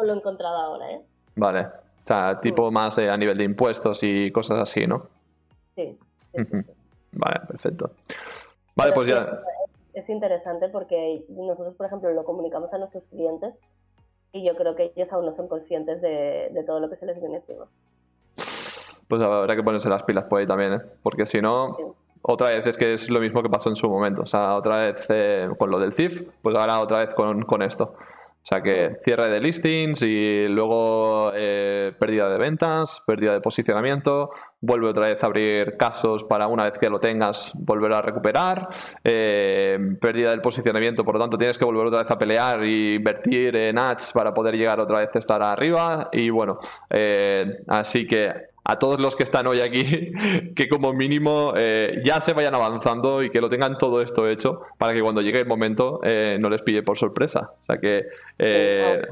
Lo 0.00 0.12
he 0.12 0.16
encontrado 0.16 0.56
ahora, 0.56 0.92
¿eh? 0.92 1.00
Vale. 1.34 1.60
O 1.60 2.06
sea, 2.06 2.38
tipo 2.40 2.70
más 2.70 2.98
a 2.98 3.16
nivel 3.16 3.36
de 3.38 3.44
impuestos 3.44 4.02
y 4.02 4.30
cosas 4.30 4.60
así, 4.60 4.86
¿no? 4.86 5.06
Sí. 5.74 5.98
Vale, 7.12 7.40
perfecto. 7.48 7.90
Vale, 8.74 8.92
pues 8.92 9.08
ya... 9.08 9.40
Es 9.94 10.08
interesante 10.10 10.68
porque 10.68 11.24
nosotros, 11.30 11.74
por 11.74 11.86
ejemplo, 11.86 12.10
lo 12.12 12.24
comunicamos 12.24 12.70
a 12.72 12.78
nuestros 12.78 13.04
clientes 13.04 13.54
y 14.32 14.44
yo 14.44 14.54
creo 14.54 14.76
que 14.76 14.92
ellos 14.94 15.10
aún 15.10 15.24
no 15.24 15.34
son 15.34 15.48
conscientes 15.48 16.02
de, 16.02 16.62
todo 16.66 16.80
lo 16.80 16.90
que 16.90 16.96
se 16.96 17.06
les 17.06 17.18
viene 17.18 17.36
encima. 17.36 17.66
Pues 19.08 19.22
habrá 19.22 19.56
que 19.56 19.62
ponerse 19.62 19.88
las 19.88 20.02
pilas 20.02 20.24
por 20.24 20.40
ahí 20.40 20.46
también, 20.46 20.74
¿eh? 20.74 20.80
Porque 21.02 21.24
si 21.24 21.40
no 21.40 21.96
otra 22.28 22.50
vez 22.50 22.66
es 22.66 22.76
que 22.76 22.94
es 22.94 23.08
lo 23.08 23.20
mismo 23.20 23.40
que 23.42 23.48
pasó 23.48 23.68
en 23.68 23.76
su 23.76 23.88
momento. 23.88 24.22
O 24.22 24.26
sea, 24.26 24.54
otra 24.56 24.78
vez 24.78 25.06
eh, 25.10 25.48
con 25.58 25.70
lo 25.70 25.78
del 25.78 25.92
CIF, 25.92 26.22
pues 26.42 26.56
ahora 26.56 26.80
otra 26.80 26.98
vez 26.98 27.14
con, 27.14 27.62
esto. 27.62 27.94
O 27.94 28.48
sea 28.48 28.62
que 28.62 28.96
cierre 29.02 29.28
de 29.28 29.40
listings 29.40 30.02
y 30.02 30.46
luego 30.48 31.32
eh, 31.34 31.92
pérdida 31.98 32.28
de 32.28 32.38
ventas, 32.38 33.02
pérdida 33.06 33.32
de 33.32 33.40
posicionamiento, 33.40 34.30
vuelve 34.60 34.88
otra 34.88 35.08
vez 35.08 35.22
a 35.22 35.26
abrir 35.26 35.76
casos 35.76 36.24
para 36.24 36.48
una 36.48 36.64
vez 36.64 36.78
que 36.78 36.88
lo 36.88 36.98
tengas 36.98 37.52
volver 37.54 37.92
a 37.92 38.02
recuperar, 38.02 38.68
eh, 39.02 39.78
pérdida 40.00 40.30
del 40.30 40.40
posicionamiento, 40.40 41.04
por 41.04 41.14
lo 41.14 41.20
tanto 41.20 41.36
tienes 41.36 41.58
que 41.58 41.64
volver 41.64 41.86
otra 41.86 42.02
vez 42.02 42.10
a 42.10 42.18
pelear 42.18 42.64
y 42.64 42.96
invertir 42.96 43.56
en 43.56 43.78
ads 43.78 44.12
para 44.12 44.32
poder 44.32 44.56
llegar 44.56 44.78
otra 44.78 44.98
vez 44.98 45.10
a 45.14 45.18
estar 45.18 45.42
arriba 45.42 46.08
y 46.12 46.30
bueno, 46.30 46.58
así 47.68 48.06
que 48.06 48.55
a 48.68 48.78
todos 48.78 49.00
los 49.00 49.14
que 49.14 49.22
están 49.22 49.46
hoy 49.46 49.60
aquí 49.60 49.84
que 50.56 50.68
como 50.68 50.92
mínimo 50.92 51.52
eh, 51.56 52.02
ya 52.04 52.20
se 52.20 52.32
vayan 52.32 52.54
avanzando 52.54 53.22
y 53.22 53.30
que 53.30 53.40
lo 53.40 53.48
tengan 53.48 53.78
todo 53.78 54.02
esto 54.02 54.28
hecho 54.28 54.62
para 54.76 54.92
que 54.92 55.02
cuando 55.02 55.22
llegue 55.22 55.40
el 55.40 55.46
momento 55.46 56.00
eh, 56.02 56.36
no 56.40 56.50
les 56.50 56.62
pille 56.62 56.82
por 56.82 56.98
sorpresa. 56.98 57.52
O 57.58 57.62
sea 57.62 57.78
que... 57.78 58.06
Eh, 58.38 59.02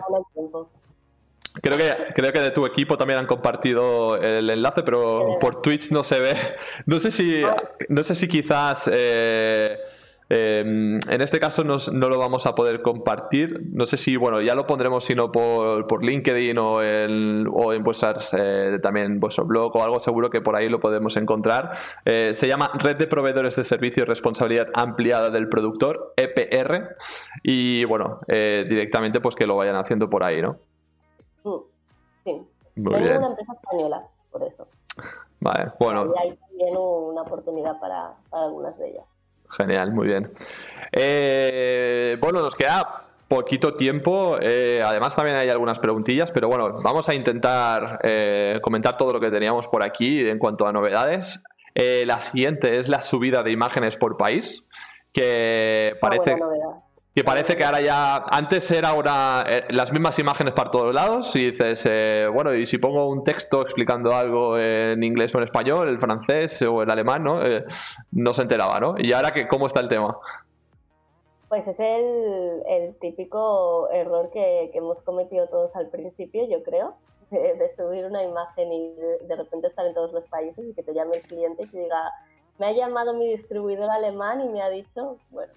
creo 1.63 1.79
que, 1.79 1.95
creo 2.15 2.33
que 2.33 2.41
de 2.41 2.51
tu 2.51 2.67
equipo 2.67 2.99
también 2.99 3.21
han 3.21 3.27
compartido 3.27 4.17
el 4.17 4.51
enlace, 4.51 4.83
pero 4.83 5.39
por 5.39 5.63
Twitch 5.63 5.93
no 5.93 6.03
se 6.03 6.19
ve. 6.19 6.37
No 6.87 6.99
sé 6.99 7.13
si, 7.13 7.43
no 7.89 8.03
sé 8.03 8.17
si 8.17 8.27
quizás 8.27 8.91
Em, 10.29 10.99
en 11.11 11.21
este 11.21 11.39
caso 11.39 11.65
no, 11.65 11.77
lo 12.09 12.19
vamos 12.19 12.47
a 12.47 12.55
poder 12.55 12.83
compartir. 12.83 13.63
No 13.73 13.87
sé 13.87 13.97
si, 13.97 14.17
bueno, 14.17 14.41
ya 14.41 14.55
lo 14.55 14.67
pondremos, 14.67 15.05
si 15.05 15.15
no 15.15 15.31
por, 15.31 16.03
LinkedIn 16.03 16.57
o, 16.59 16.83
en 16.83 17.83
vuestras, 17.83 18.35
eh, 18.39 18.79
también 18.83 19.21
vuestro 19.21 19.45
blog 19.45 19.77
o 19.77 19.83
algo, 19.83 19.99
seguro 19.99 20.31
que 20.31 20.41
por 20.41 20.57
ahí 20.57 20.69
lo 20.69 20.81
podemos 20.81 21.17
encontrar. 21.17 21.73
Eh, 22.05 22.33
se 22.35 22.49
llama 22.49 22.71
Red 22.75 22.97
de 22.97 23.07
Proveedores 23.07 23.57
de 23.57 23.65
Servicio 23.65 24.03
y 24.03 24.07
Responsabilidad 24.07 24.69
Ampliada 24.75 25.31
del 25.31 25.49
Productor, 25.49 26.15
EPR. 26.17 26.97
Y 27.43 27.85
bueno, 27.85 28.21
eh, 28.29 28.65
directamente 28.69 29.21
pues 29.21 29.35
que 29.35 29.47
lo 29.47 29.57
vayan 29.57 29.77
haciendo 29.77 30.09
por 30.09 30.25
ahí, 30.25 30.41
¿no? 30.41 30.57
Mm, 31.45 31.61
sí. 32.25 32.43
Muy 32.77 33.03
bien. 33.03 33.19
una 33.19 33.29
empresa 33.29 33.53
española, 33.53 34.03
por 34.31 34.43
eso. 34.43 34.67
Vale, 35.41 35.73
bueno. 35.79 36.07
Y 36.07 36.19
hay 36.19 36.37
también 36.37 36.77
una 36.77 37.23
oportunidad 37.23 37.79
para 37.79 38.15
algunas 38.33 38.77
de 38.79 38.91
ellas. 38.91 39.05
Genial, 39.57 39.93
muy 39.93 40.09
bien. 40.09 40.33
Eh, 40.93 42.17
bueno, 42.21 42.41
nos 42.41 42.55
queda 42.55 43.05
poquito 43.29 43.75
tiempo. 43.75 44.37
Eh, 44.41 44.83
además, 44.85 45.15
también 45.15 45.37
hay 45.37 45.49
algunas 45.49 45.79
preguntillas, 45.79 46.31
pero 46.31 46.49
bueno, 46.49 46.75
vamos 46.83 47.09
a 47.09 47.15
intentar 47.15 48.01
eh, 48.03 48.59
comentar 48.63 48.97
todo 48.97 49.13
lo 49.13 49.21
que 49.21 49.31
teníamos 49.31 49.69
por 49.69 49.83
aquí 49.83 50.29
en 50.29 50.39
cuanto 50.39 50.67
a 50.67 50.73
novedades. 50.73 51.43
la 51.75 52.21
siguiente 52.21 52.79
es 52.79 52.89
la 52.89 53.01
subida 53.01 53.43
de 53.43 53.51
imágenes 53.51 53.97
por 53.97 54.17
país, 54.17 54.65
que 55.13 55.97
parece, 56.01 56.37
que 57.15 57.23
parece 57.23 57.55
que 57.55 57.63
ahora 57.63 57.81
ya, 57.81 58.17
antes 58.29 58.69
era 58.73 58.89
ahora 58.89 59.45
eh, 59.49 59.65
las 59.71 59.93
mismas 59.93 60.19
imágenes 60.19 60.53
para 60.53 60.71
todos 60.71 60.93
lados 60.93 61.37
y 61.37 61.45
dices, 61.45 61.87
eh, 61.89 62.27
bueno, 62.33 62.53
y 62.53 62.67
si 62.67 62.79
pongo 62.79 63.09
un 63.09 63.23
texto 63.23 63.63
explicando 63.63 64.13
algo 64.13 64.59
en 64.59 65.01
inglés 65.05 65.33
o 65.35 65.39
en 65.39 65.45
español, 65.45 65.89
el 65.89 66.01
francés 66.01 66.61
o 66.63 66.83
el 66.83 66.91
alemán, 66.91 67.23
¿no? 67.23 67.47
Eh, 67.47 67.65
no 68.11 68.35
se 68.35 68.43
enteraba, 68.43 68.81
¿no? 68.81 68.97
Y 68.99 69.13
ahora, 69.13 69.33
que, 69.33 69.47
¿cómo 69.47 69.69
está 69.69 69.79
el 69.79 69.89
tema? 69.89 70.19
Pues 71.49 71.65
es 71.69 71.79
el, 71.79 72.97
típico 73.01 73.89
error 73.91 74.31
que, 74.33 74.73
hemos 74.75 75.01
cometido 75.03 75.47
todos 75.47 75.71
al 75.77 75.91
principio, 75.91 76.49
yo 76.49 76.65
creo, 76.65 76.97
de, 77.31 77.71
subir 77.77 78.07
una 78.07 78.25
imagen 78.25 78.73
y 78.73 78.93
de, 79.29 79.37
repente 79.37 79.69
estar 79.69 79.87
en 79.87 79.95
todos 79.95 80.13
los 80.13 80.25
países 80.25 80.65
y 80.69 80.75
que 80.75 80.83
te 80.83 80.93
llame 80.93 81.19
el 81.19 81.23
cliente 81.23 81.63
y 81.63 81.67
te 81.69 81.79
diga, 81.79 82.11
me 82.59 82.67
ha 82.67 82.73
llamado 82.73 83.15
mi 83.15 83.37
distribuidor 83.37 83.89
alemán 83.89 84.41
y 84.41 84.49
me 84.49 84.63
ha 84.63 84.69
dicho, 84.69 85.19
bueno, 85.31 85.53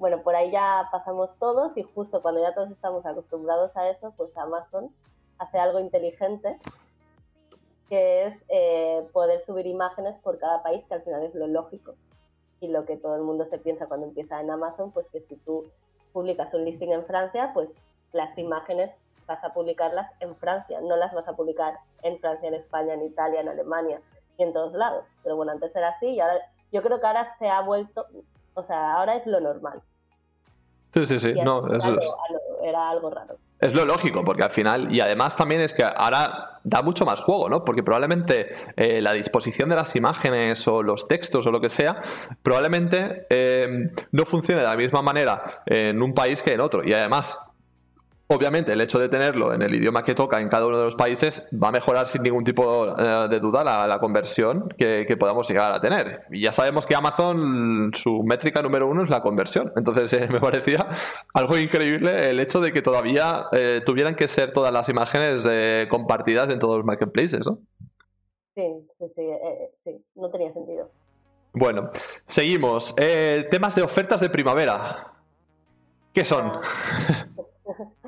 bueno, 0.00 0.22
por 0.22 0.34
ahí 0.34 0.50
ya 0.50 0.88
pasamos 0.90 1.28
todos 1.38 1.76
y 1.76 1.82
justo 1.82 2.22
cuando 2.22 2.40
ya 2.40 2.54
todos 2.54 2.70
estamos 2.70 3.04
acostumbrados 3.04 3.76
a 3.76 3.90
eso, 3.90 4.14
pues 4.16 4.34
Amazon 4.34 4.90
hace 5.38 5.58
algo 5.58 5.78
inteligente 5.78 6.56
que 7.90 8.26
es 8.28 8.34
eh, 8.48 9.06
poder 9.12 9.44
subir 9.44 9.66
imágenes 9.66 10.16
por 10.22 10.38
cada 10.38 10.62
país, 10.62 10.82
que 10.88 10.94
al 10.94 11.02
final 11.02 11.24
es 11.24 11.34
lo 11.34 11.46
lógico 11.48 11.96
y 12.62 12.68
lo 12.68 12.86
que 12.86 12.96
todo 12.96 13.14
el 13.14 13.22
mundo 13.22 13.46
se 13.50 13.58
piensa 13.58 13.88
cuando 13.88 14.06
empieza 14.06 14.40
en 14.40 14.50
Amazon, 14.50 14.90
pues 14.90 15.06
que 15.12 15.20
si 15.20 15.36
tú 15.36 15.66
publicas 16.14 16.52
un 16.54 16.64
listing 16.64 16.92
en 16.92 17.04
Francia, 17.04 17.50
pues 17.52 17.68
las 18.12 18.36
imágenes 18.38 18.90
vas 19.26 19.44
a 19.44 19.52
publicarlas 19.52 20.10
en 20.20 20.34
Francia, 20.36 20.80
no 20.80 20.96
las 20.96 21.12
vas 21.12 21.28
a 21.28 21.36
publicar 21.36 21.74
en 22.02 22.18
Francia, 22.20 22.48
en 22.48 22.54
España, 22.54 22.94
en 22.94 23.02
Italia, 23.02 23.42
en 23.42 23.48
Alemania 23.50 24.00
y 24.38 24.44
en 24.44 24.54
todos 24.54 24.72
lados. 24.72 25.04
Pero 25.22 25.36
bueno, 25.36 25.52
antes 25.52 25.76
era 25.76 25.90
así 25.90 26.06
y 26.06 26.20
ahora 26.20 26.40
yo 26.72 26.82
creo 26.82 27.00
que 27.00 27.06
ahora 27.06 27.36
se 27.38 27.50
ha 27.50 27.60
vuelto, 27.60 28.06
o 28.54 28.62
sea, 28.62 28.94
ahora 28.94 29.16
es 29.16 29.26
lo 29.26 29.40
normal. 29.40 29.82
Sí, 30.92 31.06
sí, 31.06 31.18
sí, 31.18 31.34
no, 31.44 31.66
eso 31.72 31.96
era 32.62 32.90
algo 32.90 33.10
raro. 33.10 33.36
Es 33.60 33.74
lo 33.74 33.84
lógico, 33.84 34.24
porque 34.24 34.42
al 34.42 34.50
final, 34.50 34.90
y 34.90 35.00
además 35.00 35.36
también 35.36 35.60
es 35.60 35.74
que 35.74 35.84
ahora 35.84 36.60
da 36.64 36.82
mucho 36.82 37.04
más 37.04 37.20
juego, 37.20 37.48
¿no? 37.50 37.62
Porque 37.62 37.82
probablemente 37.82 38.52
eh, 38.76 39.02
la 39.02 39.12
disposición 39.12 39.68
de 39.68 39.76
las 39.76 39.94
imágenes 39.96 40.66
o 40.66 40.82
los 40.82 41.06
textos 41.06 41.46
o 41.46 41.50
lo 41.50 41.60
que 41.60 41.68
sea, 41.68 42.00
probablemente 42.42 43.26
eh, 43.28 43.90
no 44.12 44.24
funcione 44.24 44.62
de 44.62 44.66
la 44.66 44.76
misma 44.76 45.02
manera 45.02 45.44
en 45.66 46.02
un 46.02 46.14
país 46.14 46.42
que 46.42 46.54
en 46.54 46.60
otro. 46.60 46.82
Y 46.82 46.94
además, 46.94 47.38
Obviamente, 48.32 48.72
el 48.72 48.80
hecho 48.80 49.00
de 49.00 49.08
tenerlo 49.08 49.52
en 49.52 49.60
el 49.60 49.74
idioma 49.74 50.04
que 50.04 50.14
toca 50.14 50.40
en 50.40 50.48
cada 50.48 50.64
uno 50.68 50.78
de 50.78 50.84
los 50.84 50.94
países 50.94 51.48
va 51.52 51.68
a 51.68 51.72
mejorar 51.72 52.06
sin 52.06 52.22
ningún 52.22 52.44
tipo 52.44 52.86
eh, 52.96 53.26
de 53.28 53.40
duda 53.40 53.64
la, 53.64 53.98
conversión 53.98 54.68
que, 54.78 55.16
podamos 55.18 55.48
llegar 55.48 55.72
a 55.72 55.80
tener. 55.80 56.22
Y 56.30 56.42
ya 56.42 56.52
sabemos 56.52 56.86
que 56.86 56.94
Amazon, 56.94 57.90
su 57.92 58.22
métrica 58.22 58.62
número 58.62 58.86
uno 58.86 59.02
es 59.02 59.10
la 59.10 59.20
conversión. 59.20 59.72
Entonces, 59.74 60.12
eh, 60.12 60.28
me 60.30 60.38
parecía 60.38 60.86
algo 61.34 61.58
increíble 61.58 62.30
el 62.30 62.38
hecho 62.38 62.60
de 62.60 62.72
que 62.72 62.82
todavía 62.82 63.46
eh, 63.50 63.82
tuvieran 63.84 64.14
que 64.14 64.28
ser 64.28 64.52
todas 64.52 64.72
las 64.72 64.88
imágenes 64.88 65.48
compartidas 65.88 66.50
en 66.50 66.60
todos 66.60 66.76
los 66.76 66.86
marketplaces, 66.86 67.44
¿no? 67.48 67.58
Sí, 68.54 68.62
sí, 68.96 69.06
sí, 69.16 69.22
sí, 69.82 70.04
no 70.14 70.30
tenía 70.30 70.52
sentido. 70.52 70.88
Bueno, 71.52 71.90
seguimos. 72.26 72.94
temas 72.94 73.74
de 73.74 73.82
ofertas 73.82 74.20
de 74.20 74.30
primavera. 74.30 75.14
¿Qué 76.12 76.24
son? 76.24 76.52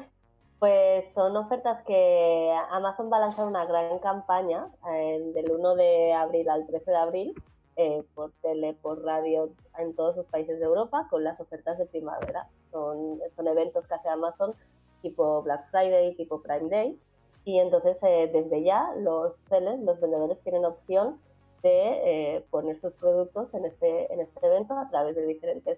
Pues 0.62 1.06
son 1.16 1.36
ofertas 1.36 1.82
que 1.88 2.56
Amazon 2.70 3.10
va 3.12 3.16
a 3.16 3.20
lanzar 3.22 3.46
una 3.46 3.64
gran 3.64 3.98
campaña 3.98 4.68
eh, 4.94 5.32
del 5.34 5.50
1 5.50 5.74
de 5.74 6.12
abril 6.12 6.48
al 6.48 6.68
13 6.68 6.88
de 6.88 6.96
abril 6.96 7.34
eh, 7.74 8.04
por 8.14 8.30
tele, 8.42 8.72
por 8.80 9.02
radio 9.02 9.50
en 9.76 9.92
todos 9.96 10.14
los 10.18 10.26
países 10.26 10.60
de 10.60 10.64
Europa 10.64 11.08
con 11.10 11.24
las 11.24 11.40
ofertas 11.40 11.78
de 11.78 11.86
primavera. 11.86 12.46
Son, 12.70 13.18
son 13.34 13.48
eventos 13.48 13.84
que 13.88 13.94
hace 13.94 14.08
Amazon 14.08 14.54
tipo 15.02 15.42
Black 15.42 15.68
Friday, 15.72 16.14
tipo 16.14 16.40
Prime 16.42 16.68
Day 16.68 16.96
y 17.44 17.58
entonces 17.58 17.96
eh, 18.02 18.30
desde 18.32 18.62
ya 18.62 18.94
los 18.98 19.34
sellers, 19.48 19.80
los 19.80 20.00
vendedores 20.00 20.38
tienen 20.44 20.64
opción 20.64 21.20
de 21.64 22.46
poner 22.50 22.80
sus 22.80 22.92
productos 22.92 23.52
en 23.52 23.64
este, 23.64 24.12
en 24.12 24.20
este 24.20 24.46
evento 24.46 24.78
a 24.78 24.88
través 24.90 25.16
de 25.16 25.26
diferentes 25.26 25.76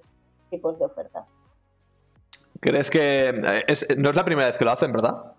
tipos 0.51 0.79
de 0.79 0.85
ofertas. 0.85 1.27
¿Crees 2.65 2.89
que 2.89 3.29
eh, 3.29 3.95
no 3.99 4.09
es 4.09 4.17
la 4.17 4.25
primera 4.25 4.49
vez 4.49 4.57
que 4.57 4.65
lo 4.65 4.71
hacen, 4.71 4.91
verdad? 4.91 5.35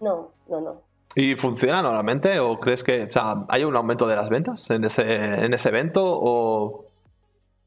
No, 0.00 0.30
no, 0.48 0.58
no. 0.58 0.80
¿Y 1.14 1.34
funciona 1.34 1.82
normalmente 1.82 2.40
o 2.40 2.58
crees 2.58 2.82
que 2.82 3.06
hay 3.48 3.64
un 3.64 3.76
aumento 3.76 4.06
de 4.06 4.16
las 4.16 4.30
ventas 4.30 4.70
en 4.70 4.84
ese, 4.84 5.02
en 5.04 5.52
ese 5.52 5.68
evento 5.68 6.00
o...? 6.02 6.86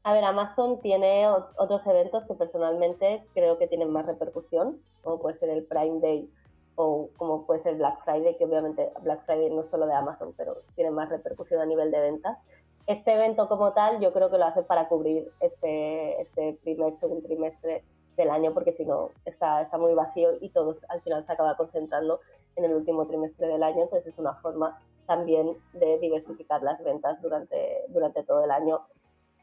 A 0.02 0.12
ver, 0.12 0.24
Amazon 0.24 0.80
tiene 0.80 1.28
otros 1.56 1.86
eventos 1.86 2.24
que 2.26 2.34
personalmente 2.34 3.22
creo 3.32 3.58
que 3.58 3.68
tienen 3.68 3.92
más 3.92 4.06
repercusión, 4.06 4.78
como 5.04 5.20
puede 5.20 5.38
ser 5.38 5.50
el 5.50 5.62
Prime 5.62 6.00
Day 6.00 6.28
o 6.74 7.10
como 7.16 7.46
puede 7.46 7.62
ser 7.62 7.76
Black 7.76 8.02
Friday, 8.04 8.36
que 8.38 8.44
obviamente 8.44 8.90
Black 9.02 9.24
Friday 9.24 9.50
no 9.50 9.60
es 9.60 9.70
solo 9.70 9.86
de 9.86 9.94
Amazon, 9.94 10.34
pero 10.36 10.62
tiene 10.74 10.90
más 10.90 11.10
repercusión 11.10 11.60
a 11.60 11.66
nivel 11.66 11.92
de 11.92 12.00
ventas. 12.00 12.36
Este 12.88 13.14
evento 13.14 13.48
como 13.48 13.72
tal 13.72 14.00
yo 14.00 14.12
creo 14.12 14.32
que 14.32 14.38
lo 14.38 14.46
hace 14.46 14.62
para 14.62 14.88
cubrir 14.88 15.30
este, 15.38 16.22
este 16.22 16.58
primer, 16.64 16.98
segundo 16.98 17.24
trimestre 17.24 17.84
del 18.18 18.30
año 18.30 18.52
porque 18.52 18.74
si 18.74 18.84
no 18.84 19.10
está, 19.24 19.62
está 19.62 19.78
muy 19.78 19.94
vacío 19.94 20.30
y 20.40 20.50
todo 20.50 20.76
al 20.90 21.00
final 21.00 21.24
se 21.24 21.32
acaba 21.32 21.56
concentrando 21.56 22.20
en 22.56 22.64
el 22.64 22.74
último 22.74 23.06
trimestre 23.06 23.46
del 23.46 23.62
año, 23.62 23.84
entonces 23.84 24.12
es 24.12 24.18
una 24.18 24.34
forma 24.34 24.78
también 25.06 25.56
de 25.72 25.98
diversificar 26.00 26.62
las 26.62 26.82
ventas 26.84 27.20
durante, 27.22 27.84
durante 27.88 28.22
todo 28.24 28.44
el 28.44 28.50
año. 28.50 28.80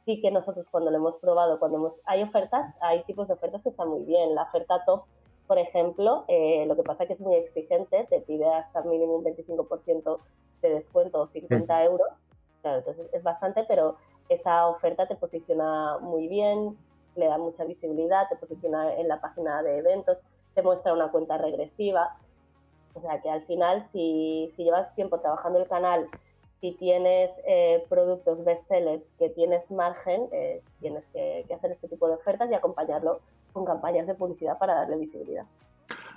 Sí 0.05 0.21
que 0.21 0.30
nosotros 0.30 0.67
cuando 0.69 0.91
lo 0.91 0.97
hemos 0.97 1.15
probado, 1.15 1.57
cuando 1.57 1.78
hemos, 1.78 1.93
hay 2.05 2.21
ofertas, 2.21 2.76
hay 2.82 3.03
tipos 3.05 3.28
de 3.28 3.34
ofertas 3.34 3.63
que 3.63 3.69
están 3.69 3.89
muy 3.89 4.03
bien. 4.03 4.36
La 4.36 4.43
oferta 4.43 4.84
top, 4.86 5.05
por 5.47 5.57
ejemplo, 5.57 6.26
eh, 6.28 6.65
lo 6.67 6.76
que 6.76 6.84
pasa 6.84 7.03
es 7.03 7.07
que 7.07 7.13
es 7.13 7.19
muy 7.19 7.36
exigente, 7.36 8.05
te 8.09 8.19
pide 8.21 8.45
hasta 8.45 8.82
mínimo 8.84 9.15
un 9.15 9.23
25% 9.23 10.19
de 10.61 10.69
descuento 10.69 11.21
o 11.21 11.28
50 11.28 11.84
euros. 11.86 12.09
Claro, 12.61 12.80
entonces 12.80 13.07
es 13.13 13.23
bastante, 13.23 13.63
pero 13.67 13.95
esa 14.30 14.67
oferta 14.67 15.07
te 15.07 15.15
posiciona 15.15 15.97
muy 15.99 16.28
bien, 16.28 16.78
le 17.16 17.28
da 17.28 17.38
mucha 17.38 17.63
visibilidad, 17.63 18.28
te 18.30 18.36
posiciona 18.36 18.93
en 18.95 19.07
la 19.07 19.22
página 19.22 19.61
de 19.63 19.80
eventos, 19.80 20.18
te 20.53 20.61
muestra 20.61 20.93
una 20.93 21.09
cuenta 21.09 21.38
regresiva. 21.38 22.18
O 22.93 23.01
sea 23.01 23.22
que 23.22 23.30
al 23.30 23.45
final, 23.45 23.88
si, 23.91 24.53
si 24.55 24.63
llevas 24.63 24.93
tiempo 24.95 25.20
trabajando 25.20 25.59
el 25.59 25.68
canal, 25.68 26.07
si 26.61 26.72
tienes 26.74 27.30
eh, 27.47 27.86
productos 27.89 28.43
bestsellers 28.43 29.03
que 29.20 29.30
tienes 29.30 29.70
margen, 29.70 30.28
eh, 30.32 30.61
tienes 30.80 31.03
que, 31.13 31.45
hacer 31.53 31.72
este 31.72 31.88
tipo 31.88 32.07
de 32.07 32.16
ofertas 32.16 32.49
y 32.49 32.53
acompañarlo 32.53 33.20
con 33.53 33.66
campañas 33.66 34.07
de 34.07 34.16
publicidad 34.16 34.57
para 34.57 34.76
darle 34.76 34.97
visibilidad. 34.97 35.45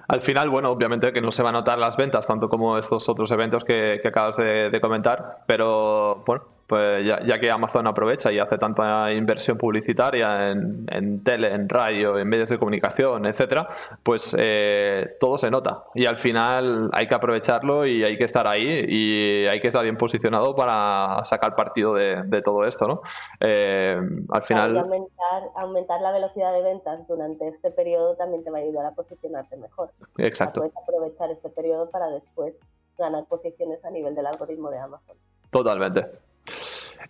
Al 0.09 0.21
final, 0.23 0.49
bueno, 0.49 0.71
obviamente 0.71 1.13
que 1.13 1.21
no 1.21 1.31
se 1.31 1.43
van 1.43 1.55
a 1.55 1.59
notar 1.59 1.79
las 1.79 1.97
ventas, 1.97 2.27
tanto 2.27 2.49
como 2.49 2.79
estos 2.79 3.09
otros 3.11 3.31
eventos 3.31 3.63
que, 3.63 4.01
acabas 4.03 4.37
de, 4.39 4.79
comentar, 4.81 5.45
pero 5.47 6.23
bueno, 6.25 6.45
pues 6.69 7.07
ya, 7.07 7.41
que 7.41 7.51
Amazon 7.51 7.87
aprovecha 7.87 8.31
y 8.31 8.39
hace 8.39 8.59
tanta 8.59 9.11
inversión 9.11 9.57
publicitaria 9.57 10.51
en, 10.51 11.25
tele, 11.25 11.55
en 11.55 11.67
radio, 11.67 12.19
en 12.19 12.29
medios 12.29 12.51
de 12.51 12.59
comunicación, 12.59 13.25
etcétera, 13.25 13.67
pues 14.03 14.37
eh, 14.39 15.17
todo 15.19 15.39
se 15.39 15.51
nota. 15.51 15.85
Y 15.95 16.05
al 16.05 16.19
final 16.19 16.91
hay 16.93 17.07
que 17.07 17.15
aprovecharlo 17.15 17.87
y 17.87 18.05
hay 18.05 18.19
que 18.19 18.25
estar 18.25 18.47
ahí 18.47 18.85
y 18.87 19.47
hay 19.47 19.61
que 19.61 19.69
estar 19.69 19.83
bien 19.83 19.97
posicionado 19.97 20.55
para 20.55 21.25
sacar 21.25 21.57
partido 21.57 21.95
de, 21.95 22.43
todo 22.45 22.67
esto, 22.67 22.87
¿no? 22.87 23.01
Eh, 23.41 23.99
al 24.29 24.43
final. 24.43 24.77
aumentar, 24.77 25.45
aumentar 25.57 26.03
la 26.03 26.13
velocidad 26.13 26.53
de 26.53 26.63
ventas 26.63 27.09
durante 27.09 27.49
este 27.49 27.71
periodo 27.71 28.15
también 28.17 28.45
te 28.45 28.51
va 28.51 28.59
a 28.59 28.61
ayudar 28.61 28.85
a 28.85 28.91
posicionarte 28.93 29.57
mejor. 29.57 29.91
Exacto. 30.19 30.61
puedes 30.61 30.77
aprovechar 30.77 31.31
este 31.31 31.49
periodo 31.49 31.91
para 31.91 32.09
después 32.11 32.53
ganar 32.99 33.25
posiciones 33.25 33.83
a 33.87 33.91
nivel 33.91 34.15
del 34.15 34.27
algoritmo 34.27 34.69
de 34.71 34.79
Amazon. 34.79 35.17
Totalmente. 35.51 36.28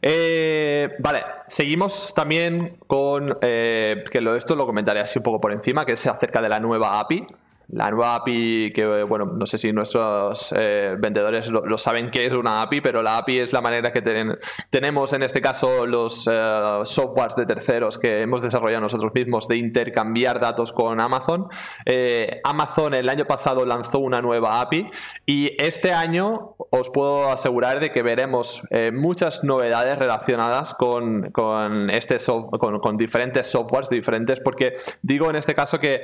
Eh, 0.00 0.96
vale, 1.00 1.22
seguimos 1.48 2.14
también 2.14 2.78
con, 2.86 3.36
eh, 3.40 4.04
que 4.10 4.20
lo, 4.20 4.36
esto 4.36 4.54
lo 4.54 4.66
comentaré 4.66 5.00
así 5.00 5.18
un 5.18 5.24
poco 5.24 5.40
por 5.40 5.52
encima, 5.52 5.84
que 5.84 5.92
es 5.92 6.06
acerca 6.06 6.40
de 6.40 6.48
la 6.48 6.60
nueva 6.60 7.00
API 7.00 7.26
la 7.70 7.90
nueva 7.90 8.14
API, 8.14 8.72
que 8.72 9.02
bueno, 9.02 9.26
no 9.26 9.44
sé 9.44 9.58
si 9.58 9.74
nuestros 9.74 10.54
eh, 10.56 10.96
vendedores 10.98 11.50
lo, 11.50 11.76
saben 11.76 12.10
qué 12.10 12.24
es 12.24 12.32
una 12.32 12.62
API, 12.62 12.80
pero 12.80 13.02
la 13.02 13.18
API 13.18 13.40
es 13.40 13.52
la 13.52 13.60
manera 13.60 13.92
que 13.92 14.00
tenemos 14.70 15.12
en 15.12 15.22
este 15.22 15.42
caso 15.42 15.84
los 15.84 16.22
softwares 16.84 17.36
de 17.36 17.44
terceros 17.44 17.98
que 17.98 18.22
hemos 18.22 18.40
desarrollado 18.40 18.80
nosotros 18.80 19.12
mismos 19.14 19.48
de 19.48 19.58
intercambiar 19.58 20.40
datos 20.40 20.72
con 20.72 20.98
Amazon. 20.98 21.48
Amazon 22.42 22.94
el 22.94 23.06
año 23.06 23.26
pasado 23.26 23.66
lanzó 23.66 23.98
una 23.98 24.22
nueva 24.22 24.62
API 24.62 24.90
y 25.26 25.52
este 25.62 25.92
año 25.92 26.54
os 26.70 26.90
puedo 26.90 27.30
asegurar 27.30 27.80
de 27.80 27.90
que 27.90 28.02
veremos 28.02 28.62
muchas 28.92 29.44
novedades 29.44 29.98
relacionadas 29.98 30.74
con, 30.74 31.32
este 31.90 32.16
con, 32.58 32.78
con, 32.78 32.96
diferentes 32.96 33.46
softwares 33.50 33.88
diferentes, 33.88 34.40
porque 34.40 34.74
digo 35.02 35.30
en 35.30 35.36
este 35.36 35.54
caso 35.54 35.78
que 35.78 36.02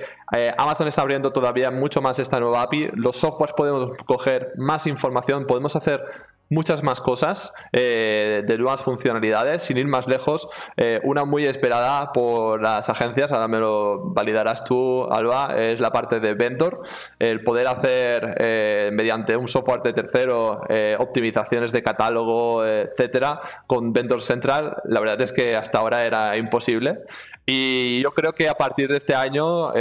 Amazon 0.56 0.88
está 0.88 1.02
abriendo 1.02 1.32
todavía 1.32 1.70
mucho 1.70 2.00
más 2.00 2.18
esta 2.18 2.40
nueva 2.40 2.62
API. 2.62 2.90
Los 2.94 3.16
softwares 3.16 3.54
podemos 3.54 3.90
coger 4.06 4.52
más 4.56 4.86
información, 4.86 5.46
podemos 5.46 5.76
hacer 5.76 6.02
muchas 6.50 6.82
más 6.82 7.00
cosas 7.00 7.52
eh, 7.72 8.42
de 8.46 8.58
nuevas 8.58 8.82
funcionalidades, 8.82 9.62
sin 9.62 9.76
ir 9.76 9.86
más 9.86 10.06
lejos. 10.08 10.48
Eh, 10.76 11.00
una 11.04 11.24
muy 11.24 11.46
esperada 11.46 12.12
por 12.12 12.62
las 12.62 12.88
agencias, 12.88 13.32
ahora 13.32 13.48
me 13.48 13.58
lo 13.58 14.10
validarás 14.10 14.64
tú, 14.64 15.04
Alba, 15.10 15.54
es 15.56 15.80
la 15.80 15.90
parte 15.90 16.20
de 16.20 16.34
Vendor. 16.34 16.82
El 17.18 17.42
poder 17.42 17.66
hacer 17.66 18.36
eh, 18.38 18.90
mediante 18.92 19.36
un 19.36 19.48
software 19.48 19.82
de 19.82 19.92
tercero 19.92 20.62
optimizaciones 20.98 21.72
de 21.72 21.82
catálogo, 21.82 22.64
etcétera, 22.64 23.40
con 23.66 23.92
Vendor 23.92 24.22
Central, 24.22 24.76
la 24.84 25.00
verdad 25.00 25.20
es 25.20 25.32
que 25.32 25.56
hasta 25.56 25.78
ahora 25.78 26.04
era 26.04 26.36
imposible. 26.36 27.04
Y 27.46 28.02
yo 28.02 28.12
creo 28.12 28.32
que 28.32 28.48
a 28.48 28.54
partir 28.54 28.88
de 28.88 28.96
este 28.96 29.14
año 29.14 29.72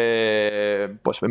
pues 1.01 1.21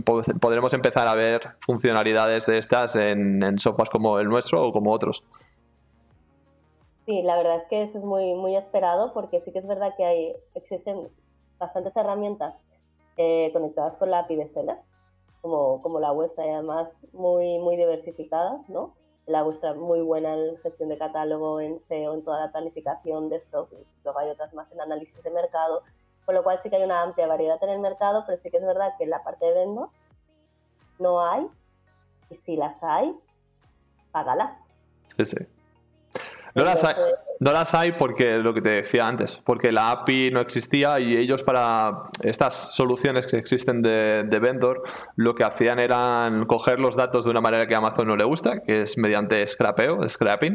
podremos 0.40 0.72
empezar 0.72 1.06
a 1.06 1.14
ver 1.14 1.56
funcionalidades 1.58 2.46
de 2.46 2.58
estas 2.58 2.96
en, 2.96 3.42
en 3.42 3.58
softwares 3.58 3.90
como 3.90 4.18
el 4.18 4.28
nuestro 4.28 4.66
o 4.66 4.72
como 4.72 4.92
otros. 4.92 5.24
Sí, 7.04 7.20
la 7.22 7.36
verdad 7.36 7.56
es 7.56 7.68
que 7.68 7.82
eso 7.82 7.98
es 7.98 8.04
muy, 8.04 8.34
muy 8.34 8.56
esperado 8.56 9.12
porque 9.12 9.40
sí 9.40 9.52
que 9.52 9.58
es 9.58 9.66
verdad 9.66 9.94
que 9.96 10.04
hay, 10.04 10.36
existen 10.54 11.08
bastantes 11.58 11.96
herramientas 11.96 12.54
eh, 13.16 13.50
conectadas 13.52 13.94
con 13.98 14.10
la 14.10 14.20
API 14.20 14.48
Seller, 14.54 14.76
como, 15.40 15.82
como 15.82 15.98
la 15.98 16.12
vuestra 16.12 16.46
y 16.46 16.50
además 16.50 16.88
muy, 17.12 17.58
muy 17.58 17.76
diversificadas, 17.76 18.68
¿no? 18.68 18.94
La 19.26 19.42
vuestra 19.42 19.74
muy 19.74 20.00
buena 20.00 20.34
en 20.34 20.56
gestión 20.58 20.88
de 20.88 20.98
catálogo, 20.98 21.60
en 21.60 21.80
SEO, 21.88 22.14
en 22.14 22.24
toda 22.24 22.46
la 22.46 22.52
planificación 22.52 23.28
de 23.28 23.36
stock, 23.36 23.68
luego 24.04 24.18
hay 24.18 24.30
otras 24.30 24.54
más 24.54 24.70
en 24.70 24.80
análisis 24.80 25.22
de 25.22 25.30
mercado, 25.30 25.82
con 26.24 26.34
lo 26.34 26.42
cual 26.42 26.60
sí 26.62 26.70
que 26.70 26.76
hay 26.76 26.84
una 26.84 27.02
amplia 27.02 27.26
variedad 27.26 27.62
en 27.62 27.70
el 27.70 27.80
mercado, 27.80 28.24
pero 28.26 28.40
sí 28.42 28.50
que 28.50 28.56
es 28.58 28.66
verdad 28.66 28.94
que 28.98 29.04
en 29.04 29.10
la 29.10 29.22
parte 29.22 29.44
de 29.44 29.54
vendo 29.54 29.90
no 30.98 31.24
hay, 31.24 31.46
y 32.30 32.36
si 32.46 32.56
las 32.56 32.76
hay, 32.82 33.14
págalas. 34.12 34.52
Sí, 35.16 35.24
sí. 35.24 35.46
No 36.54 36.64
las, 36.64 36.84
hay, 36.84 36.94
no 37.42 37.52
las 37.52 37.74
hay 37.74 37.92
porque 37.92 38.38
lo 38.38 38.54
que 38.54 38.60
te 38.60 38.70
decía 38.70 39.08
antes, 39.08 39.40
porque 39.44 39.72
la 39.72 39.90
API 39.90 40.30
no 40.30 40.40
existía 40.40 41.00
y 41.00 41.16
ellos 41.16 41.42
para 41.42 42.04
estas 42.22 42.76
soluciones 42.76 43.26
que 43.26 43.36
existen 43.36 43.82
de, 43.82 44.22
de, 44.22 44.38
vendor 44.38 44.84
lo 45.16 45.34
que 45.34 45.42
hacían 45.42 45.80
eran 45.80 46.46
coger 46.46 46.78
los 46.78 46.94
datos 46.94 47.24
de 47.24 47.32
una 47.32 47.40
manera 47.40 47.66
que 47.66 47.74
a 47.74 47.78
Amazon 47.78 48.06
no 48.06 48.16
le 48.16 48.22
gusta, 48.22 48.62
que 48.62 48.82
es 48.82 48.96
mediante 48.96 49.44
scrapeo, 49.44 50.08
scrapping 50.08 50.52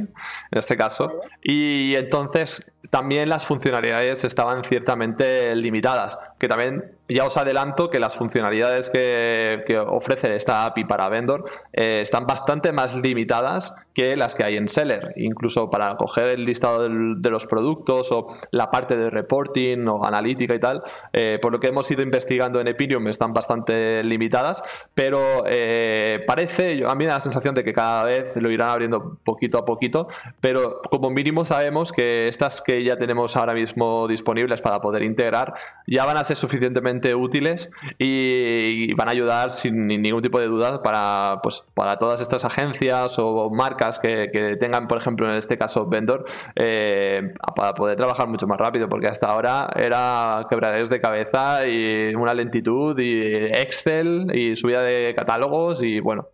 en 0.52 0.58
este 0.58 0.78
caso, 0.78 1.20
y 1.44 1.94
entonces 1.96 2.66
también 2.90 3.30
las 3.30 3.46
funcionalidades 3.46 4.24
estaban 4.24 4.64
ciertamente 4.64 5.56
limitadas, 5.56 6.18
que 6.40 6.48
también 6.48 6.92
ya 7.10 7.26
os 7.26 7.38
adelanto 7.38 7.90
que 7.90 8.00
las 8.00 8.16
funcionalidades 8.16 8.90
que, 8.90 9.78
ofrece 9.88 10.36
esta 10.36 10.66
API 10.66 10.86
para 10.86 11.10
Vendor 11.10 11.46
eh, 11.74 12.00
están 12.02 12.26
bastante 12.26 12.72
más 12.72 12.96
limitadas 12.96 13.76
que 13.94 14.16
las 14.16 14.36
que 14.36 14.44
hay 14.44 14.58
en 14.58 14.70
Seller, 14.70 15.14
incluso 15.18 15.70
para 15.70 15.96
coger 15.96 16.30
el 16.30 16.46
listado 16.46 16.77
de 16.80 17.30
los 17.30 17.48
productos 17.48 18.12
o 18.12 18.28
la 18.52 18.70
parte 18.72 18.98
de 18.98 19.10
reporting 19.10 19.88
o 19.88 20.06
analítica 20.06 20.56
y 20.56 20.60
tal, 20.60 20.84
eh, 21.14 21.40
por 21.42 21.52
lo 21.52 21.60
que 21.60 21.68
hemos 21.68 21.90
ido 21.92 22.02
investigando 22.02 22.60
en 22.60 22.68
Epinium 22.68 23.08
están 23.08 23.34
bastante 23.34 24.04
limitadas, 24.04 24.62
pero 24.94 25.20
eh, 25.46 26.24
parece, 26.26 26.84
a 26.86 26.96
mí 26.96 26.98
me 26.98 27.06
da 27.06 27.16
la 27.16 27.20
sensación 27.20 27.56
de 27.56 27.64
que 27.64 27.74
cada 27.74 28.04
vez 28.04 28.36
lo 28.42 28.50
irán 28.52 28.70
abriendo 28.70 29.18
poquito 29.24 29.58
a 29.58 29.66
poquito, 29.66 30.08
pero 30.42 30.82
como 30.90 31.10
mínimo 31.10 31.46
sabemos 31.46 31.92
que 31.92 32.28
estas 32.28 32.62
que 32.62 32.84
ya 32.84 32.98
tenemos 32.98 33.36
ahora 33.36 33.54
mismo 33.54 34.08
disponibles 34.08 34.62
para 34.62 34.82
poder 34.82 35.04
integrar 35.04 35.54
ya 35.86 36.06
van 36.06 36.18
a 36.18 36.24
ser 36.24 36.36
suficientemente 36.36 37.16
útiles 37.16 37.72
y, 37.98 38.94
van 38.96 39.08
a 39.10 39.12
ayudar 39.12 39.52
sin 39.52 39.88
ningún 39.88 40.22
tipo 40.22 40.40
de 40.40 40.48
duda 40.48 40.82
para, 40.82 41.40
pues, 41.44 41.66
para 41.74 41.98
todas 41.98 42.20
estas 42.22 42.46
agencias 42.46 43.18
o 43.20 43.50
marcas 43.50 44.00
que, 44.00 44.58
tengan, 44.60 44.88
por 44.88 44.98
ejemplo, 44.98 45.30
en 45.30 45.36
este 45.36 45.58
caso, 45.58 45.86
vendor, 45.86 46.26
eh, 46.60 47.34
para 47.56 47.74
poder 47.76 47.98
trabajar 47.98 48.28
mucho 48.28 48.48
más 48.48 48.58
rápido, 48.58 48.90
porque 48.90 49.08
hasta 49.08 49.28
ahora 49.28 49.70
era 49.76 50.46
quebraderos 50.50 50.90
de 50.90 51.00
cabeza 51.00 51.68
y 51.68 52.16
una 52.16 52.34
lentitud 52.34 52.98
y 53.00 53.46
Excel 53.46 54.36
y 54.36 54.56
subida 54.56 54.82
de 54.82 55.14
catálogos 55.16 55.84
y 55.84 56.00
bueno. 56.00 56.28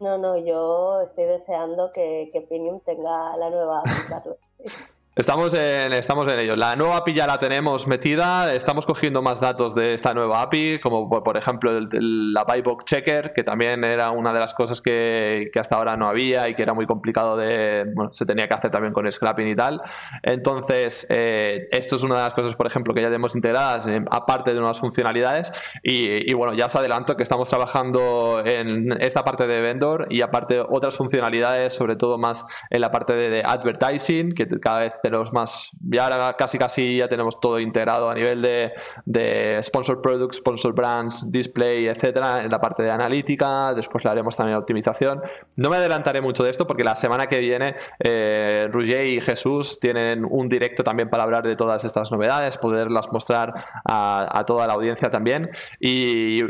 No, 0.00 0.16
no, 0.16 0.38
yo 0.38 1.02
estoy 1.02 1.24
deseando 1.24 1.92
que, 1.92 2.30
que 2.32 2.40
Pinium 2.40 2.80
tenga 2.80 3.36
la 3.36 3.50
nueva 3.50 3.82
Estamos 5.16 5.52
en, 5.54 5.92
estamos 5.92 6.28
en 6.28 6.38
ello. 6.38 6.54
La 6.54 6.76
nueva 6.76 6.98
API 6.98 7.14
ya 7.14 7.26
la 7.26 7.36
tenemos 7.36 7.88
metida, 7.88 8.54
estamos 8.54 8.86
cogiendo 8.86 9.22
más 9.22 9.40
datos 9.40 9.74
de 9.74 9.92
esta 9.92 10.14
nueva 10.14 10.40
API, 10.40 10.78
como 10.78 11.10
por, 11.10 11.36
ejemplo 11.36 11.76
el, 11.76 12.32
la 12.32 12.44
Buybox 12.44 12.84
Checker, 12.84 13.32
que 13.32 13.42
también 13.42 13.82
era 13.82 14.12
una 14.12 14.32
de 14.32 14.38
las 14.38 14.54
cosas 14.54 14.80
que, 14.80 15.50
hasta 15.58 15.74
ahora 15.74 15.96
no 15.96 16.08
había 16.08 16.48
y 16.48 16.54
que 16.54 16.62
era 16.62 16.74
muy 16.74 16.86
complicado 16.86 17.36
de, 17.36 17.90
bueno, 17.92 18.12
se 18.12 18.24
tenía 18.24 18.46
que 18.46 18.54
hacer 18.54 18.70
también 18.70 18.92
con 18.92 19.10
scrapping 19.10 19.48
y 19.48 19.56
tal. 19.56 19.82
Entonces, 20.22 21.08
eh, 21.10 21.62
esto 21.72 21.96
es 21.96 22.04
una 22.04 22.14
de 22.14 22.22
las 22.22 22.32
cosas, 22.32 22.54
por 22.54 22.68
ejemplo, 22.68 22.94
que 22.94 23.00
ya 23.00 23.08
tenemos 23.08 23.34
integradas, 23.34 23.88
eh, 23.88 24.04
aparte 24.12 24.52
de 24.54 24.60
nuevas 24.60 24.78
funcionalidades. 24.78 25.52
Y, 25.82 26.32
bueno, 26.34 26.54
ya 26.54 26.66
os 26.66 26.76
adelanto 26.76 27.16
que 27.16 27.24
estamos 27.24 27.50
trabajando 27.50 28.42
en 28.44 28.84
esta 29.00 29.24
parte 29.24 29.48
de 29.48 29.60
vendor 29.60 30.06
y 30.08 30.22
aparte 30.22 30.60
otras 30.60 30.96
funcionalidades, 30.96 31.74
sobre 31.74 31.96
todo 31.96 32.16
más 32.16 32.46
en 32.70 32.80
la 32.80 32.92
parte 32.92 33.14
de, 33.14 33.28
de 33.28 33.42
advertising, 33.44 34.32
que 34.32 34.46
cada 34.60 34.78
vez 34.78 34.99
los 35.08 35.32
más, 35.32 35.70
ya 35.80 36.36
casi 36.36 36.58
casi 36.58 36.98
ya 36.98 37.08
tenemos 37.08 37.40
todo 37.40 37.58
integrado 37.58 38.10
a 38.10 38.14
nivel 38.14 38.42
de, 38.42 38.72
de 39.06 39.58
sponsor 39.62 40.02
products, 40.02 40.36
sponsor 40.36 40.74
brands, 40.74 41.30
display, 41.30 41.86
etcétera, 41.86 42.42
en 42.44 42.50
la 42.50 42.60
parte 42.60 42.82
de 42.82 42.90
analítica, 42.90 43.72
después 43.74 44.04
le 44.04 44.10
haremos 44.10 44.36
también 44.36 44.58
optimización. 44.58 45.22
No 45.56 45.70
me 45.70 45.76
adelantaré 45.76 46.20
mucho 46.20 46.42
de 46.44 46.50
esto 46.50 46.66
porque 46.66 46.84
la 46.84 46.94
semana 46.94 47.26
que 47.26 47.38
viene 47.38 47.76
eh, 48.00 48.68
y 48.90 49.20
Jesús 49.20 49.78
tienen 49.78 50.26
un 50.28 50.48
directo 50.48 50.82
también 50.82 51.08
para 51.08 51.22
hablar 51.22 51.44
de 51.44 51.56
todas 51.56 51.84
estas 51.84 52.10
novedades, 52.10 52.58
poderlas 52.58 53.10
mostrar 53.12 53.54
a, 53.84 54.44
toda 54.46 54.66
la 54.66 54.72
audiencia 54.74 55.10
también 55.10 55.50
y, 55.78 56.40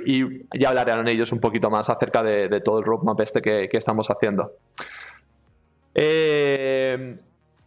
ya 0.58 0.68
hablarán 0.70 1.06
ellos 1.08 1.32
un 1.32 1.40
poquito 1.40 1.70
más 1.70 1.90
acerca 1.90 2.22
de, 2.22 2.60
todo 2.60 2.78
el 2.78 2.84
roadmap 2.84 3.20
este 3.20 3.40
que, 3.40 3.68
que 3.68 3.76
estamos 3.76 4.10
haciendo. 4.10 4.52
Eh, 5.94 7.18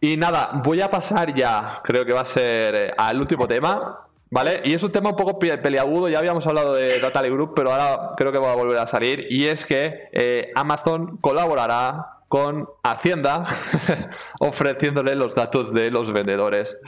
y 0.04 0.18
nada, 0.18 0.60
voy 0.62 0.82
a 0.82 0.90
pasar 0.90 1.34
ya, 1.34 1.80
creo 1.82 2.04
que 2.04 2.12
va 2.12 2.20
a 2.20 2.26
ser 2.26 2.74
eh, 2.74 2.94
al 2.94 3.18
último 3.18 3.46
tema, 3.46 4.06
¿vale? 4.28 4.60
Y 4.62 4.74
es 4.74 4.82
un 4.82 4.92
tema 4.92 5.08
un 5.08 5.16
poco 5.16 5.38
peleagudo, 5.38 6.10
ya 6.10 6.18
habíamos 6.18 6.46
hablado 6.46 6.74
de 6.74 7.00
Data 7.00 7.22
Group, 7.22 7.54
pero 7.56 7.72
ahora 7.72 8.10
creo 8.14 8.30
que 8.30 8.36
va 8.36 8.52
a 8.52 8.54
volver 8.54 8.76
a 8.76 8.86
salir, 8.86 9.26
y 9.30 9.46
es 9.46 9.64
que 9.64 10.10
eh, 10.12 10.50
Amazon 10.56 11.16
colaborará 11.22 12.18
con 12.28 12.68
Hacienda 12.82 13.46
ofreciéndole 14.40 15.14
los 15.14 15.34
datos 15.34 15.72
de 15.72 15.90
los 15.90 16.12
vendedores. 16.12 16.78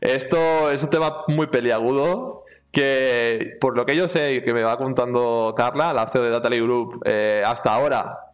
Esto 0.00 0.68
es 0.72 0.82
un 0.82 0.90
tema 0.90 1.22
muy 1.28 1.46
peliagudo 1.46 2.46
que 2.72 3.58
por 3.60 3.76
lo 3.76 3.86
que 3.86 3.94
yo 3.94 4.08
sé 4.08 4.32
y 4.32 4.42
que 4.42 4.52
me 4.52 4.64
va 4.64 4.76
contando 4.76 5.54
Carla, 5.56 5.92
la 5.92 6.08
CEO 6.08 6.24
de 6.24 6.30
Data 6.30 6.48
Group, 6.48 7.00
eh, 7.04 7.44
hasta 7.46 7.72
ahora 7.72 8.25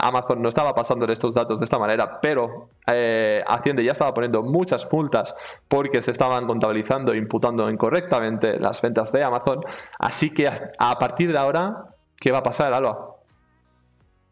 Amazon 0.00 0.42
no 0.42 0.48
estaba 0.48 0.74
pasando 0.74 1.06
estos 1.06 1.34
datos 1.34 1.60
de 1.60 1.64
esta 1.64 1.78
manera, 1.78 2.20
pero 2.20 2.70
eh, 2.86 3.42
Hacienda 3.46 3.82
ya 3.82 3.92
estaba 3.92 4.12
poniendo 4.12 4.42
muchas 4.42 4.90
multas 4.92 5.34
porque 5.68 6.02
se 6.02 6.10
estaban 6.10 6.46
contabilizando 6.46 7.12
e 7.12 7.18
imputando 7.18 7.70
incorrectamente 7.70 8.58
las 8.58 8.82
ventas 8.82 9.12
de 9.12 9.22
Amazon. 9.22 9.60
Así 9.98 10.32
que 10.32 10.48
a 10.48 10.98
partir 10.98 11.32
de 11.32 11.38
ahora, 11.38 11.84
¿qué 12.20 12.32
va 12.32 12.38
a 12.38 12.42
pasar, 12.42 12.72
Alba? 12.72 13.14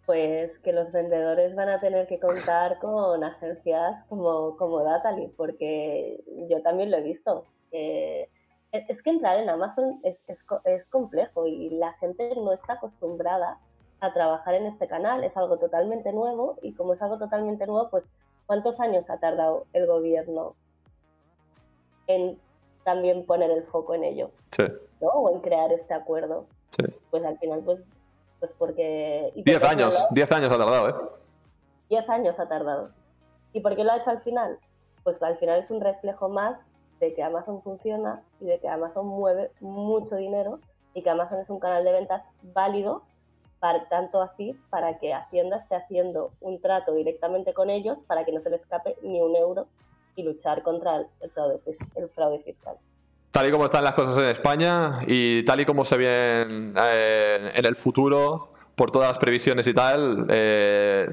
Pues 0.05 0.57
que 0.61 0.73
los 0.73 0.91
vendedores 0.93 1.55
van 1.55 1.69
a 1.69 1.81
tener 1.81 2.07
que 2.07 2.21
contar 2.21 2.79
con 2.79 3.23
agencias 3.25 4.05
como, 4.09 4.57
como 4.57 4.83
Datali, 4.83 5.33
porque 5.37 6.21
yo 6.49 6.63
también 6.63 6.91
lo 6.91 6.99
he 6.99 7.03
visto. 7.03 7.45
es 7.73 9.03
que 9.03 9.11
entrar 9.11 9.39
en 9.39 9.49
Amazon 9.49 10.01
es, 10.05 10.17
es 10.65 10.85
complejo 10.87 11.47
y 11.47 11.71
la 11.71 11.93
gente 11.95 12.31
no 12.37 12.53
está 12.53 12.75
acostumbrada 12.75 13.59
a 14.01 14.13
trabajar 14.13 14.55
en 14.55 14.67
este 14.67 14.87
canal. 14.87 15.25
Es 15.25 15.37
algo 15.37 15.59
totalmente 15.59 16.13
nuevo 16.13 16.59
y 16.63 16.73
como 16.73 16.95
es 16.95 17.03
algo 17.03 17.19
totalmente 17.19 17.67
nuevo, 17.67 17.89
pues 17.91 18.05
¿cuántos 18.47 18.79
años 18.81 19.09
ha 19.09 19.19
tardado 19.19 19.67
el 19.73 19.87
gobierno 19.87 20.55
en 22.07 22.39
también 22.85 23.27
poner 23.27 23.51
el 23.51 23.65
foco 23.65 23.95
en 23.95 24.05
ello? 24.05 24.31
Sí. 24.51 24.65
¿no? 25.01 25.09
O 25.09 25.31
en 25.31 25.41
crear 25.41 25.73
este 25.73 25.95
acuerdo. 25.95 26.47
Sí. 26.69 26.85
Pues 27.11 27.25
al 27.25 27.39
final, 27.39 27.63
pues, 27.65 27.81
pues 28.41 28.51
porque... 28.59 29.33
Diez 29.35 29.65
años, 29.65 30.07
diez 30.11 30.31
años 30.33 30.51
ha 30.51 30.59
tardado, 30.59 30.89
¿eh? 30.89 30.95
Diez 31.89 32.09
años 32.09 32.39
ha 32.39 32.49
tardado. 32.49 32.91
¿Y 33.53 33.61
por 33.61 33.75
qué 33.77 33.85
lo 33.85 33.93
ha 33.93 33.99
hecho 33.99 34.11
al 34.11 34.23
final? 34.23 34.59
Pues 35.03 35.23
al 35.23 35.39
final 35.39 35.61
es 35.63 35.71
un 35.71 35.81
reflejo 35.81 36.29
más 36.29 36.59
de 37.01 37.15
que 37.15 37.23
Amazon 37.23 37.63
funciona 37.63 38.23
y 38.41 38.47
de 38.47 38.59
que 38.59 38.69
Amazon 38.69 39.07
mueve 39.07 39.51
mucho 39.61 40.17
dinero 40.17 40.61
y 40.95 41.03
que 41.03 41.11
Amazon 41.11 41.41
es 41.41 41.51
un 41.51 41.61
canal 41.61 41.85
de 41.85 41.93
ventas 41.93 42.23
válido 42.43 43.03
para, 43.61 43.89
tanto 43.89 44.23
así 44.23 44.55
para 44.71 44.99
que 44.99 45.13
Hacienda 45.13 45.59
esté 45.59 45.77
haciendo 45.77 46.33
un 46.41 46.61
trato 46.61 46.95
directamente 46.95 47.53
con 47.55 47.71
ellos 47.71 47.99
para 48.07 48.25
que 48.25 48.33
no 48.33 48.41
se 48.43 48.51
les 48.51 48.61
escape 48.61 48.97
ni 49.03 49.21
un 49.21 49.35
euro 49.37 49.67
y 50.15 50.23
luchar 50.23 50.63
contra 50.63 51.05
el, 51.21 51.31
fraude, 51.31 51.61
el 51.95 52.09
fraude 52.11 52.39
fiscal. 52.41 52.77
Tal 53.31 53.49
y 53.49 53.51
como 53.51 53.67
están 53.67 53.85
las 53.85 53.95
cosas 53.95 54.19
en 54.19 54.27
España 54.27 55.01
y 55.07 55.45
tal 55.45 55.61
y 55.61 55.67
como 55.67 55.85
se 55.85 55.97
ven 55.97 56.75
eh, 56.83 57.51
en 57.55 57.65
el 57.67 57.77
futuro, 57.77 58.49
por 58.75 58.91
todas 58.91 59.09
las 59.09 59.19
previsiones 59.19 59.67
y 59.67 59.75
tal, 59.75 60.27
eh, 60.31 61.07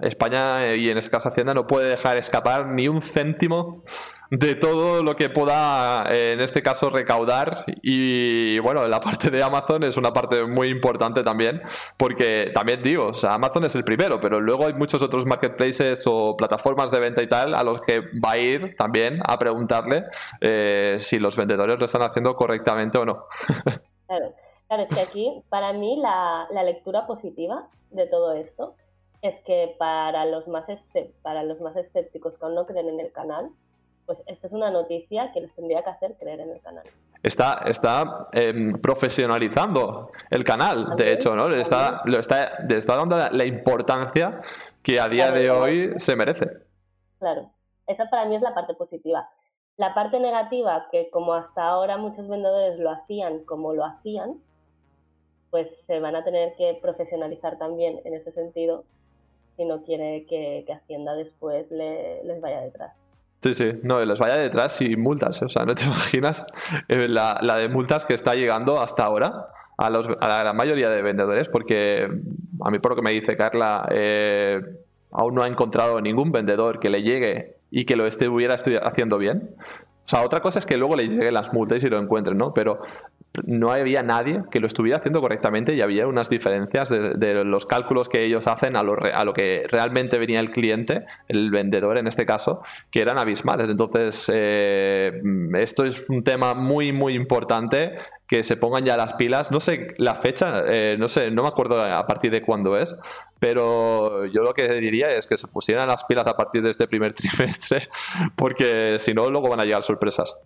España 0.00 0.74
y 0.74 0.90
en 0.90 0.98
este 0.98 1.10
caso 1.10 1.28
Hacienda 1.28 1.54
no 1.54 1.66
puede 1.66 1.88
dejar 1.88 2.16
escapar 2.16 2.66
ni 2.66 2.88
un 2.88 3.00
céntimo 3.02 3.82
de 4.30 4.54
todo 4.54 5.02
lo 5.02 5.14
que 5.14 5.30
pueda, 5.30 6.12
eh, 6.12 6.32
en 6.32 6.40
este 6.40 6.62
caso, 6.62 6.90
recaudar. 6.90 7.64
Y 7.82 8.58
bueno, 8.58 8.86
la 8.88 9.00
parte 9.00 9.30
de 9.30 9.42
Amazon 9.42 9.84
es 9.84 9.96
una 9.96 10.12
parte 10.12 10.44
muy 10.44 10.68
importante 10.68 11.22
también, 11.22 11.62
porque 11.96 12.50
también 12.52 12.82
digo, 12.82 13.08
o 13.08 13.14
sea, 13.14 13.34
Amazon 13.34 13.64
es 13.64 13.74
el 13.76 13.84
primero, 13.84 14.20
pero 14.20 14.40
luego 14.40 14.66
hay 14.66 14.74
muchos 14.74 15.02
otros 15.02 15.26
marketplaces 15.26 16.04
o 16.06 16.36
plataformas 16.36 16.90
de 16.90 17.00
venta 17.00 17.22
y 17.22 17.28
tal 17.28 17.54
a 17.54 17.62
los 17.62 17.80
que 17.80 18.00
va 18.00 18.32
a 18.32 18.38
ir 18.38 18.74
también 18.76 19.20
a 19.26 19.38
preguntarle 19.38 20.04
eh, 20.40 20.96
si 20.98 21.18
los 21.18 21.36
vendedores 21.36 21.78
lo 21.78 21.84
están 21.84 22.02
haciendo 22.02 22.34
correctamente 22.34 22.98
o 22.98 23.04
no. 23.04 23.26
claro, 24.06 24.34
claro, 24.68 24.82
es 24.82 24.94
que 24.94 25.00
aquí, 25.00 25.42
para 25.48 25.72
mí, 25.72 26.00
la, 26.00 26.46
la 26.50 26.62
lectura 26.64 27.06
positiva 27.06 27.68
de 27.90 28.06
todo 28.06 28.34
esto 28.34 28.74
es 29.22 29.34
que 29.44 29.74
para 29.78 30.26
los 30.26 30.46
más 30.48 30.64
para 31.22 31.42
los 31.42 31.60
más 31.60 31.76
escépticos 31.76 32.34
que 32.34 32.44
aún 32.44 32.54
no 32.54 32.66
creen 32.66 32.88
en 32.88 33.00
el 33.00 33.12
canal, 33.12 33.50
pues 34.06 34.18
esta 34.26 34.46
es 34.46 34.52
una 34.52 34.70
noticia 34.70 35.32
que 35.32 35.40
les 35.40 35.54
tendría 35.54 35.82
que 35.82 35.90
hacer 35.90 36.16
creer 36.18 36.40
en 36.40 36.50
el 36.50 36.60
canal. 36.60 36.84
está, 37.22 37.62
está 37.66 38.28
em, 38.32 38.70
profesionalizando 38.80 40.12
el 40.30 40.44
canal, 40.44 40.94
de 40.96 41.12
hecho, 41.12 41.34
¿no? 41.34 41.48
Le 41.48 41.60
está, 41.60 42.00
lo 42.06 42.18
está, 42.18 42.50
le 42.68 42.76
está 42.76 42.96
dando 42.96 43.16
la, 43.16 43.44
importancia 43.44 44.40
que 44.82 45.00
a 45.00 45.08
día 45.08 45.32
de 45.32 45.50
hoy 45.50 45.92
se 45.96 46.14
merece. 46.14 46.46
Claro, 47.18 47.50
esa 47.86 48.08
para 48.08 48.26
mí 48.26 48.36
es 48.36 48.42
la 48.42 48.54
parte 48.54 48.74
positiva. 48.74 49.28
La 49.76 49.92
parte 49.92 50.20
negativa, 50.20 50.86
que 50.90 51.10
como 51.10 51.34
hasta 51.34 51.66
ahora 51.66 51.96
muchos 51.96 52.28
vendedores 52.28 52.78
lo 52.78 52.90
hacían 52.90 53.44
como 53.44 53.74
lo 53.74 53.84
hacían, 53.84 54.40
pues 55.50 55.68
se 55.86 56.00
van 56.00 56.16
a 56.16 56.24
tener 56.24 56.54
que 56.56 56.78
profesionalizar 56.80 57.58
también 57.58 58.00
en 58.04 58.14
ese 58.14 58.32
sentido 58.32 58.84
si 59.56 59.64
no 59.64 59.82
quiere 59.84 60.26
que, 60.28 60.64
Hacienda 60.72 61.14
después 61.14 61.66
les 61.70 62.40
vaya 62.40 62.60
detrás. 62.60 62.92
Sí, 63.40 63.54
sí, 63.54 63.72
no, 63.82 64.04
les 64.04 64.18
vaya 64.18 64.36
detrás 64.36 64.80
y 64.80 64.96
multas, 64.96 65.42
o 65.42 65.48
sea, 65.48 65.64
no 65.64 65.74
te 65.74 65.84
imaginas 65.86 66.44
eh, 66.88 67.06
la, 67.08 67.38
de 67.58 67.68
multas 67.68 68.04
que 68.04 68.14
está 68.14 68.34
llegando 68.34 68.80
hasta 68.80 69.04
ahora 69.04 69.48
a, 69.78 69.90
los, 69.90 70.08
a 70.08 70.28
la 70.28 70.38
gran 70.38 70.56
mayoría 70.56 70.88
de 70.90 71.02
vendedores, 71.02 71.48
porque 71.48 72.08
a 72.60 72.70
mí 72.70 72.78
por 72.78 72.92
lo 72.92 72.96
que 72.96 73.02
me 73.02 73.12
dice 73.12 73.36
Carla, 73.36 73.86
eh, 73.90 74.60
aún 75.12 75.34
no 75.34 75.42
ha 75.42 75.48
encontrado 75.48 76.00
ningún 76.00 76.32
vendedor 76.32 76.80
que 76.80 76.90
le 76.90 77.02
llegue 77.02 77.56
y 77.70 77.84
que 77.84 77.96
lo 77.96 78.06
estuviera 78.06 78.56
haciendo 78.82 79.18
bien. 79.18 79.54
O 80.06 80.08
sea, 80.08 80.22
otra 80.22 80.40
cosa 80.40 80.60
es 80.60 80.66
que 80.66 80.76
luego 80.76 80.94
le 80.94 81.08
lleguen 81.08 81.34
las 81.34 81.52
multas 81.52 81.82
y 81.82 81.88
lo 81.88 81.98
encuentren, 81.98 82.38
¿no? 82.38 82.54
Pero 82.54 82.80
no 83.44 83.72
había 83.72 84.04
nadie 84.04 84.44
que 84.52 84.60
lo 84.60 84.68
estuviera 84.68 84.98
haciendo 84.98 85.20
correctamente 85.20 85.74
y 85.74 85.80
había 85.80 86.06
unas 86.06 86.30
diferencias 86.30 86.90
de, 86.90 87.44
los 87.44 87.66
cálculos 87.66 88.08
que 88.08 88.24
ellos 88.24 88.46
hacen 88.46 88.76
a 88.76 88.84
lo, 88.84 89.32
que 89.32 89.66
realmente 89.68 90.16
venía 90.18 90.38
el 90.38 90.50
cliente, 90.50 91.04
el 91.26 91.50
vendedor 91.50 91.98
en 91.98 92.06
este 92.06 92.24
caso, 92.24 92.62
que 92.92 93.00
eran 93.00 93.18
abismales. 93.18 93.68
Entonces, 93.68 94.30
eh, 94.32 95.20
esto 95.54 95.84
es 95.84 96.08
un 96.08 96.22
tema 96.22 96.54
muy, 96.54 96.92
muy 96.92 97.14
importante 97.14 97.98
que 98.26 98.42
se 98.42 98.56
pongan 98.56 98.84
ya 98.84 98.96
las 98.96 99.14
pilas. 99.14 99.50
No 99.50 99.60
sé 99.60 99.94
la 99.98 100.14
fecha, 100.14 100.64
eh, 100.66 100.96
no 100.98 101.08
sé, 101.08 101.30
no 101.30 101.42
me 101.42 101.48
acuerdo 101.48 101.80
a 101.80 102.06
partir 102.06 102.30
de 102.30 102.42
cuándo 102.42 102.76
es, 102.76 102.96
pero 103.38 104.26
yo 104.26 104.42
lo 104.42 104.52
que 104.52 104.68
diría 104.74 105.10
es 105.10 105.26
que 105.26 105.36
se 105.36 105.48
pusieran 105.48 105.88
las 105.88 106.04
pilas 106.04 106.26
a 106.26 106.36
partir 106.36 106.62
de 106.62 106.70
este 106.70 106.88
primer 106.88 107.14
trimestre, 107.14 107.88
porque 108.36 108.98
si 108.98 109.14
no, 109.14 109.30
luego 109.30 109.48
van 109.48 109.60
a 109.60 109.64
llegar 109.64 109.82
sorpresas. 109.82 110.38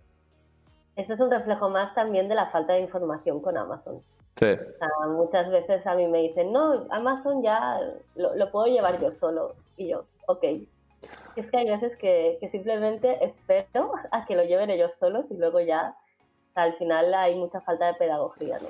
Esto 0.96 1.14
es 1.14 1.20
un 1.20 1.30
reflejo 1.30 1.70
más 1.70 1.94
también 1.94 2.28
de 2.28 2.34
la 2.34 2.50
falta 2.50 2.74
de 2.74 2.80
información 2.80 3.40
con 3.40 3.56
Amazon. 3.56 4.02
Sí. 4.36 4.56
muchas 5.08 5.50
veces 5.50 5.86
a 5.86 5.94
mí 5.94 6.06
me 6.06 6.18
dicen, 6.18 6.52
no, 6.52 6.86
Amazon 6.90 7.42
ya 7.42 7.78
lo, 8.14 8.50
puedo 8.50 8.66
llevar 8.66 9.00
yo 9.00 9.12
solo. 9.12 9.54
Y 9.76 9.88
yo, 9.88 10.04
ok. 10.26 10.44
Es 11.36 11.50
que 11.50 11.56
hay 11.56 11.68
veces 11.68 11.96
que, 11.98 12.38
que 12.40 12.50
simplemente 12.50 13.22
espero 13.24 13.92
a 14.10 14.26
que 14.26 14.36
lo 14.36 14.44
lleven 14.44 14.70
ellos 14.70 14.90
solos 14.98 15.26
y 15.30 15.36
luego 15.36 15.60
ya 15.60 15.94
al 16.54 16.74
final 16.74 17.12
hay 17.14 17.34
mucha 17.34 17.60
falta 17.60 17.86
de 17.86 17.94
pedagogía, 17.94 18.58
¿no? 18.60 18.68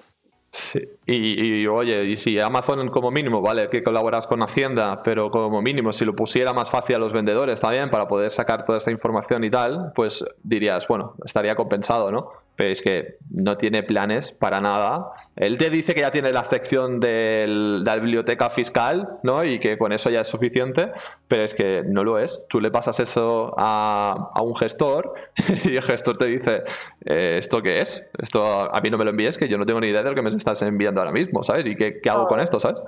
Sí. 0.53 0.81
Y, 1.07 1.65
oye, 1.69 2.05
y 2.07 2.17
si 2.17 2.41
Amazon 2.41 2.89
como 2.89 3.13
mínimo, 3.13 3.41
vale, 3.41 3.69
que 3.69 3.85
colaboras 3.85 4.27
con 4.27 4.43
Hacienda, 4.43 5.01
pero 5.03 5.31
como 5.31 5.63
mínimo, 5.63 5.93
si 5.93 6.05
lo 6.05 6.15
pusiera 6.15 6.53
más 6.53 6.71
fácil 6.71 6.97
a 6.97 6.99
los 6.99 7.13
vendedores 7.13 7.61
también 7.61 7.89
para 7.89 8.09
poder 8.09 8.31
sacar 8.31 8.65
toda 8.65 8.79
esta 8.79 8.91
información 8.91 9.45
y 9.45 9.51
tal, 9.51 9.93
pues 9.95 10.25
dirías, 10.43 10.89
bueno, 10.89 11.15
estaría 11.25 11.55
compensado, 11.55 12.11
¿no? 12.11 12.31
Pero 12.61 12.73
es 12.73 12.83
que 12.83 13.17
no 13.31 13.57
tiene 13.57 13.83
planes 13.83 14.33
para 14.33 14.61
nada. 14.61 15.13
Él 15.35 15.57
te 15.57 15.71
dice 15.71 15.95
que 15.95 16.03
ya 16.03 16.11
tiene 16.11 16.31
la 16.31 16.45
sección 16.45 17.01
de 17.01 17.47
la 17.49 17.97
biblioteca 17.97 18.51
fiscal, 18.51 19.19
¿no? 19.23 19.43
Y 19.45 19.59
que 19.59 19.79
con 19.79 19.95
eso 19.95 20.11
ya 20.11 20.21
es 20.21 20.29
suficiente, 20.29 20.93
pero 21.27 21.43
es 21.43 21.55
que 21.55 21.85
no 21.87 22.05
lo 22.05 22.19
es. 22.19 22.47
Tú 22.51 22.61
le 22.61 22.71
pasas 22.71 23.01
eso 23.01 23.55
a, 23.57 24.31
un 24.43 24.55
gestor 24.55 25.15
y 25.65 25.75
el 25.75 25.83
gestor 25.83 26.19
te 26.19 26.27
dice, 26.27 26.63
eh, 27.07 27.37
¿esto 27.39 27.63
qué 27.63 27.81
es? 27.81 28.05
Esto 28.19 28.45
a 28.45 28.79
mí 28.83 28.91
no 28.91 28.99
me 28.99 29.05
lo 29.05 29.11
envíes, 29.13 29.39
que 29.39 29.49
yo 29.49 29.57
no 29.57 29.65
tengo 29.65 29.81
ni 29.81 29.87
idea 29.87 30.03
de 30.03 30.11
lo 30.11 30.15
que 30.15 30.21
me 30.21 30.29
estás 30.29 30.61
enviando 30.61 31.01
ahora 31.01 31.13
mismo, 31.13 31.43
¿sabes? 31.43 31.65
¿Y 31.65 31.75
qué, 31.77 31.99
hago 32.11 32.27
con 32.27 32.41
esto, 32.41 32.61
¿sabes? 32.61 32.83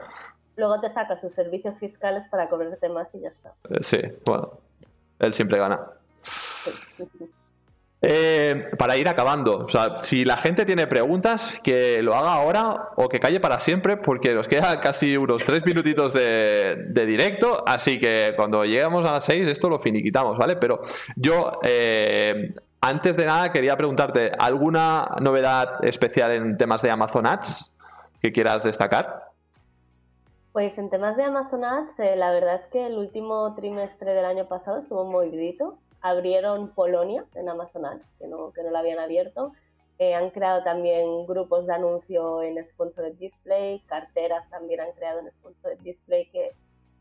Luego 0.59 0.83
te 0.83 0.93
sacas 0.93 1.18
sus 1.23 1.33
servicios 1.33 1.79
fiscales 1.81 2.25
para 2.31 2.47
cobrarte 2.51 2.91
más 2.91 3.09
y 3.14 3.20
ya 3.20 3.29
está. 3.29 3.55
Eh, 3.70 3.79
sí, 3.81 4.01
bueno, 4.27 4.51
él 5.18 5.33
siempre 5.33 5.57
gana. 5.57 5.81
Eh, 8.05 8.69
para 8.77 8.97
ir 8.97 9.09
acabando, 9.09 9.59
o 9.59 9.69
sea, 9.69 10.03
si 10.03 10.25
la 10.25 10.37
gente 10.37 10.65
tiene 10.65 10.89
preguntas, 10.89 11.61
que 11.63 12.03
lo 12.03 12.17
haga 12.17 12.35
ahora 12.35 12.89
o 12.97 13.09
que 13.09 13.21
calle 13.21 13.39
para 13.39 13.61
siempre, 13.61 13.97
porque 13.97 14.35
nos 14.35 14.49
queda 14.49 14.81
casi 14.81 15.17
unos 15.17 15.45
tres 15.45 15.65
minutitos 15.65 16.13
de, 16.13 16.85
directo, 17.07 17.63
así 17.65 18.01
que 18.01 18.33
cuando 18.35 18.65
lleguemos 18.65 19.07
a 19.07 19.13
las 19.13 19.25
seis 19.25 19.47
esto 19.47 19.69
lo 19.69 19.79
finiquitamos, 19.79 20.37
¿vale? 20.37 20.57
Pero 20.57 20.81
yo, 21.15 21.61
eh, 21.63 22.53
antes 22.81 23.17
de 23.17 23.25
nada, 23.25 23.53
quería 23.53 23.77
preguntarte, 23.77 24.33
¿alguna 24.37 25.07
novedad 25.21 25.85
especial 25.85 26.33
en 26.33 26.57
temas 26.57 26.83
de 26.83 26.91
Amazon 26.91 27.25
Ads 27.25 27.73
que 28.21 28.33
quieras 28.33 28.65
destacar? 28.65 29.29
Pues 30.53 30.77
en 30.77 30.91
temas 30.91 31.17
de 31.17 31.23
Amazon 31.23 31.65
Ads, 31.65 32.01
eh, 32.01 32.17
la 32.17 32.33
verdad 32.33 32.57
es 32.57 32.67
que 32.73 32.85
el 32.85 32.99
último 32.99 33.55
trimestre 33.55 34.13
del 34.13 34.25
año 34.25 34.49
pasado 34.49 34.81
estuvo 34.81 35.05
muy 35.05 35.31
grito 35.31 35.79
abrieron 36.03 36.75
Polonia 36.75 37.25
en 37.35 37.49
Amazon 37.49 37.87
Ads, 37.87 38.05
que 38.19 38.27
no, 38.27 38.53
que 38.53 38.63
no 38.63 38.71
la 38.71 38.81
habían 38.81 38.99
abierto. 38.99 39.53
Eh, 39.99 40.15
han 40.15 40.31
creado 40.31 40.65
también 40.65 41.27
grupos 41.27 41.67
de 41.67 41.75
anuncio 41.75 42.43
en 42.43 42.59
Sponsored 42.71 43.15
Display, 43.15 43.81
carteras 43.87 44.49
también 44.51 44.81
han 44.81 44.93
creado 44.93 45.21
en 45.21 45.31
Sponsored 45.31 45.79
Display 45.79 46.29
que, 46.31 46.53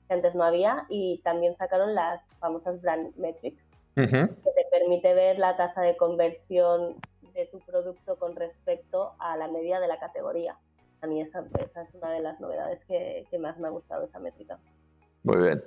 antes 0.09 0.35
no 0.35 0.43
había 0.43 0.85
y 0.89 1.19
también 1.23 1.55
sacaron 1.55 1.95
las 1.95 2.21
famosas 2.39 2.81
Brand 2.81 3.15
Metrics, 3.15 3.63
que 3.95 4.05
te 4.05 4.65
permite 4.69 5.13
ver 5.13 5.39
la 5.39 5.55
tasa 5.55 5.81
de 5.81 5.95
conversión 5.95 6.97
de 7.33 7.45
tu 7.45 7.59
producto 7.59 8.17
con 8.17 8.35
respecto 8.35 9.13
a 9.19 9.37
la 9.37 9.47
media 9.47 9.79
de 9.79 9.87
la 9.87 9.99
categoría. 9.99 10.57
A 10.99 11.07
mí 11.07 11.21
esa, 11.21 11.45
esa 11.59 11.83
es 11.83 11.95
una 11.95 12.11
de 12.11 12.19
las 12.19 12.39
novedades 12.41 12.83
que, 12.85 13.25
que 13.31 13.39
más 13.39 13.57
me 13.57 13.67
ha 13.67 13.71
gustado, 13.71 14.03
esa 14.03 14.19
métrica. 14.19 14.59
Muy 15.23 15.37
bien. 15.37 15.63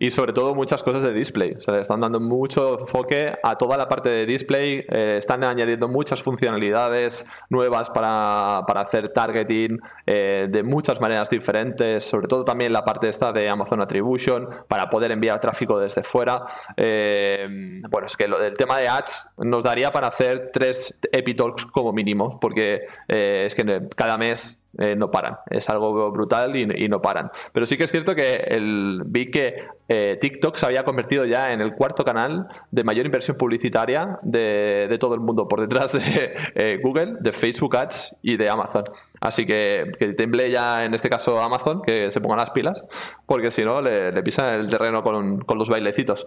Y 0.00 0.10
sobre 0.10 0.34
todo 0.34 0.54
muchas 0.54 0.82
cosas 0.82 1.02
de 1.02 1.14
display. 1.14 1.52
O 1.52 1.60
sea, 1.62 1.74
le 1.74 1.80
están 1.80 2.00
dando 2.00 2.20
mucho 2.20 2.78
enfoque 2.78 3.32
a 3.42 3.56
toda 3.56 3.78
la 3.78 3.88
parte 3.88 4.10
de 4.10 4.26
display. 4.26 4.84
Eh, 4.86 5.14
están 5.16 5.42
añadiendo 5.44 5.88
muchas 5.88 6.22
funcionalidades 6.22 7.24
nuevas 7.48 7.88
para, 7.88 8.58
hacer 8.58 9.08
targeting 9.08 9.80
eh, 10.04 10.46
de 10.50 10.62
muchas 10.62 11.00
maneras 11.00 11.30
diferentes. 11.30 12.04
Sobre 12.04 12.28
todo 12.28 12.44
también 12.44 12.70
la 12.70 12.84
parte 12.84 13.08
esta 13.08 13.32
de 13.32 13.48
Amazon 13.48 13.80
Attribution 13.80 14.46
para 14.68 14.90
poder 14.90 15.10
enviar 15.10 15.40
tráfico 15.40 15.78
desde 15.78 16.02
fuera. 16.02 16.44
Eh, 16.76 17.80
bueno, 17.88 18.06
es 18.06 18.14
que 18.14 18.28
lo, 18.28 18.42
el 18.42 18.52
tema 18.52 18.78
de 18.78 18.88
ads 18.88 19.30
nos 19.38 19.64
daría 19.64 19.90
para 19.90 20.08
hacer 20.08 20.50
tres 20.52 20.98
epitalks 21.12 21.64
como 21.64 21.94
mínimo. 21.94 22.38
Porque 22.38 22.86
es 23.08 23.54
que 23.54 23.88
cada 23.96 24.18
mes 24.18 24.60
eh, 24.76 24.94
no 24.94 25.10
paran. 25.10 25.36
Es 25.48 25.70
algo 25.70 26.10
brutal 26.12 26.54
y, 26.56 26.88
no 26.88 27.00
paran. 27.00 27.30
Pero 27.52 27.64
sí 27.64 27.76
que 27.76 27.84
es 27.84 27.90
cierto 27.90 28.14
que 28.14 28.34
el, 28.48 29.02
vi 29.06 29.30
que 29.30 29.64
eh, 29.88 30.18
TikTok 30.20 30.56
se 30.56 30.66
había 30.66 30.84
convertido 30.84 31.24
ya 31.24 31.52
en 31.52 31.60
el 31.60 31.74
cuarto 31.74 32.04
canal 32.04 32.48
de 32.70 32.84
mayor 32.84 33.06
inversión 33.06 33.36
publicitaria 33.36 34.18
de, 34.22 34.96
todo 35.00 35.14
el 35.14 35.20
mundo, 35.20 35.48
por 35.48 35.60
detrás 35.60 35.92
de 35.92 36.34
eh, 36.54 36.80
Google, 36.82 37.14
de 37.20 37.32
Facebook 37.32 37.76
Ads 37.76 38.16
y 38.22 38.36
de 38.36 38.50
Amazon. 38.50 38.84
Así 39.20 39.46
que 39.46 39.90
que 39.98 40.12
temble 40.12 40.50
ya 40.50 40.84
en 40.84 40.94
este 40.94 41.08
caso 41.08 41.40
Amazon, 41.40 41.82
que 41.82 42.10
se 42.10 42.20
pongan 42.20 42.38
las 42.38 42.50
pilas, 42.50 42.84
porque 43.26 43.50
si 43.50 43.64
no 43.64 43.80
le, 43.80 44.12
le 44.12 44.22
pisan 44.22 44.60
el 44.60 44.70
terreno 44.70 45.02
con, 45.02 45.40
con 45.40 45.58
los 45.58 45.68
bailecitos. 45.68 46.26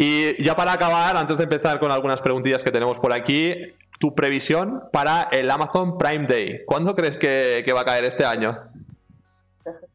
Y 0.00 0.40
ya 0.42 0.54
para 0.54 0.72
acabar, 0.72 1.16
antes 1.16 1.38
de 1.38 1.44
empezar 1.44 1.80
con 1.80 1.90
algunas 1.90 2.22
preguntillas 2.22 2.62
que 2.62 2.70
tenemos 2.70 3.00
por 3.00 3.12
aquí, 3.12 3.74
tu 3.98 4.14
previsión 4.14 4.84
para 4.92 5.24
el 5.32 5.50
Amazon 5.50 5.98
Prime 5.98 6.24
Day. 6.24 6.64
¿Cuándo 6.64 6.94
crees 6.94 7.18
que, 7.18 7.68
va 7.74 7.80
a 7.80 7.84
caer 7.84 8.04
este 8.04 8.24
año? 8.24 8.56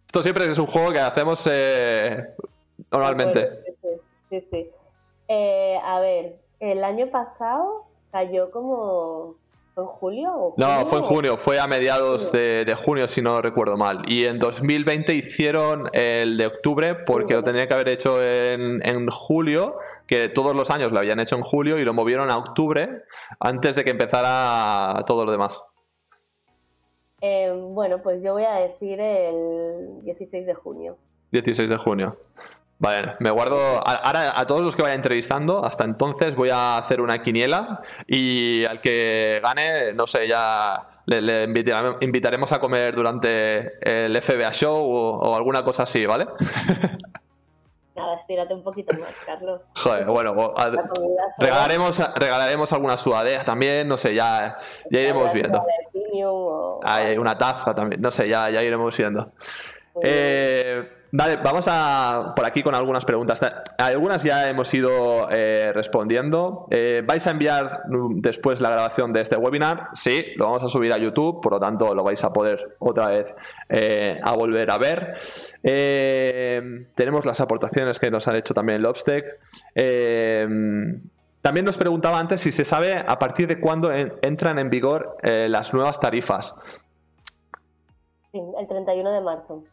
Esto 0.05 0.21
siempre 0.21 0.45
es 0.45 0.59
un 0.59 0.65
juego 0.65 0.91
que 0.91 0.99
hacemos 0.99 1.47
eh, 1.49 2.21
normalmente. 2.91 3.49
Sí, 4.29 4.45
sí. 4.51 4.69
Eh, 5.29 5.79
a 5.81 6.01
ver, 6.01 6.35
el 6.59 6.83
año 6.83 7.09
pasado 7.09 7.85
cayó 8.11 8.51
como 8.51 9.35
¿Fue 9.73 9.83
en 9.83 9.89
julio? 9.89 10.53
no, 10.55 10.85
fue 10.85 10.99
en 10.99 11.03
junio, 11.03 11.37
fue 11.37 11.59
a 11.59 11.65
mediados 11.65 12.31
de, 12.31 12.75
junio, 12.77 13.07
si 13.07 13.21
no 13.23 13.41
recuerdo 13.41 13.75
mal. 13.75 14.03
Y 14.07 14.25
en 14.25 14.37
2020 14.37 15.15
hicieron 15.15 15.89
el 15.93 16.37
de 16.37 16.45
octubre 16.45 16.93
porque 16.93 17.33
lo 17.33 17.43
tenían 17.43 17.67
que 17.67 17.73
haber 17.73 17.89
hecho 17.89 18.23
en, 18.23 19.07
julio, 19.09 19.77
que 20.05 20.29
todos 20.29 20.55
los 20.55 20.69
años 20.69 20.91
lo 20.91 20.99
habían 20.99 21.19
hecho 21.19 21.35
en 21.35 21.41
julio 21.41 21.79
y 21.79 21.85
lo 21.85 21.93
movieron 21.93 22.29
a 22.29 22.37
octubre 22.37 23.03
antes 23.39 23.75
de 23.75 23.83
que 23.83 23.89
empezara 23.89 25.03
todo 25.07 25.25
lo 25.25 25.31
demás. 25.31 25.63
Eh, 27.21 27.51
bueno, 27.51 28.01
pues 28.03 28.21
yo 28.21 28.33
voy 28.33 28.43
a 28.43 28.55
decir 28.55 28.99
el 28.99 30.03
16 30.03 30.45
de 30.45 30.53
junio. 30.53 30.97
16 31.31 31.69
de 31.69 31.77
junio. 31.77 32.17
Vale, 32.83 33.15
me 33.19 33.31
guardo. 33.31 33.57
Ahora 33.87 34.37
a 34.37 34.45
todos 34.45 34.59
los 34.59 34.75
que 34.75 34.81
vaya 34.81 34.95
entrevistando, 34.95 35.63
hasta 35.63 35.85
entonces 35.85 36.35
voy 36.35 36.49
a 36.49 36.77
hacer 36.77 36.99
una 36.99 37.21
quiniela 37.21 37.81
y 38.05 38.65
al 38.65 38.81
que 38.81 39.39
gane, 39.41 39.93
no 39.93 40.05
sé, 40.05 40.27
ya 40.27 40.85
le, 41.05 41.45
invitaremos 42.01 42.51
a 42.51 42.59
comer 42.59 42.93
durante 42.93 43.79
el 43.81 44.21
FBA 44.21 44.51
Show 44.51 44.75
o, 44.75 45.33
alguna 45.33 45.63
cosa 45.63 45.83
así, 45.83 46.05
¿vale? 46.05 46.27
Nada, 47.95 48.15
estírate 48.19 48.53
un 48.53 48.63
poquito 48.65 48.91
más, 48.99 49.13
Carlos. 49.25 49.61
Joder, 49.75 50.03
bueno, 50.05 50.53
a- 50.57 50.71
regalaremos, 51.37 52.03
regalaremos 52.15 52.73
alguna 52.73 52.97
sudadera 52.97 53.45
también, 53.45 53.87
no 53.87 53.95
sé, 53.95 54.13
ya, 54.13 54.57
ya 54.91 54.99
iremos 54.99 55.31
viendo. 55.31 55.63
Hay 56.83 57.17
una 57.17 57.37
taza 57.37 57.73
también, 57.73 58.01
no 58.01 58.11
sé, 58.11 58.27
ya, 58.27 58.49
ya 58.49 58.61
iremos 58.61 58.97
viendo. 58.97 59.31
Eh, 60.01 61.02
vale, 61.13 61.37
vamos 61.37 61.67
a 61.69 62.33
por 62.35 62.45
aquí 62.45 62.61
con 62.61 62.75
algunas 62.75 63.05
preguntas. 63.05 63.39
Ta- 63.39 63.63
Algunas 63.77 64.21
ya 64.23 64.49
hemos 64.49 64.73
ido 64.73 65.29
eh, 65.31 65.71
respondiendo. 65.73 66.67
Eh, 66.71 67.01
¿Vais 67.05 67.25
a 67.27 67.31
enviar 67.31 67.83
mm, 67.87 68.19
después 68.19 68.59
la 68.59 68.69
grabación 68.69 69.13
de 69.13 69.21
este 69.21 69.37
webinar? 69.37 69.87
Sí, 69.93 70.25
lo 70.35 70.45
vamos 70.45 70.63
a 70.63 70.67
subir 70.67 70.91
a 70.91 70.97
YouTube, 70.97 71.39
por 71.41 71.53
lo 71.53 71.59
tanto 71.59 71.95
lo 71.95 72.03
vais 72.03 72.21
a 72.23 72.33
poder 72.33 72.75
otra 72.79 73.07
vez 73.07 73.33
eh, 73.69 74.19
a 74.21 74.33
volver 74.35 74.69
a 74.71 74.77
ver. 74.77 75.13
Tenemos 76.95 77.25
las 77.25 77.39
aportaciones 77.41 77.99
que 77.99 78.11
nos 78.11 78.27
han 78.27 78.35
hecho 78.35 78.53
también 78.53 78.81
Lobstec. 78.81 79.25
Eh, 79.75 80.47
también 81.41 81.65
nos 81.65 81.77
preguntaba 81.77 82.19
antes 82.19 82.41
si 82.41 82.51
se 82.51 82.63
sabe 82.65 82.95
a 83.05 83.19
partir 83.19 83.47
de 83.47 83.59
cuándo 83.59 83.91
en- 83.91 84.13
entran 84.21 84.59
en 84.59 84.69
vigor 84.69 85.17
las 85.23 85.73
nuevas 85.73 85.99
tarifas. 85.99 86.55
Sí, 88.31 88.39
el 88.59 88.67
31 88.67 89.11
de 89.11 89.21
marzo. 89.21 89.63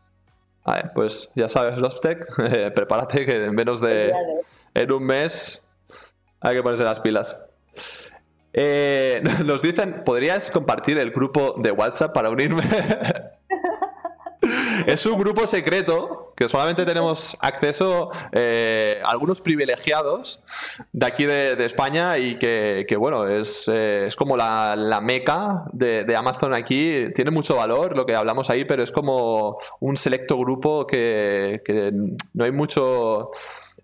Vale, 0.65 0.91
pues 0.95 1.31
ya 1.35 1.49
sabes, 1.49 1.79
Lostec, 1.79 2.27
eh, 2.53 2.71
prepárate 2.75 3.25
que 3.27 3.45
en 3.47 3.55
menos 3.55 3.81
de- 3.81 4.13
En 4.75 4.93
un 4.93 5.03
mes 5.05 5.63
hay 6.41 6.57
que 6.57 6.63
ponerse 6.63 6.85
las 6.85 7.01
pilas. 7.01 7.39
Eh, 8.53 9.23
nos 9.45 9.63
dicen, 9.63 10.03
¿podrías 10.05 10.51
compartir 10.51 10.99
el 10.99 11.11
grupo 11.11 11.55
de 11.59 11.71
WhatsApp 11.71 12.13
para 12.13 12.31
unirme? 12.31 12.63
es 14.87 15.07
un 15.07 15.19
grupo 15.19 15.47
secreto 15.47 16.20
que 16.41 16.49
solamente 16.49 16.87
tenemos 16.87 17.37
acceso 17.41 18.11
eh, 18.33 18.99
a 19.05 19.11
algunos 19.11 19.43
privilegiados 19.43 20.43
de 20.91 21.05
aquí 21.05 21.27
de, 21.27 21.63
España 21.67 22.17
y 22.17 22.39
que, 22.39 22.97
bueno, 22.99 23.29
es, 23.29 23.69
eh, 23.71 24.07
es 24.07 24.17
como 24.17 24.39
la, 24.39 24.75
la 24.75 25.03
meca 25.03 25.65
de, 25.75 26.05
de 26.05 26.17
Amazon 26.17 26.55
aquí. 26.55 27.09
Tiene 27.15 27.31
mucho 27.31 27.57
valor 27.57 27.95
lo 27.95 28.07
que 28.07 28.17
hablamos 28.17 28.49
ahí, 28.49 28.65
pero 28.65 28.83
es 28.83 28.91
como 28.91 29.59
un 29.81 29.99
selecto 29.99 30.39
grupo 30.39 30.87
que, 30.87 31.61
que 31.63 31.93
no 32.33 32.45
hay 32.45 32.53
mucho, 32.53 33.29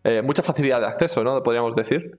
eh, 0.03 0.23
mucha 0.23 0.43
facilidad 0.43 0.81
de 0.81 0.87
acceso, 0.87 1.23
¿no? 1.23 1.43
Podríamos 1.43 1.77
decir. 1.77 2.19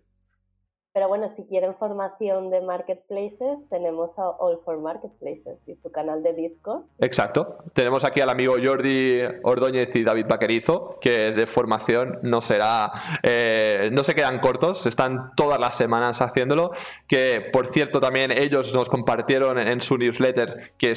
Pero 0.97 1.09
bueno, 1.09 1.31
si 1.35 1.43
quieren 1.43 1.75
formación 1.75 2.49
de 2.49 2.59
marketplaces, 2.61 3.59
tenemos 3.69 4.09
a 4.17 4.31
All 4.31 4.59
for 4.65 4.79
Marketplaces 4.79 5.59
y 5.67 5.75
su 5.83 5.91
canal 5.91 6.23
de 6.23 6.33
Discord. 6.33 6.85
Exacto. 6.97 7.59
Tenemos 7.73 8.03
aquí 8.03 8.19
al 8.19 8.31
amigo 8.31 8.55
Jordi 8.59 9.21
Ordóñez 9.43 9.95
y 9.95 10.03
David 10.03 10.25
Vaquerizo, 10.27 10.97
que 10.99 11.33
de 11.33 11.45
formación 11.45 12.17
no 12.23 12.41
será, 12.41 12.93
eh, 13.21 13.91
no 13.93 14.03
se 14.03 14.15
quedan 14.15 14.39
cortos, 14.39 14.87
están 14.87 15.33
todas 15.35 15.59
las 15.59 15.77
semanas 15.77 16.19
haciéndolo. 16.19 16.71
Que 17.07 17.47
por 17.53 17.67
cierto 17.67 17.99
también 17.99 18.31
ellos 18.31 18.73
nos 18.73 18.89
compartieron 18.89 19.59
en 19.59 19.81
su 19.81 19.99
newsletter 19.99 20.71
que 20.79 20.93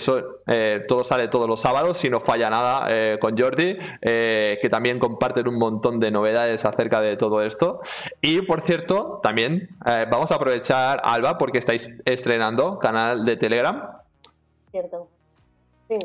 eh, 0.47 0.83
todo 0.89 1.05
sale 1.05 1.29
todos 1.29 1.47
los 1.47 1.61
sábados, 1.61 1.99
si 1.99 2.09
no 2.09 2.21
falla 2.21 2.49
nada 2.49 2.87
eh, 2.89 3.19
con 3.21 3.37
Jordi, 3.37 3.77
que 4.01 4.69
también 4.71 4.99
comparten 4.99 5.47
un 5.47 5.59
montón 5.59 6.01
de 6.01 6.11
novedades 6.11 6.65
acerca 6.65 7.03
de 7.03 7.19
todo 7.19 7.43
esto. 7.43 7.83
Y 8.23 8.41
por 8.41 8.63
cierto, 8.63 9.21
también 9.23 9.69
eh, 9.91 10.07
vamos 10.11 10.31
a 10.31 10.37
aprovechar 10.37 11.01
Alba 11.03 11.37
porque 11.37 11.59
estáis 11.59 11.91
estrenando 12.05 12.79
canal 12.79 13.25
de 13.25 13.37
Telegram. 13.37 14.01
¿cierto? 14.71 15.09
Sí, 15.89 15.99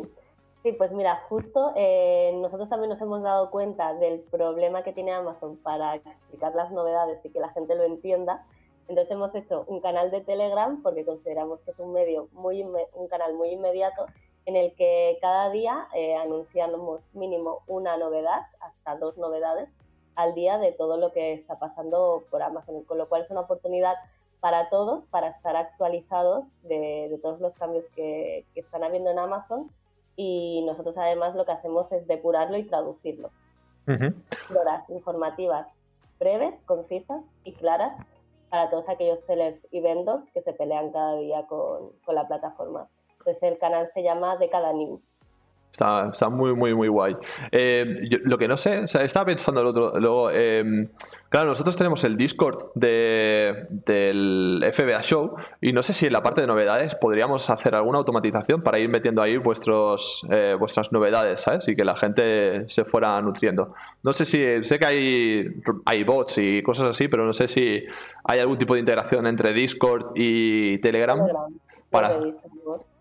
sí 0.63 0.71
pues 0.71 0.91
mira, 0.91 1.23
justo 1.29 1.73
eh, 1.75 2.31
nosotros 2.41 2.67
también 2.69 2.89
nos 2.89 3.01
hemos 3.01 3.21
dado 3.21 3.51
cuenta 3.51 3.93
del 3.93 4.21
problema 4.21 4.83
que 4.83 4.93
tiene 4.93 5.13
Amazon 5.13 5.57
para 5.57 5.95
explicar 5.95 6.55
las 6.55 6.71
novedades 6.71 7.23
y 7.23 7.29
que 7.29 7.39
la 7.39 7.49
gente 7.49 7.75
lo 7.75 7.83
entienda. 7.83 8.43
Entonces 8.87 9.11
hemos 9.11 9.33
hecho 9.35 9.65
un 9.67 9.81
canal 9.81 10.09
de 10.11 10.21
Telegram 10.21 10.81
porque 10.81 11.05
consideramos 11.05 11.59
que 11.61 11.71
es 11.71 11.79
un 11.79 11.93
medio 11.93 12.27
muy 12.33 12.61
un 12.61 13.07
canal 13.07 13.33
muy 13.35 13.49
inmediato 13.49 14.05
en 14.45 14.55
el 14.55 14.73
que 14.75 15.17
cada 15.21 15.49
día 15.49 15.87
eh, 15.95 16.15
anunciamos 16.15 17.01
mínimo 17.13 17.61
una 17.67 17.97
novedad, 17.97 18.41
hasta 18.59 18.95
dos 18.97 19.17
novedades 19.17 19.69
al 20.15 20.33
día 20.33 20.57
de 20.57 20.71
todo 20.71 20.97
lo 20.97 21.11
que 21.11 21.33
está 21.33 21.59
pasando 21.59 22.23
por 22.29 22.41
Amazon, 22.41 22.83
con 22.83 22.97
lo 22.97 23.09
cual 23.09 23.23
es 23.23 23.31
una 23.31 23.41
oportunidad 23.41 23.95
para 24.39 24.69
todos, 24.69 25.05
para 25.05 25.29
estar 25.29 25.55
actualizados 25.55 26.45
de, 26.63 27.07
de 27.09 27.17
todos 27.17 27.39
los 27.39 27.53
cambios 27.55 27.85
que, 27.95 28.45
que 28.53 28.59
están 28.59 28.83
habiendo 28.83 29.09
en 29.09 29.19
Amazon 29.19 29.71
y 30.15 30.63
nosotros 30.65 30.95
además 30.97 31.35
lo 31.35 31.45
que 31.45 31.51
hacemos 31.51 31.91
es 31.91 32.07
depurarlo 32.07 32.57
y 32.57 32.63
traducirlo. 32.63 33.31
Horas 33.87 34.89
informativas 34.89 35.67
breves, 36.19 36.55
concisas 36.65 37.21
y 37.43 37.53
claras 37.53 37.93
para 38.49 38.69
todos 38.69 38.87
aquellos 38.87 39.19
sellers 39.27 39.59
y 39.71 39.81
vendors 39.81 40.23
que 40.33 40.41
se 40.41 40.53
pelean 40.53 40.91
cada 40.91 41.17
día 41.17 41.45
con, 41.47 41.91
con 42.05 42.15
la 42.15 42.27
plataforma. 42.27 42.87
Entonces 43.19 43.43
el 43.43 43.57
canal 43.57 43.91
se 43.93 44.03
llama 44.03 44.37
De 44.37 44.49
Cada 44.49 44.71
News. 44.73 45.01
Está, 45.71 46.09
está 46.13 46.29
muy, 46.29 46.53
muy, 46.55 46.73
muy 46.73 46.87
guay. 46.87 47.17
Eh, 47.51 47.95
yo- 48.09 48.19
lo 48.23 48.37
que 48.37 48.47
no 48.47 48.55
sé, 48.55 48.79
o 48.79 48.87
sea, 48.87 49.01
estaba 49.03 49.25
pensando 49.25 49.59
el 49.59 49.67
otro. 49.67 49.99
Luego, 49.99 50.29
eh, 50.31 50.87
claro, 51.27 51.49
nosotros 51.49 51.75
tenemos 51.75 52.01
el 52.05 52.15
Discord 52.15 52.55
de, 52.75 53.67
del 53.69 54.65
FBA 54.71 55.01
Show 55.01 55.35
y 55.59 55.73
no 55.73 55.83
sé 55.83 55.91
si 55.91 56.05
en 56.07 56.13
la 56.13 56.23
parte 56.23 56.39
de 56.39 56.47
novedades 56.47 56.95
podríamos 56.95 57.49
hacer 57.49 57.75
alguna 57.75 57.97
automatización 57.97 58.61
para 58.61 58.79
ir 58.79 58.87
metiendo 58.87 59.21
ahí 59.21 59.35
vuestros, 59.35 60.25
eh, 60.29 60.55
vuestras 60.57 60.93
novedades, 60.93 61.41
¿sabes? 61.41 61.67
Y 61.67 61.75
que 61.75 61.83
la 61.83 61.97
gente 61.97 62.63
se 62.69 62.85
fuera 62.85 63.21
nutriendo. 63.21 63.73
No 64.01 64.13
sé 64.13 64.23
si. 64.23 64.63
Sé 64.63 64.79
que 64.79 64.85
hay, 64.85 65.45
hay 65.83 66.03
bots 66.05 66.37
y 66.37 66.63
cosas 66.63 66.85
así, 66.91 67.09
pero 67.09 67.25
no 67.25 67.33
sé 67.33 67.49
si 67.49 67.83
hay 68.23 68.39
algún 68.39 68.57
tipo 68.57 68.75
de 68.75 68.79
integración 68.79 69.27
entre 69.27 69.51
Discord 69.51 70.11
y 70.15 70.77
Telegram 70.77 71.17
Telegram, 71.19 71.19
Para- 71.89 72.19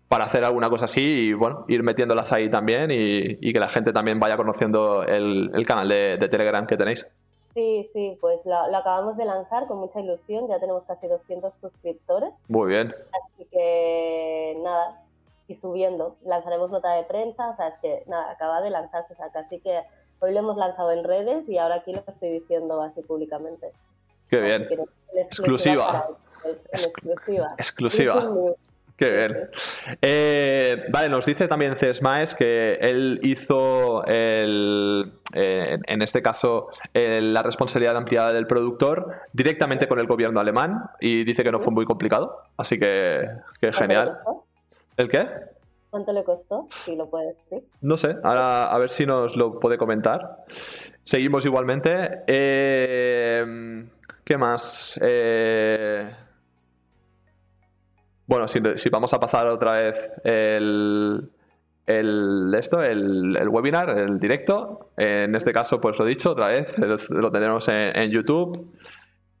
para 0.07 0.25
hacer 0.25 0.43
alguna 0.43 0.69
cosa 0.69 0.85
así 0.85 1.01
y 1.01 1.33
bueno, 1.33 1.65
ir 1.67 1.81
metiéndolas 1.83 2.31
ahí 2.31 2.49
también 2.49 2.91
y, 2.91 3.37
y 3.41 3.53
que 3.53 3.59
la 3.59 3.67
gente 3.69 3.91
también 3.91 4.19
vaya 4.19 4.37
conociendo 4.37 5.03
el, 5.03 5.49
el 5.53 5.65
canal 5.65 5.87
de, 5.87 6.17
de 6.17 6.27
Telegram 6.27 6.65
que 6.67 6.77
tenéis. 6.77 7.07
Sí, 7.53 7.89
sí, 7.93 8.17
pues 8.19 8.39
lo, 8.45 8.69
lo 8.69 8.77
acabamos 8.77 9.15
de 9.17 9.25
lanzar 9.25 9.65
con 9.67 9.77
mucha 9.77 9.99
ilusión, 10.01 10.47
ya 10.49 10.59
tenemos 10.59 10.83
casi 10.83 11.07
200 11.07 11.53
suscriptores, 11.61 12.31
Muy 12.49 12.67
bien. 12.69 12.93
así 13.33 13.45
que 13.49 14.57
nada, 14.61 15.01
y 15.47 15.55
subiendo, 15.55 16.17
lanzaremos 16.25 16.69
nota 16.69 16.91
de 16.93 17.03
prensa, 17.03 17.49
o 17.51 17.55
sea, 17.55 17.69
es 17.69 17.75
que 17.81 18.03
nada, 18.07 18.31
acaba 18.31 18.61
de 18.61 18.71
lanzarse, 18.71 19.13
o 19.13 19.15
sea, 19.15 19.27
así 19.41 19.59
que 19.61 19.79
hoy 20.19 20.33
lo 20.33 20.39
hemos 20.39 20.57
lanzado 20.57 20.91
en 20.91 21.03
redes 21.05 21.47
y 21.47 21.57
ahora 21.57 21.75
aquí 21.75 21.93
lo 21.93 22.03
estoy 22.05 22.29
diciendo 22.29 22.81
así 22.81 23.01
públicamente. 23.01 23.71
Qué 24.29 24.37
Así 24.37 24.45
bien. 24.45 24.67
que 24.67 25.21
Exclusiva. 25.21 26.07
en 26.43 26.55
exclusiva. 26.73 27.53
Exclusiva. 27.57 28.29
Qué 28.97 29.11
bien. 29.11 29.49
Eh, 30.01 30.85
vale, 30.89 31.09
nos 31.09 31.25
dice 31.25 31.49
también 31.49 31.75
Cesmaes 31.75 32.33
que 32.33 32.75
él 32.75 33.19
hizo 33.23 34.05
el, 34.05 35.11
eh, 35.33 35.77
en 35.85 36.01
este 36.01 36.21
caso 36.21 36.69
el- 36.93 37.33
la 37.33 37.43
responsabilidad 37.43 37.97
ampliada 37.97 38.31
del 38.31 38.47
productor 38.47 39.11
directamente 39.33 39.87
con 39.89 39.99
el 39.99 40.07
gobierno 40.07 40.39
alemán 40.39 40.83
y 41.01 41.25
dice 41.25 41.43
que 41.43 41.51
no 41.51 41.59
fue 41.59 41.73
muy 41.73 41.83
complicado. 41.83 42.39
Así 42.55 42.77
que, 42.79 43.27
que 43.59 43.71
¿Cuánto 43.71 43.79
le 43.81 43.87
genial. 43.87 44.17
¿El 44.95 45.09
qué? 45.09 45.27
¿Cuánto 45.89 46.13
le 46.13 46.23
costó? 46.23 46.67
Si 46.69 46.95
lo 46.95 47.09
puedes 47.09 47.35
decir. 47.49 47.67
No 47.81 47.97
sé, 47.97 48.15
ahora 48.23 48.71
a 48.71 48.77
ver 48.77 48.89
si 48.89 49.05
nos 49.05 49.35
lo 49.35 49.59
puede 49.59 49.77
comentar. 49.77 50.45
Seguimos 51.03 51.45
igualmente. 51.45 52.09
Eh, 52.27 53.85
¿Qué 54.23 54.37
más? 54.37 54.97
Eh, 55.03 56.09
bueno, 58.27 58.47
si, 58.47 58.89
vamos 58.89 59.13
a 59.13 59.19
pasar 59.19 59.47
otra 59.47 59.73
vez 59.73 60.11
el, 60.23 61.29
el 61.85 62.53
esto, 62.57 62.81
el, 62.81 63.47
webinar, 63.49 63.89
el 63.89 64.19
directo. 64.19 64.91
En 64.97 65.35
este 65.35 65.53
caso, 65.53 65.79
pues 65.79 65.99
lo 65.99 66.05
dicho, 66.05 66.31
otra 66.31 66.47
vez, 66.47 66.77
lo 67.09 67.31
tenemos 67.31 67.67
en, 67.67 68.09
YouTube. 68.09 68.75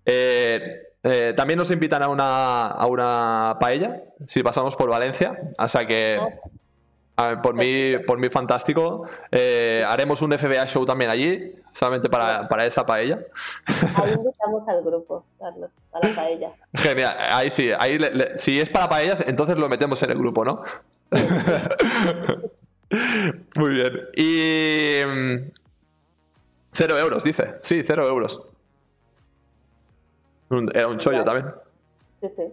Eh, 0.05 0.83
eh, 1.03 1.33
también 1.35 1.57
nos 1.57 1.71
invitan 1.71 2.03
a 2.03 2.09
una, 2.09 2.67
a 2.67 2.85
una 2.87 3.57
paella, 3.59 4.03
si 4.27 4.43
pasamos 4.43 4.75
por 4.75 4.89
Valencia. 4.89 5.37
O 5.57 5.87
que, 5.87 6.19
a 6.19 6.29
ver, 7.17 7.41
por 7.41 7.53
mí, 7.55 7.93
por 8.05 8.19
mí 8.19 8.29
fantástico. 8.29 9.07
Eh, 9.31 9.83
haremos 9.87 10.21
un 10.21 10.33
FBA 10.37 10.65
show 10.67 10.85
también 10.85 11.09
allí, 11.11 11.53
solamente 11.71 12.09
para, 12.09 12.47
para 12.47 12.65
esa 12.65 12.85
paella. 12.85 13.19
Ahí 13.95 14.13
invitamos 14.17 14.67
al 14.67 14.83
grupo, 14.83 15.23
Carlos, 15.39 15.69
a 15.93 16.05
la 16.07 16.15
paella. 16.15 16.51
Genial, 16.73 17.15
ahí 17.19 17.49
sí, 17.49 17.71
ahí 17.79 17.97
le- 17.97 18.13
le- 18.13 18.37
si 18.37 18.59
es 18.59 18.69
para 18.69 18.89
paellas, 18.89 19.23
entonces 19.27 19.57
lo 19.57 19.69
metemos 19.69 20.01
en 20.03 20.11
el 20.11 20.17
grupo, 20.17 20.43
¿no? 20.43 20.61
Muy 23.55 23.69
bien. 23.71 24.01
Y. 24.15 25.01
mm, 25.07 25.51
Cero 26.73 26.99
euros, 26.99 27.23
dice. 27.23 27.55
Sí, 27.61 27.83
cero 27.85 28.05
euros. 28.05 28.41
Era 30.73 30.87
un 30.89 30.97
chollo 30.97 31.23
también. 31.23 31.45
Sí, 32.21 32.27
sí. 32.35 32.43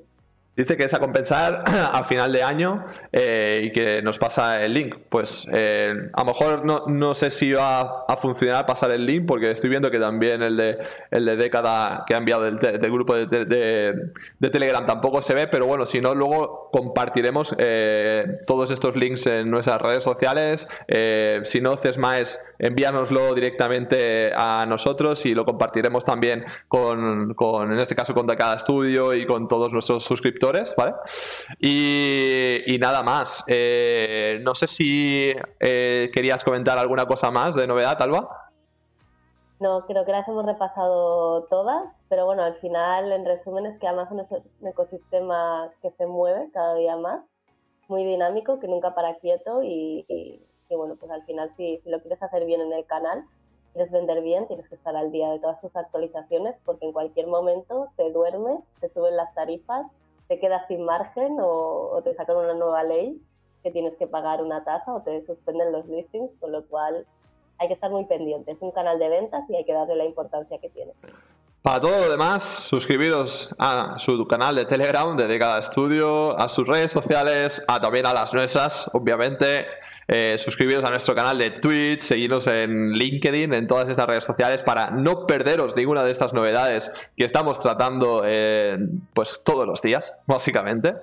Dice 0.55 0.76
que 0.76 0.84
es 0.84 0.92
a 0.92 0.98
compensar 0.98 1.64
a 1.92 2.05
final 2.05 2.30
de 2.30 2.42
año 2.42 2.84
eh, 3.11 3.62
y 3.64 3.70
que 3.70 4.03
nos 4.03 4.18
pasa 4.18 4.62
el 4.62 4.74
link. 4.74 4.96
Pues 5.09 5.48
eh, 5.50 5.94
a 6.12 6.20
lo 6.20 6.26
mejor 6.26 6.66
no, 6.66 6.84
no, 6.88 7.14
sé 7.14 7.30
si 7.30 7.53
va 7.53 8.05
a 8.07 8.16
funcionar 8.16 8.66
pasar 8.66 8.90
el 8.90 9.07
link 9.07 9.24
porque 9.26 9.50
estoy 9.50 9.70
viendo 9.70 9.90
que 9.90 9.98
también 9.98 10.42
el 10.42 10.59
de, 10.59 10.76
el 11.11 11.24
de 11.24 11.36
década 11.36 12.05
que 12.07 12.12
ha 12.12 12.18
enviado 12.18 12.42
del, 12.42 12.59
grupo 12.92 13.14
de, 13.14 13.46
de, 13.46 14.50
Telegram 14.50 14.84
tampoco 14.84 15.22
se 15.22 15.32
ve, 15.32 15.48
pero 15.48 15.64
bueno, 15.64 15.86
si 15.86 16.03
no, 16.03 16.14
luego 16.14 16.68
compartiremos 16.70 17.55
eh, 17.57 18.38
todos 18.46 18.70
estos 18.70 18.94
links 18.96 19.26
en 19.26 19.50
nuestras 19.50 19.80
redes 19.80 20.05
sociales. 20.05 20.68
si 21.44 21.61
no, 21.62 21.78
Cesmaes, 21.78 22.40
envíanoslo 22.59 23.34
directamente 23.34 24.32
a 24.34 24.66
nosotros 24.68 25.24
y 25.24 25.34
lo 25.34 25.46
compartiremos 25.46 26.05
también 26.05 26.44
con, 26.68 27.32
con 27.32 27.72
en 27.72 27.78
este 27.78 27.94
caso, 27.94 28.12
con 28.12 28.26
cada 28.26 28.57
estudio 28.57 29.14
y 29.14 29.24
con 29.24 29.48
todos 29.48 29.72
nuestros 29.72 30.05
suscriptores 30.05 30.41
Y, 31.59 32.76
nada 32.80 33.03
más. 33.03 33.45
Eh, 33.49 34.40
no 34.43 34.55
sé 34.55 34.66
si 34.66 35.32
eh, 35.61 36.11
querías 36.12 36.43
comentar 36.43 36.78
alguna 36.78 37.07
cosa 37.07 37.30
más 37.30 37.55
de 37.55 37.66
novedad, 37.66 38.01
Alba. 38.01 38.28
No, 39.61 39.86
creo 39.86 40.05
que 40.05 40.11
las 40.11 40.26
hemos 40.26 40.45
repasado 40.45 41.45
todas, 41.45 41.84
pero 42.09 42.26
bueno, 42.26 42.43
al 42.43 42.57
final, 42.57 43.12
en 43.12 43.24
resumen, 43.24 43.66
es 43.66 43.78
que 43.78 43.86
Amazon 43.86 44.18
es 44.20 44.26
un 44.30 44.66
ecosistema 44.66 45.70
que 45.80 45.93
se 45.93 46.07
mueve 46.07 46.49
cada 46.53 46.74
día 46.74 46.97
más, 46.97 47.20
muy 47.86 48.03
dinámico, 48.05 48.59
que 48.59 48.66
nunca 48.66 48.93
para 48.97 49.18
quieto 49.18 49.62
y, 49.62 50.45
bueno, 50.68 50.97
pues 50.97 51.12
al 51.12 51.24
final 51.26 51.53
si, 51.57 51.78
si, 51.84 51.90
lo 51.90 52.01
quieres 52.01 52.20
hacer 52.20 52.45
bien 52.45 52.61
en 52.61 52.72
el 52.72 52.84
canal, 52.86 53.24
quieres 53.72 53.93
vender 53.93 54.20
bien, 54.22 54.49
tienes 54.49 54.68
que 54.68 54.74
estar 54.74 54.97
al 54.97 55.12
día 55.12 55.30
de 55.30 55.38
todas 55.38 55.61
sus 55.61 55.74
actualizaciones 55.76 56.57
porque 56.64 56.86
en 56.86 56.93
cualquier 56.93 57.28
momento 57.28 57.86
te 57.97 58.11
duermes, 58.11 58.59
te 58.80 58.93
suben 58.93 59.16
las 59.16 59.32
tarifas 59.34 59.86
te 60.33 60.41
quedas 60.41 60.66
sin 60.66 60.83
margen 60.83 61.37
o, 61.41 62.01
te 62.03 62.14
sacan 62.14 62.37
una 62.37 62.55
nueva 62.55 62.83
ley 62.85 63.20
que 63.62 63.70
tienes 63.70 63.93
que 63.99 64.07
pagar 64.07 64.43
una 64.43 64.64
tasa 64.64 64.95
o 64.95 65.03
te 65.03 65.26
suspenden 65.26 65.72
los 65.72 65.87
listings, 65.87 66.30
con 66.41 66.53
lo 66.53 66.64
cual 66.68 67.07
hay 67.59 67.68
que 67.68 67.74
estar 67.74 67.91
muy 67.91 68.07
pendiente. 68.07 68.53
Es 68.53 68.59
un 68.61 68.70
canal 68.70 68.99
de 68.99 69.11
ventas 69.11 69.45
y 69.51 69.57
hay 69.57 69.66
que 69.66 69.74
darle 69.74 69.95
la 69.95 70.07
importancia 70.07 70.59
que 70.59 70.70
tiene. 70.70 70.93
Para 71.61 71.80
todo 71.80 72.07
lo 72.07 72.11
demás, 72.11 72.43
suscribiros 72.43 73.55
a 73.59 73.99
su 73.99 74.26
canal 74.26 74.55
de 74.55 74.64
Telegram 74.64 75.14
de 75.14 75.28
Decada 75.28 75.61
Studio, 75.61 76.37
a 76.39 76.49
sus 76.49 76.66
redes 76.66 76.91
sociales, 76.91 77.62
a 77.68 77.78
también 77.78 78.07
a 78.07 78.14
las 78.14 78.33
nuestras, 78.33 78.89
obviamente. 78.95 79.66
Eh, 80.09 80.36
suscribiros 80.38 80.84
a 80.84 80.90
nuestro 80.90 81.14
canal 81.14 81.38
de 81.38 81.50
Twitch, 81.53 82.00
seguirnos 82.00 82.46
en 82.46 82.92
LinkedIn, 82.92 83.55
en 83.55 83.66
todas 83.66 83.88
estas 83.88 84.07
redes 84.07 84.24
sociales 84.24 84.62
para 84.62 84.90
no 84.90 85.26
perderos 85.26 85.76
ninguna 85.76 86.05
de 86.05 86.11
estas 86.11 86.32
novedades 86.32 86.92
que 87.16 87.24
estamos 87.24 87.59
tratando 87.61 88.22
eh, 88.24 88.78
pues 89.14 89.42
todos 89.44 89.66
los 89.66 89.80
días, 89.82 90.14
básicamente. 90.26 90.94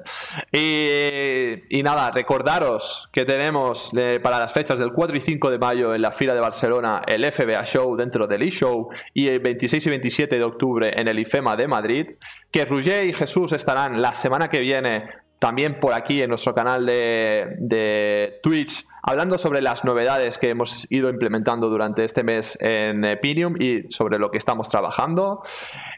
Y, 0.52 1.82
nada, 1.84 2.12
recordaros 2.12 3.10
que 3.12 3.26
tenemos 3.26 3.92
eh, 3.98 4.20
para 4.22 4.40
las 4.40 4.54
fechas 4.54 4.80
del 4.80 4.92
4 4.92 5.16
y 5.16 5.22
5 5.22 5.50
de 5.50 5.58
mayo 5.58 5.96
en 5.96 6.02
la 6.02 6.12
fila 6.12 6.34
de 6.34 6.40
Barcelona 6.40 7.02
el 7.08 7.30
FBA 7.32 7.64
Show 7.66 7.96
dentro 7.96 8.28
del 8.28 8.44
eShow 8.44 8.90
y 9.14 9.28
el 9.28 9.40
26 9.40 9.88
y 9.88 9.90
27 9.90 10.36
de 10.36 10.44
octubre 10.44 10.92
en 11.00 11.08
el 11.08 11.20
IFEMA 11.20 11.56
de 11.56 11.68
Madrid, 11.68 12.06
que 12.52 12.66
Roger 12.66 13.06
y 13.06 13.14
Jesús 13.14 13.54
estarán 13.54 14.02
la 14.02 14.14
semana 14.14 14.50
que 14.50 14.60
viene 14.60 15.10
también 15.40 15.80
por 15.80 15.94
aquí 15.94 16.22
en 16.22 16.30
nuestro 16.30 16.54
canal 16.54 16.86
de, 16.86 17.56
de 17.60 18.40
Twitch 18.44 18.86
hablando 19.02 19.38
sobre 19.38 19.62
las 19.62 19.84
novedades 19.84 20.38
que 20.38 20.50
hemos 20.50 20.88
ido 20.90 21.10
implementando 21.10 21.70
durante 21.70 22.04
este 22.04 22.24
mes 22.24 22.58
en 22.62 23.04
Epinium 23.06 23.56
y 23.60 23.90
sobre 23.90 24.20
lo 24.20 24.32
que 24.32 24.38
estamos 24.38 24.70
trabajando. 24.70 25.42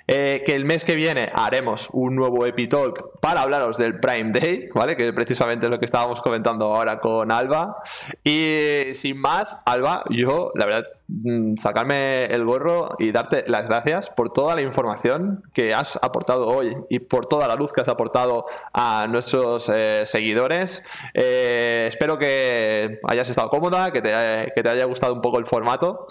Eh, 0.07 0.43
que 0.45 0.55
el 0.55 0.65
mes 0.65 0.83
que 0.83 0.95
viene 0.95 1.29
haremos 1.33 1.89
un 1.93 2.15
nuevo 2.15 2.45
Epitalk 2.45 3.19
para 3.21 3.41
hablaros 3.41 3.77
del 3.77 3.99
Prime 3.99 4.37
Day, 4.37 4.69
¿vale? 4.73 4.97
Que 4.97 5.13
precisamente 5.13 5.67
es 5.67 5.71
lo 5.71 5.79
que 5.79 5.85
estábamos 5.85 6.21
comentando 6.21 6.65
ahora 6.65 6.99
con 6.99 7.31
Alba. 7.31 7.77
Y 8.23 8.93
sin 8.93 9.19
más, 9.19 9.61
Alba, 9.65 10.03
yo, 10.09 10.51
la 10.55 10.65
verdad, 10.65 10.85
mm, 11.07 11.55
sacarme 11.55 12.25
el 12.25 12.43
gorro 12.43 12.95
y 12.99 13.11
darte 13.11 13.45
las 13.47 13.67
gracias 13.67 14.09
por 14.09 14.33
toda 14.33 14.55
la 14.55 14.61
información 14.61 15.43
que 15.53 15.73
has 15.73 15.97
aportado 16.01 16.47
hoy 16.47 16.75
y 16.89 16.99
por 16.99 17.25
toda 17.27 17.47
la 17.47 17.55
luz 17.55 17.71
que 17.71 17.81
has 17.81 17.89
aportado 17.89 18.45
a 18.73 19.07
nuestros 19.07 19.71
eh, 19.73 20.03
seguidores. 20.05 20.83
Eh, 21.13 21.85
espero 21.87 22.17
que 22.17 22.90
hayas 23.07 23.29
estado 23.29 23.49
cómoda, 23.49 23.91
que 23.91 24.01
te, 24.01 24.11
que 24.53 24.63
te 24.63 24.69
haya 24.69 24.85
gustado 24.85 25.13
un 25.13 25.21
poco 25.21 25.37
el 25.39 25.45
formato. 25.45 26.07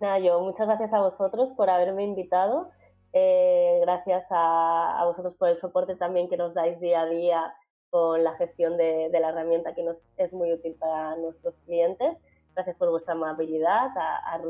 Nada, 0.00 0.18
yo 0.18 0.40
muchas 0.40 0.66
gracias 0.66 0.92
a 0.92 1.00
vosotros 1.00 1.50
por 1.56 1.70
haberme 1.70 2.04
invitado. 2.04 2.70
Eh, 3.12 3.78
gracias 3.82 4.24
a, 4.30 5.02
vosotros 5.06 5.34
por 5.38 5.48
el 5.48 5.60
soporte 5.60 5.94
también 5.94 6.28
que 6.28 6.36
nos 6.36 6.52
dais 6.52 6.80
día 6.80 7.02
a 7.02 7.06
día 7.06 7.54
con 7.90 8.24
la 8.24 8.34
gestión 8.34 8.76
de, 8.76 9.08
la 9.12 9.28
herramienta 9.28 9.74
que 9.74 9.84
nos 9.84 9.96
es 10.16 10.32
muy 10.32 10.52
útil 10.52 10.74
para 10.74 11.16
nuestros 11.16 11.54
clientes. 11.64 12.16
Gracias 12.54 12.76
por 12.76 12.90
vuestra 12.90 13.14
amabilidad, 13.14 13.96
a, 13.96 14.34
a 14.34 14.40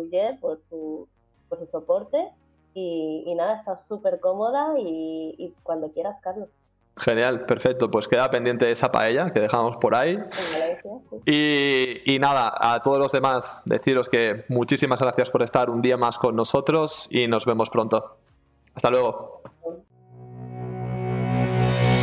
por 0.41 0.61
su, 0.68 1.09
por 1.49 1.59
su 1.59 1.66
soporte. 1.66 2.33
Y, 2.72 3.33
nada, 3.37 3.59
estás 3.59 3.81
súper 3.87 4.18
cómoda 4.18 4.75
y 4.79 5.55
cuando 5.62 5.93
quieras, 5.93 6.16
Carlos. 6.22 6.49
Genial, 6.97 7.45
perfecto. 7.45 7.91
Pues 7.91 8.07
queda 8.07 8.31
pendiente 8.31 8.71
esa 8.71 8.93
paella 8.93 9.31
que 9.33 9.41
dejamos 9.41 9.77
por 9.77 9.95
ahí. 9.97 10.19
Y, 11.27 12.19
nada, 12.19 12.53
a 12.57 12.81
todos 12.83 12.99
los 12.99 13.13
demás, 13.13 13.63
deciros 13.65 14.09
que 14.09 14.45
muchísimas 14.49 15.01
gracias 15.01 15.31
por 15.31 15.43
estar 15.43 15.71
un 15.71 15.83
día 15.83 15.97
más 15.97 16.19
con 16.19 16.37
nosotros 16.37 17.09
y 17.11 17.27
nos 17.27 17.47
vemos 17.47 17.71
pronto. 17.71 18.19
Hasta 18.75 18.91
luego. 18.91 19.43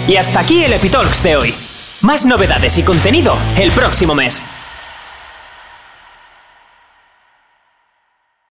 Y 0.07 0.15
hasta 0.17 0.41
aquí 0.41 0.63
el 0.63 0.73
Epitalks 0.73 1.23
de 1.23 1.35
hoy. 1.37 1.53
Más 2.01 2.25
novedades 2.25 2.77
y 2.77 2.83
contenido 2.83 3.33
el 3.57 3.71
próximo 3.71 4.15
mes. 4.15 4.41